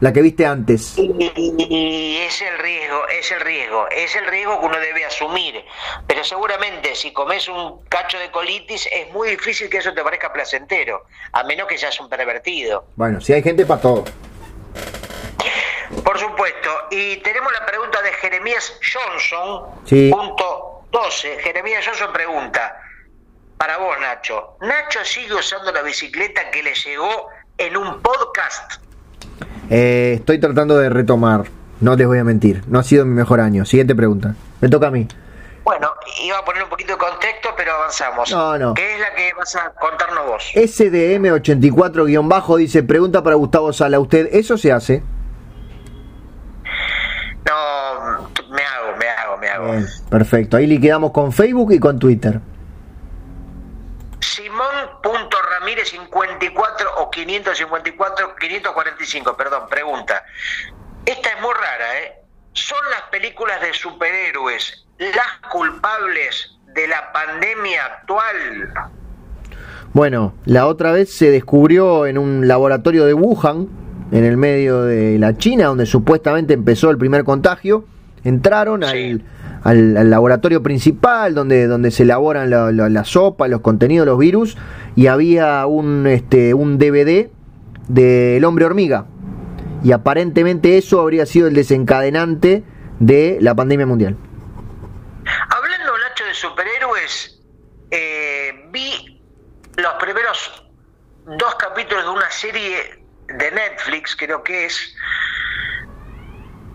[0.00, 0.98] La que viste antes.
[0.98, 1.02] Y,
[1.36, 5.64] y es el riesgo, es el riesgo, es el riesgo que uno debe asumir.
[6.06, 10.32] Pero seguramente si comes un cacho de colitis es muy difícil que eso te parezca
[10.32, 12.86] placentero, a menos que seas un pervertido.
[12.96, 14.04] Bueno, si hay gente para todo.
[16.02, 16.70] Por supuesto.
[16.90, 20.10] Y tenemos la pregunta de Jeremías Johnson, Sí.
[20.12, 21.38] punto 12.
[21.40, 22.76] Jeremías Johnson pregunta,
[23.56, 28.74] para vos Nacho, ¿Nacho sigue usando la bicicleta que le llegó en un podcast?
[29.70, 31.44] Eh, estoy tratando de retomar.
[31.80, 32.62] No les voy a mentir.
[32.66, 33.64] No ha sido mi mejor año.
[33.64, 34.34] Siguiente pregunta.
[34.60, 35.08] Me toca a mí.
[35.64, 35.90] Bueno,
[36.22, 38.30] iba a poner un poquito de contexto, pero avanzamos.
[38.30, 38.74] No, no.
[38.74, 40.52] ¿Qué es la que vas a contarnos vos?
[40.54, 43.98] SDM84-bajo dice, pregunta para Gustavo Sala.
[43.98, 45.02] ¿Usted eso se hace?
[47.46, 49.72] No, me hago, me hago, me hago.
[49.72, 50.58] Bien, perfecto.
[50.58, 52.40] Ahí liquidamos con Facebook y con Twitter.
[54.24, 60.24] Simón.ramírez 54 o 554, 545, perdón, pregunta.
[61.04, 62.14] Esta es muy rara, ¿eh?
[62.52, 68.72] ¿Son las películas de superhéroes las culpables de la pandemia actual?
[69.92, 73.68] Bueno, la otra vez se descubrió en un laboratorio de Wuhan,
[74.12, 77.84] en el medio de la China, donde supuestamente empezó el primer contagio.
[78.24, 78.86] Entraron Sí.
[79.12, 79.22] al,
[79.64, 84.18] al- al laboratorio principal, donde, donde se elaboran la, la- la sopa, los contenidos, los
[84.18, 84.56] virus,
[84.94, 87.28] y había un, este, un DVD
[87.88, 89.06] del hombre hormiga.
[89.82, 92.62] Y aparentemente eso habría sido el desencadenante
[93.00, 94.16] de la pandemia mundial.
[95.50, 97.40] Hablando, Nacho, de superhéroes,
[97.90, 99.20] eh, vi
[99.76, 100.64] los primeros
[101.38, 102.76] dos capítulos de una serie
[103.28, 104.94] de Netflix, creo que es.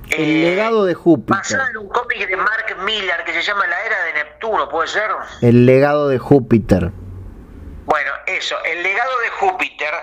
[0.10, 1.38] El eh, legado de Júpiter.
[1.38, 4.88] Basada en un cómic de Mark Millar que se llama La Era de Neptuno, ¿puede
[4.88, 5.10] ser?
[5.42, 6.92] El legado de Júpiter.
[7.86, 9.94] Bueno, eso, el legado de Júpiter.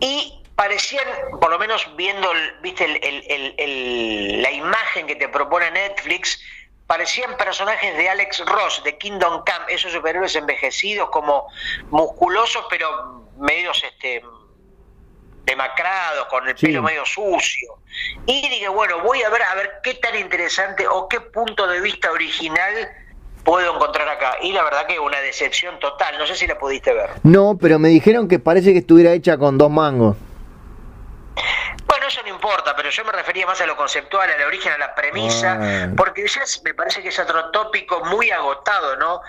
[0.00, 1.04] Y parecían,
[1.40, 6.40] por lo menos viendo, el- viste, el- el- la imagen que te propone Netflix,
[6.86, 11.46] parecían personajes de Alex Ross, de Kingdom Come, esos superhéroes envejecidos, como
[11.90, 14.22] musculosos, pero medios este
[15.46, 16.66] demacrados, con el Sí.
[16.66, 17.78] pelo medio sucio.
[18.26, 21.80] Y dije, bueno, voy a ver a ver qué tan interesante o qué punto de
[21.80, 22.88] vista original
[23.44, 24.36] puedo encontrar acá.
[24.42, 27.10] Y la verdad que una decepción total, no sé si la pudiste ver.
[27.22, 30.16] No, pero me dijeron que parece que estuviera hecha con dos mangos.
[31.86, 34.78] Bueno, eso no importa, pero yo me refería más a lo conceptual, al origen, a
[34.78, 35.88] la premisa, Ah.
[35.96, 39.20] porque ya me parece que es otro tópico muy agotado, ¿no?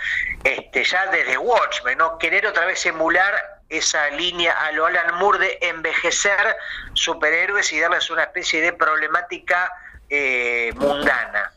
[0.44, 2.18] Este, ya desde Watchmen, ¿no?
[2.18, 3.34] Querer otra vez emular
[3.70, 6.56] esa línea a lo Alan Moore de envejecer
[6.94, 9.72] superhéroes y darles una especie de problemática
[10.10, 11.52] eh, mundana.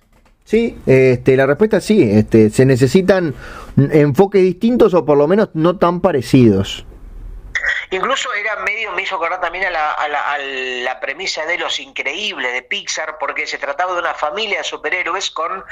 [0.44, 2.02] Sí, este, la respuesta es sí.
[2.02, 3.34] Este, se necesitan
[3.76, 6.84] enfoques distintos o por lo menos no tan parecidos.
[7.90, 11.78] Incluso era medio, me hizo acordar también a la, a la- la premisa de Los
[11.80, 15.64] Increíbles de Pixar, porque se trataba de una familia de superhéroes con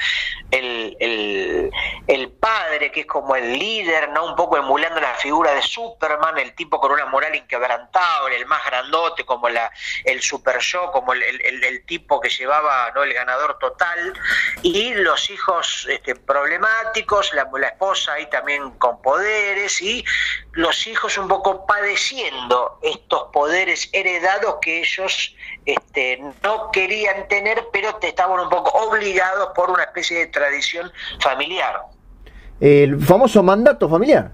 [0.51, 1.71] el, el-
[2.07, 4.25] el padre, que es como el líder, ¿no?
[4.25, 8.63] Un poco emulando la figura de Superman, el tipo con una moral inquebrantable, el más
[8.65, 9.71] grandote, como la,
[10.05, 13.03] el super yo, como el- el tipo que llevaba ¿no?
[13.03, 14.13] el ganador total,
[14.61, 20.03] y los hijos este, problemáticos, la, la esposa ahí también con poderes, y
[20.53, 25.35] los hijos un poco padeciendo estos poderes heredados que ellos
[25.65, 30.91] este, no querían tener, pero te estaban un poco obligados por una especie de tradición
[31.21, 31.81] familiar.
[32.59, 34.31] El famoso mandato familiar.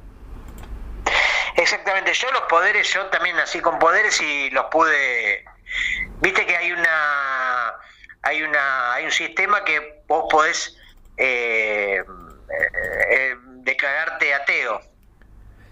[1.56, 5.46] Exactamente, yo los poderes, yo también nací con poderes y los pude.
[6.20, 7.74] Viste que hay una,
[8.24, 10.78] hay una, hay un sistema que vos podés
[11.18, 12.04] eh,
[13.10, 14.82] eh, declararte ateo.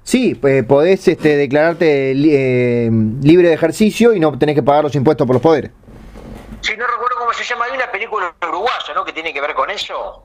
[0.03, 2.89] Sí, eh, podés este, declararte eh,
[3.21, 5.71] libre de ejercicio y no tenés que pagar los impuestos por los poderes.
[6.61, 9.03] Si no recuerdo cómo se llama, hay una película uruguaya, ¿no?
[9.05, 10.23] Que tiene que ver con eso.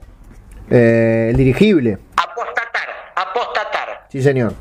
[0.70, 1.98] Eh, el dirigible.
[2.16, 4.06] Apostatar, apostatar.
[4.10, 4.52] Sí, señor.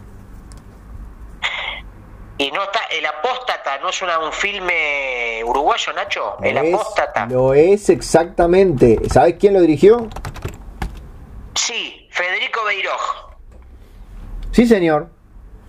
[2.39, 6.37] Y no está, El Apóstata, ¿no es una, un filme uruguayo, Nacho?
[6.43, 7.25] El Lo es- Apóstata.
[7.25, 8.99] Lo es exactamente.
[9.11, 10.07] ¿Sabes quién lo dirigió?
[11.55, 13.26] Sí, Federico Beiroj.
[14.57, 15.07] Sí, señor.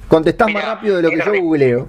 [0.09, 1.86] Contestás Mirá, más rápido de lo que yo googleo.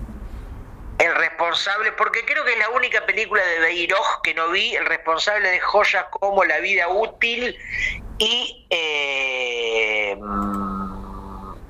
[0.98, 4.86] El responsable, porque creo que es la única película de Beiroj que no vi, el
[4.86, 7.56] responsable de joyas como La vida útil
[8.18, 10.20] y eh,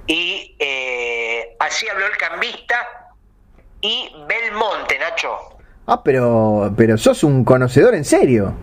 [0.07, 3.13] y eh, así habló el cambista
[3.81, 5.59] y Belmonte, Nacho.
[5.85, 8.55] Ah, pero, pero sos un conocedor en serio.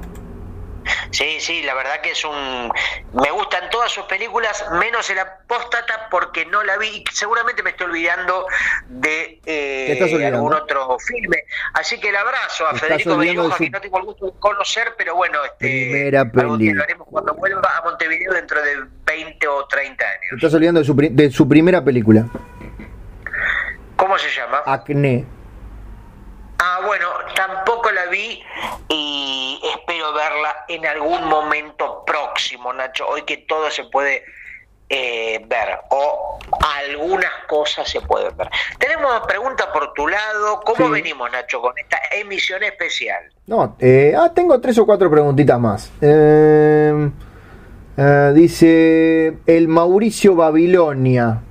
[1.10, 2.70] Sí, sí, la verdad que es un...
[3.14, 6.88] Me gustan todas sus películas, menos El Apóstata, porque no la vi.
[6.88, 8.46] y Seguramente me estoy olvidando
[8.88, 10.36] de ¿Te eh, olvidando?
[10.38, 11.38] algún otro filme.
[11.74, 14.94] Así que el abrazo a Federico de su que no tengo el gusto de conocer,
[14.96, 16.72] pero bueno, este, Primera peli.
[16.72, 20.20] lo haremos cuando vuelva a Montevideo dentro de 20 o 30 Te años.
[20.36, 22.26] estás olvidando de su, de su primera película,
[23.96, 24.62] ¿Cómo se llama?
[24.66, 25.24] Acné.
[26.58, 28.42] Ah, bueno, tampoco la vi
[28.88, 33.06] y espero verla en algún momento próximo, Nacho.
[33.08, 34.24] Hoy que todo se puede
[34.88, 36.38] eh, ver o
[36.78, 38.48] algunas cosas se pueden ver.
[38.78, 40.60] Tenemos preguntas por tu lado.
[40.64, 40.92] ¿Cómo Sí.
[40.92, 43.22] venimos, Nacho, con esta emisión especial?
[43.46, 45.92] No, eh, ah, tengo tres o cuatro preguntitas más.
[46.00, 47.10] Eh,
[47.98, 51.42] eh, dice el Mauricio Babilonia,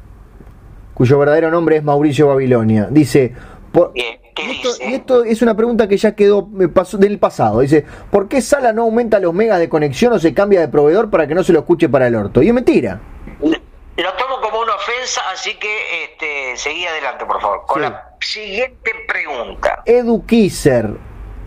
[0.95, 2.87] cuyo verdadero nombre es Mauricio Babilonia.
[2.89, 3.33] Dice,
[3.71, 4.89] por- Bien, ¿qué y esto, dice?
[4.89, 7.61] y esto es una pregunta que ya quedó pasó, del pasado.
[7.61, 11.09] Dice, ¿por qué Sala no aumenta los megas de conexión o se cambia de proveedor
[11.09, 12.41] para que no se lo escuche para el orto?
[12.41, 12.99] Y es mentira.
[13.41, 17.61] Lo tomo como una ofensa, así que este, seguí adelante, por favor.
[17.65, 17.89] Con Sí.
[17.89, 19.81] la siguiente pregunta.
[19.85, 20.89] Edu Kisser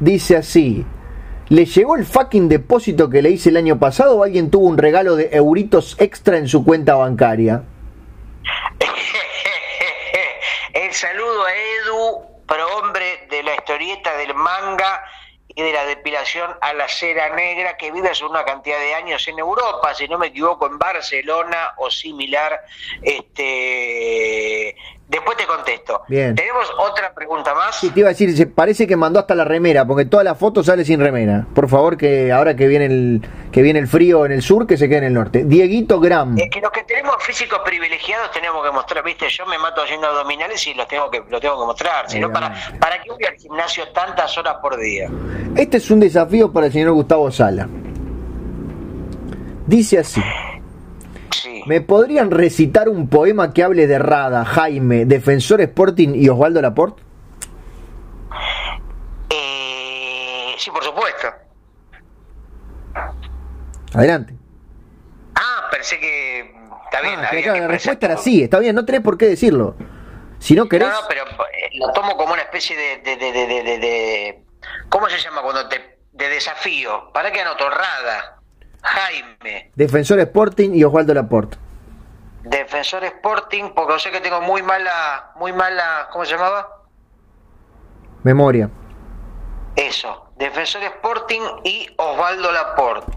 [0.00, 0.86] dice así.
[1.50, 4.76] ¿Le llegó el fucking depósito que le hice el año pasado o alguien tuvo un
[4.78, 7.62] regalo de euritos extra en su cuenta bancaria?
[10.74, 12.20] El saludo a Edu,
[12.56, 15.04] hombre de la historieta del manga
[15.48, 19.26] y de la depilación a la cera negra que vive hace una cantidad de años
[19.28, 22.60] en Europa, si no me equivoco, en Barcelona o similar.
[23.02, 24.76] Este,
[25.08, 26.02] después te contesto.
[26.08, 26.34] Bien.
[26.34, 27.76] Tenemos otra pregunta más.
[27.76, 30.62] Sí, te iba a decir, parece que mandó hasta la remera, porque toda la foto
[30.62, 31.46] sale sin remera.
[31.54, 33.22] Por favor, que ahora que viene el
[33.52, 35.44] que viene el frío en el sur, que se quede en el norte.
[35.44, 36.36] Dieguito Gram.
[36.38, 40.06] Es que los que tenemos físicos privilegiados tenemos que mostrar, viste, yo me mato haciendo
[40.06, 42.54] abdominales y los tengo que, lo tengo que mostrar, si no, para.
[42.78, 45.08] ¿para qué voy al gimnasio tantas horas por día?
[45.56, 47.68] Este es un desafío para el señor Gustavo Sala.
[49.66, 50.22] Dice así.
[51.30, 51.62] Sí.
[51.66, 57.02] ¿Me podrían recitar un poema que hable de Rada, Jaime, Defensor Sporting y Osvaldo Laporte?
[59.30, 61.28] Eh, sí, por supuesto.
[63.94, 64.34] Adelante.
[65.34, 66.40] Ah, pensé que
[66.84, 67.20] está bien.
[67.20, 69.76] Ah, claro, la respuesta era sí, está bien, no tenés por qué decirlo.
[70.38, 74.42] Si no querés, No, no, pero eh, lo tomo como una especie de-
[74.88, 77.12] ¿cómo se llama cuando te de desafío?
[77.12, 77.68] ¿Para qué anoto?
[77.70, 78.37] Rada,
[78.82, 81.56] Jaime, Defensor Sporting y Osvaldo Laporte.
[82.44, 86.68] Defensor Sporting, porque yo sé que tengo muy mala, muy mala, ¿cómo se llamaba?
[88.22, 88.70] Memoria.
[89.76, 93.12] Eso, Defensor Sporting y Osvaldo Laporte.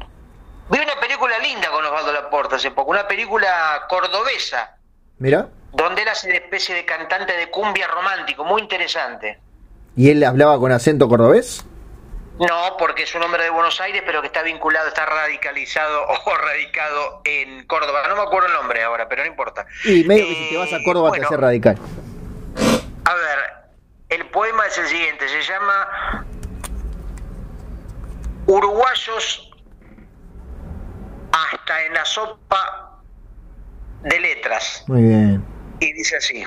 [0.69, 4.77] Vi una película linda con Osvaldo Laporte hace poco, una película cordobesa,
[5.17, 5.49] Mira.
[5.73, 9.39] donde él hace de especie de cantante de cumbia romántico, muy interesante.
[9.95, 11.65] ¿Y él hablaba con acento cordobés?
[12.39, 16.35] No, porque es un hombre de Buenos Aires, pero que está vinculado, está radicalizado o
[16.37, 18.07] radicado en Córdoba.
[18.07, 19.65] No me acuerdo el nombre ahora, pero no importa.
[19.85, 21.77] Y medio que si te Eh, vas a Córdoba bueno, te hace radical.
[23.05, 23.39] A ver,
[24.09, 26.25] el poema es el siguiente, se llama
[28.47, 29.51] Uruguayos
[31.31, 33.01] hasta en la sopa
[34.03, 34.83] de letras.
[34.87, 35.45] Muy bien.
[35.79, 36.43] Y dice así.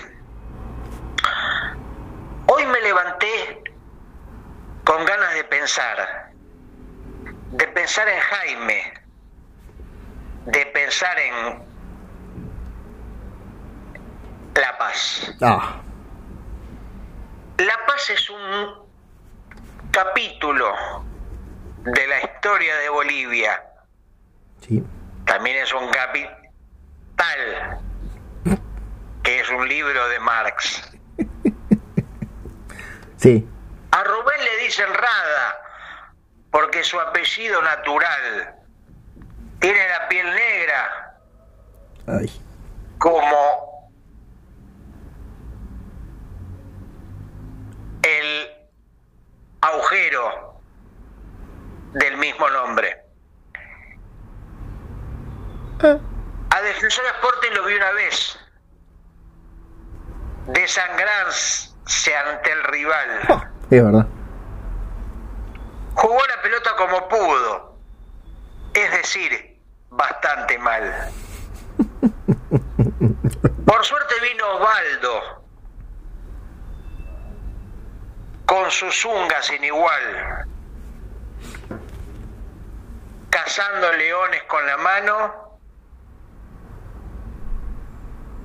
[2.46, 3.62] Hoy me levanté
[4.84, 6.30] con ganas de pensar,
[7.52, 8.94] de pensar en Jaime,
[10.46, 11.62] de pensar en
[14.54, 15.34] La Paz.
[15.40, 15.80] Ah,
[17.58, 18.84] La Paz es un
[19.90, 20.72] capítulo
[21.84, 23.62] de la historia de Bolivia.
[24.60, 24.82] sí.
[25.26, 27.80] También es un capital,
[29.22, 30.90] que es un libro de Marx.
[33.16, 33.48] Sí.
[33.94, 35.60] A Rubén le dicen Rada,
[36.50, 38.56] porque su apellido natural
[39.60, 41.16] tiene la piel negra
[42.08, 42.42] Ay.
[42.98, 43.88] como
[48.02, 48.50] el
[49.60, 50.60] agujero
[51.92, 53.00] del mismo nombre.
[56.50, 58.38] A Defensor Sporting lo vi una vez.
[60.48, 61.76] Desangrans
[62.12, 63.53] ante el rival.
[63.70, 64.06] Es verdad.
[65.94, 67.76] Jugó la pelota como pudo,
[68.74, 69.58] es decir,
[69.90, 71.10] bastante mal.
[73.66, 75.44] Por suerte vino Osvaldo,
[78.46, 80.46] con sus zungas sin igual,
[83.30, 85.58] cazando leones con la mano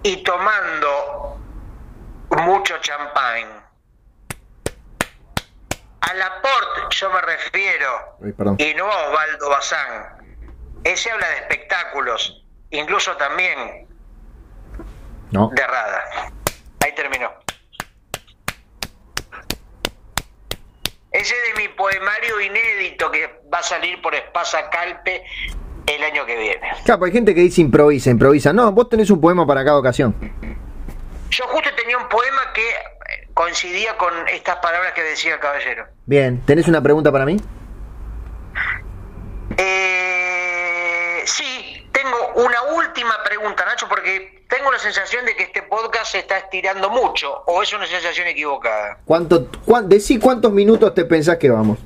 [0.04, 1.38] y tomando
[2.30, 3.59] mucho champán.
[6.02, 8.18] A Laporte yo me refiero,
[8.58, 10.48] y no a Osvaldo Bazán.
[10.84, 13.88] Ese habla de espectáculos, incluso también
[15.32, 15.50] No.
[15.54, 16.04] de Rada.
[16.84, 17.32] Ahí terminó.
[21.12, 25.24] Ese es de mi poemario inédito que va a salir por Espasa Calpe
[25.88, 26.62] el año que viene.
[26.86, 28.54] Claro, hay gente que dice improvisa, improvisa.
[28.54, 30.16] No, vos tenés un poema para cada ocasión.
[31.32, 32.64] Yo justo tenía un poema que
[33.44, 35.86] coincidía con estas palabras que decía el caballero.
[36.06, 37.38] Bien, ¿tenés una pregunta para mí?
[39.58, 46.12] Eh, sí, tengo una última pregunta, Nacho, porque tengo la sensación de que este podcast
[46.12, 48.98] se está estirando mucho, o es una sensación equivocada.
[49.06, 51.80] ¿Cuánto, cuán- decí cuántos minutos te pensás que vamos?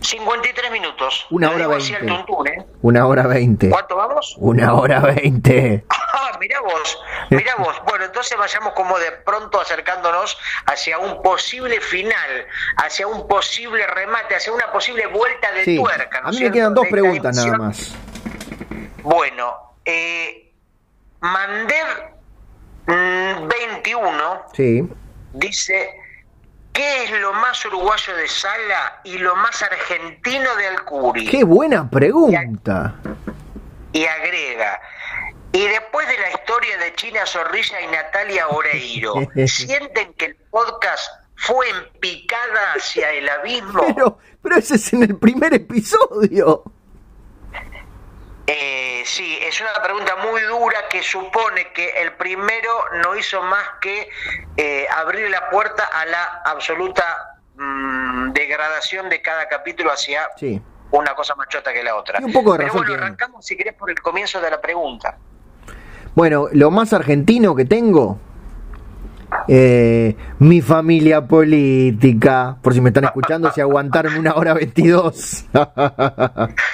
[0.00, 1.26] 53 minutos.
[1.30, 1.94] Una hora veinte.
[1.96, 2.66] ¿eh?
[2.82, 3.70] Una hora veinte.
[3.70, 4.34] ¿Cuánto vamos?
[4.38, 5.84] Una hora veinte.
[5.88, 6.98] Ah, mira vos,
[7.30, 7.74] mira vos.
[7.86, 12.46] Bueno, entonces vayamos como de pronto acercándonos hacia un posible final,
[12.76, 15.76] hacia un posible remate, hacia una posible vuelta de Sí.
[15.76, 16.20] tuerca.
[16.20, 17.94] ¿no A mí me quedan dos preguntas nada más.
[19.02, 20.52] Bueno, eh,
[21.20, 21.86] Mandev
[22.86, 24.88] mm, 21 Sí.
[25.32, 25.90] dice,
[26.76, 31.26] ¿qué es lo más uruguayo de Sala y lo más argentino de Alcuri?
[31.26, 32.94] Qué buena pregunta.
[33.92, 34.78] Y agrega,
[35.52, 39.14] y después de la historia de China Zorrilla y Natalia Oreiro,
[39.46, 43.82] ¿sienten que el podcast fue en picada hacia el abismo?
[43.94, 46.62] Pero, pero ese es en el primer episodio.
[48.48, 52.70] Eh, sí, es una pregunta muy dura que supone que el primero
[53.02, 54.08] no hizo más que
[54.56, 57.04] eh, abrir la puerta a la absoluta
[57.56, 60.62] mm, degradación de cada capítulo hacia Sí.
[60.92, 62.20] una cosa más chota que la otra.
[62.20, 63.02] Y un poco de Pero bueno, tiene.
[63.02, 65.18] arrancamos si querés por el comienzo de la pregunta.
[66.14, 68.20] Bueno, lo más argentino que tengo.
[69.48, 72.56] eh, mi familia política.
[72.62, 75.44] Por si me están escuchando, si aguantaron una hora veintidós.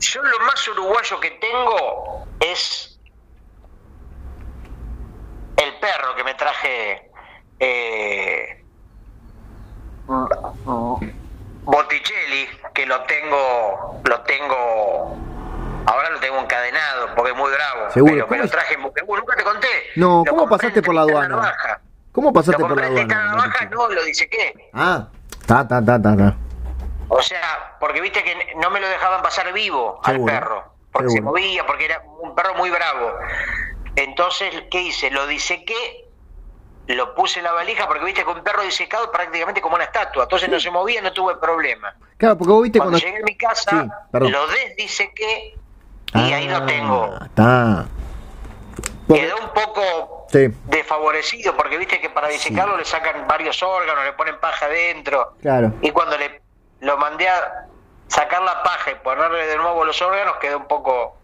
[0.00, 2.98] Yo lo más uruguayo que tengo es
[5.56, 7.10] el perro que me traje
[7.58, 8.64] eh,
[11.64, 15.16] Botticelli, que lo tengo, lo tengo,
[15.86, 17.90] ahora lo tengo encadenado porque es muy bravo.
[17.90, 19.68] Seguro, Pero me ¿cómo lo traje, nunca te conté.
[19.96, 21.78] No, ¿cómo pasaste por la aduana?
[22.12, 23.68] ¿Cómo pasaste por la aduana?
[23.70, 24.70] No, lo dice qué.
[24.72, 25.08] Ah,
[25.46, 26.36] ta, ta, ta, ta, ta.
[27.12, 31.20] O sea, porque viste que no me lo dejaban pasar vivo al perro, porque se
[31.20, 33.12] movía, porque era un perro muy bravo.
[33.96, 35.10] Entonces, ¿qué hice?
[35.10, 36.06] Lo disequé,
[36.86, 40.22] lo puse en la valija, porque viste que un perro disecado prácticamente como una estatua,
[40.24, 41.94] entonces no se movía, no tuve problema.
[42.16, 43.06] Claro, porque vos viste Cuando cuando.
[43.06, 43.70] llegué a mi casa,
[44.12, 45.54] Sí, lo desdisequé
[46.14, 47.10] y ahí lo tengo.
[47.20, 47.86] Ah, Está.
[49.12, 50.46] Quedó un poco Sí.
[50.66, 55.34] desfavorecido, porque viste que para disecarlo le sacan varios órganos, le ponen paja adentro.
[55.42, 55.72] Claro.
[55.82, 56.40] Y cuando le
[56.80, 57.66] lo mandé a
[58.08, 61.16] sacar la paja y ponerle de nuevo los órganos, quedó un poco,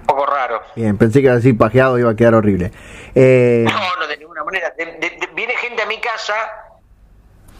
[0.00, 0.62] un poco raro.
[0.76, 2.72] Bien, pensé que así pajeado iba a quedar horrible.
[3.14, 4.70] Eh, No, no, de ninguna manera.
[4.76, 6.34] De- de- de- viene gente a mi casa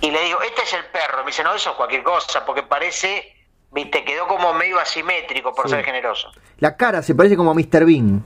[0.00, 1.18] y le digo, este es el perro.
[1.20, 3.34] Me dice, no, eso es cualquier cosa, porque parece,
[3.70, 5.76] viste, quedó como medio asimétrico por Sí.
[5.76, 6.30] ser generoso.
[6.58, 7.84] la cara se parece como a Mr.
[7.84, 8.24] Bean.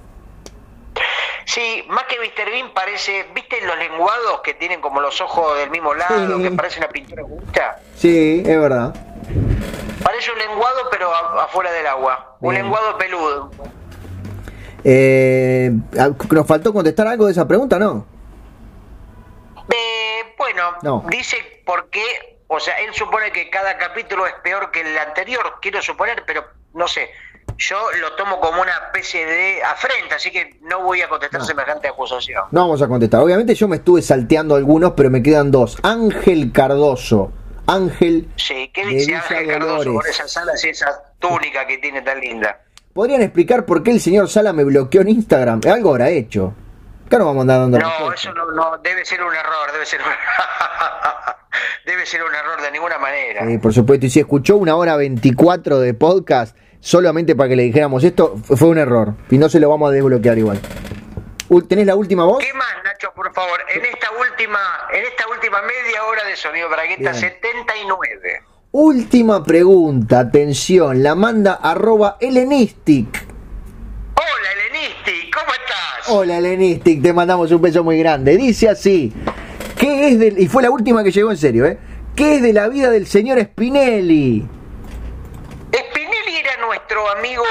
[1.47, 2.51] Sí, más que Mr.
[2.51, 6.43] Bean parece, ¿viste los lenguados que tienen como los ojos del mismo lado, Sí.
[6.43, 7.78] que parece una pintura justa?
[7.94, 8.93] Sí, es verdad.
[10.02, 12.36] Parece un lenguado pero afuera del agua.
[12.40, 13.51] Un lenguado peludo.
[14.82, 15.70] Eh,
[16.31, 18.05] ¿Nos faltó contestar algo de esa pregunta, no?
[19.73, 21.05] Eh, bueno, No.
[21.09, 25.55] dice por qué, o sea, él supone que cada capítulo es peor que el anterior,
[25.62, 26.44] quiero suponer, pero
[26.74, 27.10] no sé.
[27.59, 31.47] Yo lo tomo como una especie de afrenta, así que no voy a contestar No.
[31.47, 32.44] semejante acusación.
[32.51, 33.20] No vamos a contestar.
[33.20, 35.78] Obviamente yo me estuve salteando algunos, pero me quedan dos.
[35.82, 37.32] Ángel Cardoso.
[37.66, 38.28] Ángel.
[38.36, 39.94] Sí, ¿qué dice Ángel Cardoso Dolores.
[39.94, 40.86] con esas alas y esa
[41.18, 42.60] túnica que tiene tan linda?
[42.93, 45.60] ¿Podrían explicar por qué el señor Sala me bloqueó en Instagram?
[45.70, 46.55] Algo habrá hecho.
[47.06, 49.86] Acá no vamos a andar dando No, eso no, no, debe ser un error, debe
[49.86, 50.06] ser un,
[51.86, 53.47] debe ser un error de ninguna manera.
[53.47, 54.06] Sí, por supuesto.
[54.06, 56.56] Y si escuchó una hora 24 de podcast
[56.86, 59.14] solamente para que le dijéramos esto, fue un error.
[59.28, 60.60] Y no se lo vamos a desbloquear igual.
[61.68, 62.38] ¿Tenés la última voz?
[62.38, 63.58] ¿Qué más, Nacho, por favor.
[63.74, 64.60] En esta última,
[64.92, 67.14] en esta última media hora de Sonido Bragueta Bien.
[67.14, 68.42] 79.
[68.70, 73.26] Última pregunta, atención, la manda arroba helenistic.
[74.14, 76.08] Hola, Elenisti, ¿cómo estás?
[76.08, 78.36] Hola helenistic, te mandamos un beso muy grande.
[78.36, 79.12] Dice así,
[79.76, 80.38] ¿qué es del...
[80.38, 81.78] Y fue la última que llegó en serio, ¿eh?
[82.14, 84.56] ¿Qué es de la vida del señor Spinelli?
[86.66, 87.44] Nuestro amigo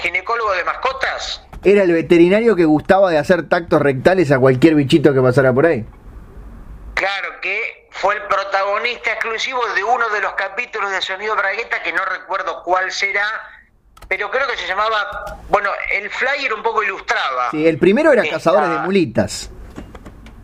[0.00, 1.42] ginecólogo de mascotas.
[1.62, 5.66] Era el veterinario que gustaba de hacer tactos rectales a cualquier bichito que pasara por
[5.66, 5.84] ahí.
[6.94, 11.92] Claro que fue el protagonista exclusivo de uno de los capítulos de Sonido Bragueta, que
[11.92, 13.26] no recuerdo cuál será,
[14.08, 17.50] pero creo que se llamaba, bueno, el flyer un poco ilustraba.
[17.50, 19.50] Sí, el primero era Esta- Cazadores de Mulitas.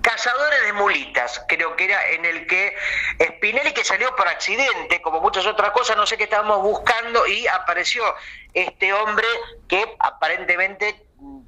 [0.07, 2.74] Cazadores de mulitas, creo que era en el que
[3.20, 7.45] Spinelli que salió por accidente, como muchas otras cosas, no sé qué estábamos buscando y
[7.49, 8.05] apareció
[8.55, 9.27] este hombre
[9.66, 10.95] que aparentemente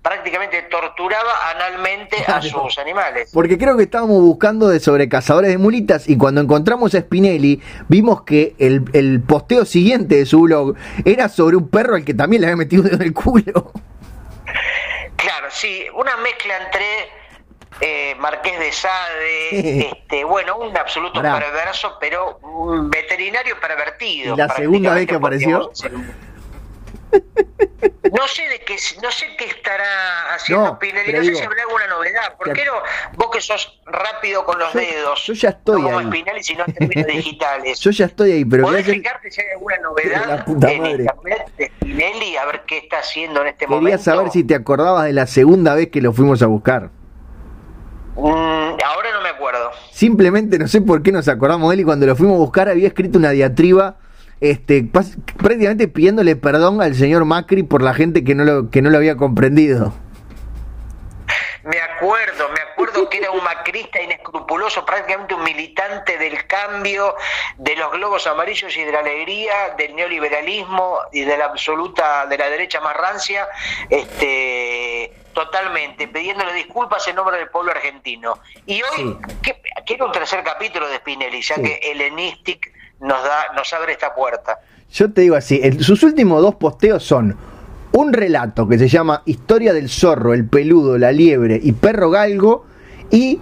[0.02, 3.30] prácticamente torturaba analmente a sus animales.
[3.32, 7.62] Porque creo que estábamos buscando de sobre cazadores de mulitas y cuando encontramos a Spinelli
[7.86, 10.74] vimos que el, el posteo siguiente de su blog
[11.04, 13.72] era sobre un perro al que también le había metido dedo en el culo.
[15.14, 17.17] Claro, sí, una mezcla entre
[17.80, 21.38] eh, Marqués de Sade, este, bueno, un absoluto Pará.
[21.38, 24.34] perverso, pero un veterinario pervertido.
[24.34, 25.70] ¿Y la segunda vez que apareció?
[28.12, 31.38] No sé de qué, no sé qué estará haciendo No, Spinelli, pero no sé digo,
[31.40, 32.36] si habrá alguna novedad.
[32.36, 32.72] ¿Por qué no?
[33.16, 35.24] Vos que sos rápido con los Yo- dedos.
[35.26, 36.06] yo ya estoy no como ahí.
[36.06, 37.78] Spinelli, sino en términos digitales.
[37.80, 40.80] Yo ya estoy ahí, pero ¿Podés quería, explicarte si hay alguna La novedad puta en
[40.82, 40.92] madre.
[41.04, 42.36] internet de Spinelli?
[42.36, 44.02] A ver qué está haciendo en este quería momento.
[44.02, 46.90] saber si te acordabas de la segunda vez que lo fuimos a buscar.
[48.18, 49.70] Mm, ahora no me acuerdo.
[49.92, 52.68] Simplemente no sé por qué nos acordamos de él y cuando lo fuimos a buscar
[52.68, 53.96] había escrito una diatriba
[54.40, 54.88] este,
[55.36, 58.96] prácticamente pidiéndole perdón al señor Macri por la gente que no lo, que no lo
[58.98, 59.92] había comprendido.
[61.68, 67.14] Me acuerdo, me acuerdo que era un macrista inescrupuloso, prácticamente un militante del cambio,
[67.58, 72.38] de los globos amarillos y de la alegría, del neoliberalismo y de la absoluta, de
[72.38, 73.46] la derecha más rancia,
[73.90, 78.38] este, totalmente, pidiéndole disculpas en nombre del pueblo argentino.
[78.64, 79.16] Y hoy, Sí.
[79.42, 81.62] que- quiero un tercer capítulo de Spinelli, ya Sí.
[81.62, 84.58] que Helenistic nos da, nos abre esta puerta.
[84.90, 87.36] Yo te digo así, el- sus últimos dos posteos son
[87.98, 92.64] un relato que se llama Historia del zorro, el peludo, la liebre y perro galgo
[93.10, 93.40] y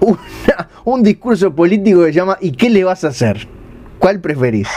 [0.00, 3.46] una- un discurso político que se llama ¿Y qué le vas a hacer?
[4.00, 4.68] ¿Cuál preferís?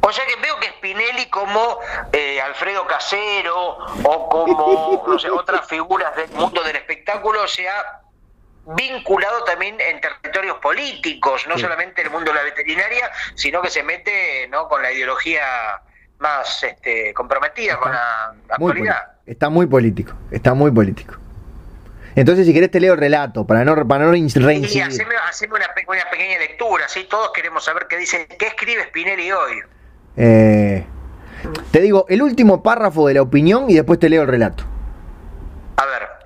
[0.00, 1.78] O sea que veo que Spinelli como
[2.12, 8.00] eh, Alfredo Casero o como no sé, otras figuras del mundo del espectáculo se ha
[8.76, 11.60] vinculado también en territorios políticos, no Sí.
[11.62, 14.66] solamente en el mundo de la veterinaria, sino que se mete ¿no?
[14.68, 15.42] con la ideología
[16.20, 19.12] más este, comprometida con la actualidad.
[19.26, 21.14] Está muy político, está muy político.
[22.14, 24.82] Entonces, si querés te leo el relato, para no, para no reincidir.
[24.82, 27.06] haceme, haceme una pequeña lectura, ¿sí?
[27.08, 29.62] todos queremos saber qué dice, qué escribe Spinelli hoy.
[30.16, 30.84] Eh,
[31.70, 34.64] te digo, el último párrafo de la opinión y después te leo el relato.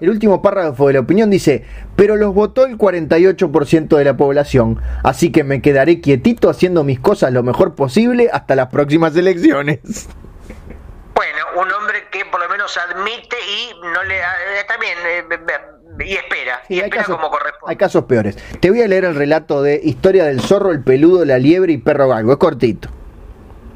[0.01, 1.65] El último párrafo de la opinión dice,
[1.95, 6.99] pero los votó el 48% de la población, así que me quedaré quietito haciendo mis
[6.99, 9.79] cosas lo mejor posible hasta las próximas elecciones.
[11.15, 15.25] Bueno, un hombre que por lo menos admite y no le eh, también eh,
[16.05, 17.71] y espera, y Sí, hay, espera casos, como corresponde.
[17.71, 18.37] hay casos peores.
[18.61, 21.79] Te voy a leer el relato de Historia del zorro, el peludo, la liebre y
[21.79, 22.33] perro galgo.
[22.33, 22.89] Es cortito.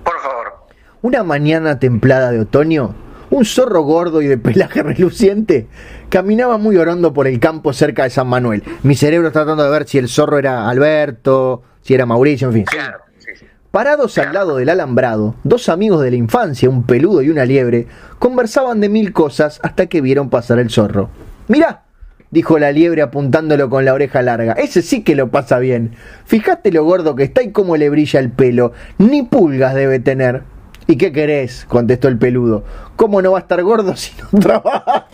[0.03, 0.67] Por favor.
[1.01, 2.97] Una mañana templada de otoño,
[3.31, 5.69] un zorro gordo y de pelaje reluciente
[6.09, 8.63] caminaba muy orondo por el campo cerca de San Manuel.
[8.83, 12.65] Mi cerebro tratando de ver si el zorro era Alberto, si era Mauricio, en fin.
[12.65, 13.47] Claro, sí, sí.
[13.71, 17.87] Parados al lado del alambrado, dos amigos de la infancia, un peludo y una liebre,
[18.19, 21.11] conversaban de mil cosas hasta que vieron pasar el zorro.
[21.49, 21.85] Mirá,
[22.31, 25.95] dijo la liebre apuntándolo con la oreja larga, ese sí que lo pasa bien.
[26.25, 30.43] Fijate lo gordo que está y cómo le brilla el pelo, ni pulgas debe tener.
[30.87, 31.67] ¿Y qué querés?
[31.69, 32.65] contestó el peludo.
[32.97, 35.07] ¿Cómo no va a estar gordo si no trabaja?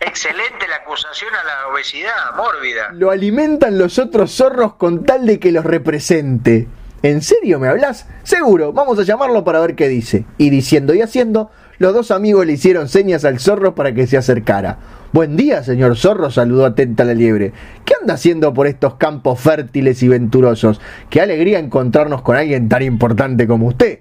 [0.00, 2.90] Excelente la acusación a la obesidad mórbida.
[2.92, 6.68] Lo alimentan los otros zorros con tal de que los represente.
[7.02, 8.06] ¿En serio me hablas?
[8.24, 10.24] Seguro, vamos a llamarlo para ver qué dice.
[10.36, 14.16] Y diciendo y haciendo, los dos amigos le hicieron señas al zorro para que se
[14.16, 14.78] acercara.
[15.12, 17.52] Buen día, señor zorro, saludó atenta la liebre.
[17.84, 20.80] ¿Qué anda haciendo por estos campos fértiles y venturosos?
[21.08, 24.00] Qué alegría encontrarnos con alguien tan importante como usted.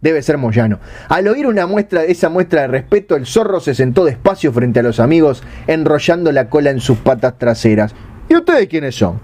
[0.00, 0.78] Debe ser Moyano.
[1.08, 4.82] Al oír una muestra, esa muestra de respeto, el zorro se sentó despacio frente a
[4.82, 7.94] los amigos, enrollando la cola en sus patas traseras.
[8.28, 9.20] ¿Y ustedes quiénes son?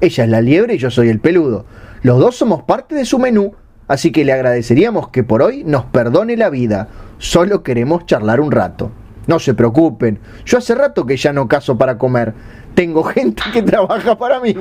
[0.00, 1.64] Ella es la liebre y yo soy el peludo.
[2.02, 3.54] Los dos somos parte de su menú,
[3.88, 6.88] así que le agradeceríamos que por hoy nos perdone la vida.
[7.18, 8.92] Solo queremos charlar un rato.
[9.26, 12.32] No se preocupen, yo hace rato que ya no caso para comer.
[12.74, 14.54] Tengo gente que trabaja para mí.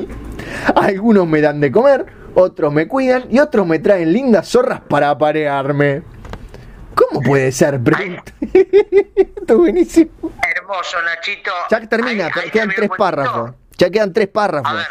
[0.76, 2.06] Algunos me dan de comer,
[2.36, 6.04] otros me cuidan y otros me traen lindas zorras para aparearme.
[6.94, 7.80] ¿Cómo puede ser?
[9.48, 10.12] Es buenísimo.
[10.56, 11.52] Hermoso, Nachito.
[11.70, 13.52] Ya termina, Ahí- ahí quedan tres párrafos.
[13.78, 14.72] Ya quedan tres párrafos.
[14.72, 14.88] A ver,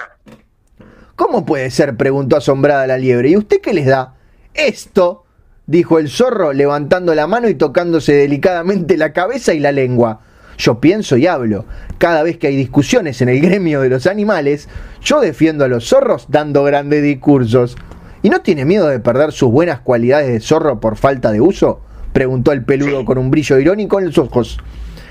[1.16, 1.96] ¿Cómo puede ser?
[1.96, 3.30] preguntó asombrada la liebre.
[3.30, 4.14] ¿Y usted qué les da?
[4.52, 5.24] Esto,
[5.66, 10.20] dijo el zorro, levantando la mano y tocándose delicadamente la cabeza y la lengua.
[10.58, 11.64] Yo pienso y hablo.
[11.98, 14.68] Cada vez que hay discusiones en el gremio de los animales,
[15.02, 17.76] yo defiendo a los zorros dando grandes discursos.
[18.22, 21.80] ¿Y no tiene miedo de perder sus buenas cualidades de zorro por falta de uso?
[22.12, 24.58] preguntó el peludo con un brillo irónico en los ojos.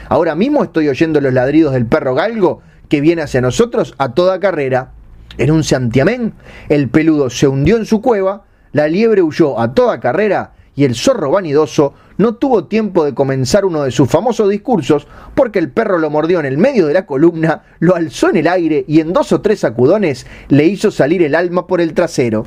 [0.09, 4.39] Ahora mismo estoy oyendo los ladridos del perro galgo que viene hacia nosotros a toda
[4.39, 4.91] carrera.
[5.37, 6.33] En un santiamén,
[6.69, 10.95] el peludo se hundió en su cueva, la liebre huyó a toda carrera y el
[10.95, 15.97] zorro vanidoso no tuvo tiempo de comenzar uno de sus famosos discursos porque el perro
[15.97, 19.13] lo mordió en el medio de la columna, lo alzó en el aire y en
[19.13, 22.45] dos o tres sacudones le hizo salir el alma por el trasero.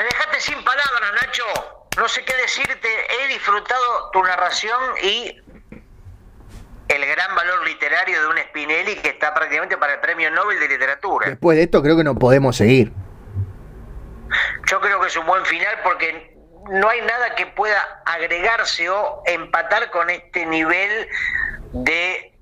[0.00, 1.44] me dejaste sin palabras, Nacho.
[1.98, 2.88] No sé qué decirte.
[2.88, 5.36] He disfrutado tu narración y
[6.88, 10.68] el gran valor literario de un Spinelli que está prácticamente para el Premio Nobel de
[10.68, 11.28] Literatura.
[11.28, 12.92] Después de esto creo que no podemos seguir.
[14.66, 16.34] Yo creo que es un buen final porque
[16.70, 21.08] no hay nada que pueda agregarse o empatar con este nivel
[21.72, 22.38] de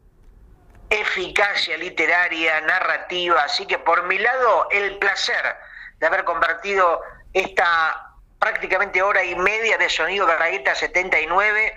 [0.90, 3.43] eficacia literaria, narrativa.
[3.43, 5.56] Así que por mi lado, el placer
[5.98, 7.01] de haber compartido
[7.32, 8.07] esta
[8.39, 11.73] prácticamente hora y media de sonido de Bragueta 79.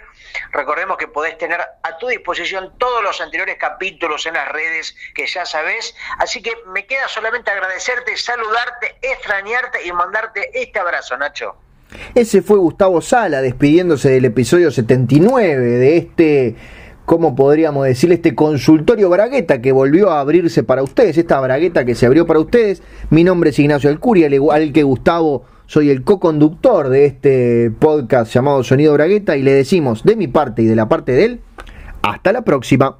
[0.52, 5.26] Recordemos que podés tener a tu disposición todos los anteriores capítulos en las redes que
[5.28, 5.96] ya sabés.
[6.20, 11.56] Así que me queda solamente agradecerte, saludarte, extrañarte y mandarte este abrazo, Nacho.
[12.16, 16.56] Ese fue Gustavo Sala despidiéndose del episodio 79 de este,
[17.06, 18.12] ¿cómo podríamos decir?
[18.14, 22.40] Este consultorio Bragueta que volvió a abrirse para ustedes, esta Bragueta que se abrió para
[22.40, 22.82] ustedes.
[23.10, 28.34] Mi nombre es Ignacio Alcuria, al igual que Gustavo, soy el co-conductor de este podcast
[28.34, 31.40] llamado Sonido Bragueta y le decimos de mi parte y de la parte de él,
[32.02, 32.98] hasta la próxima.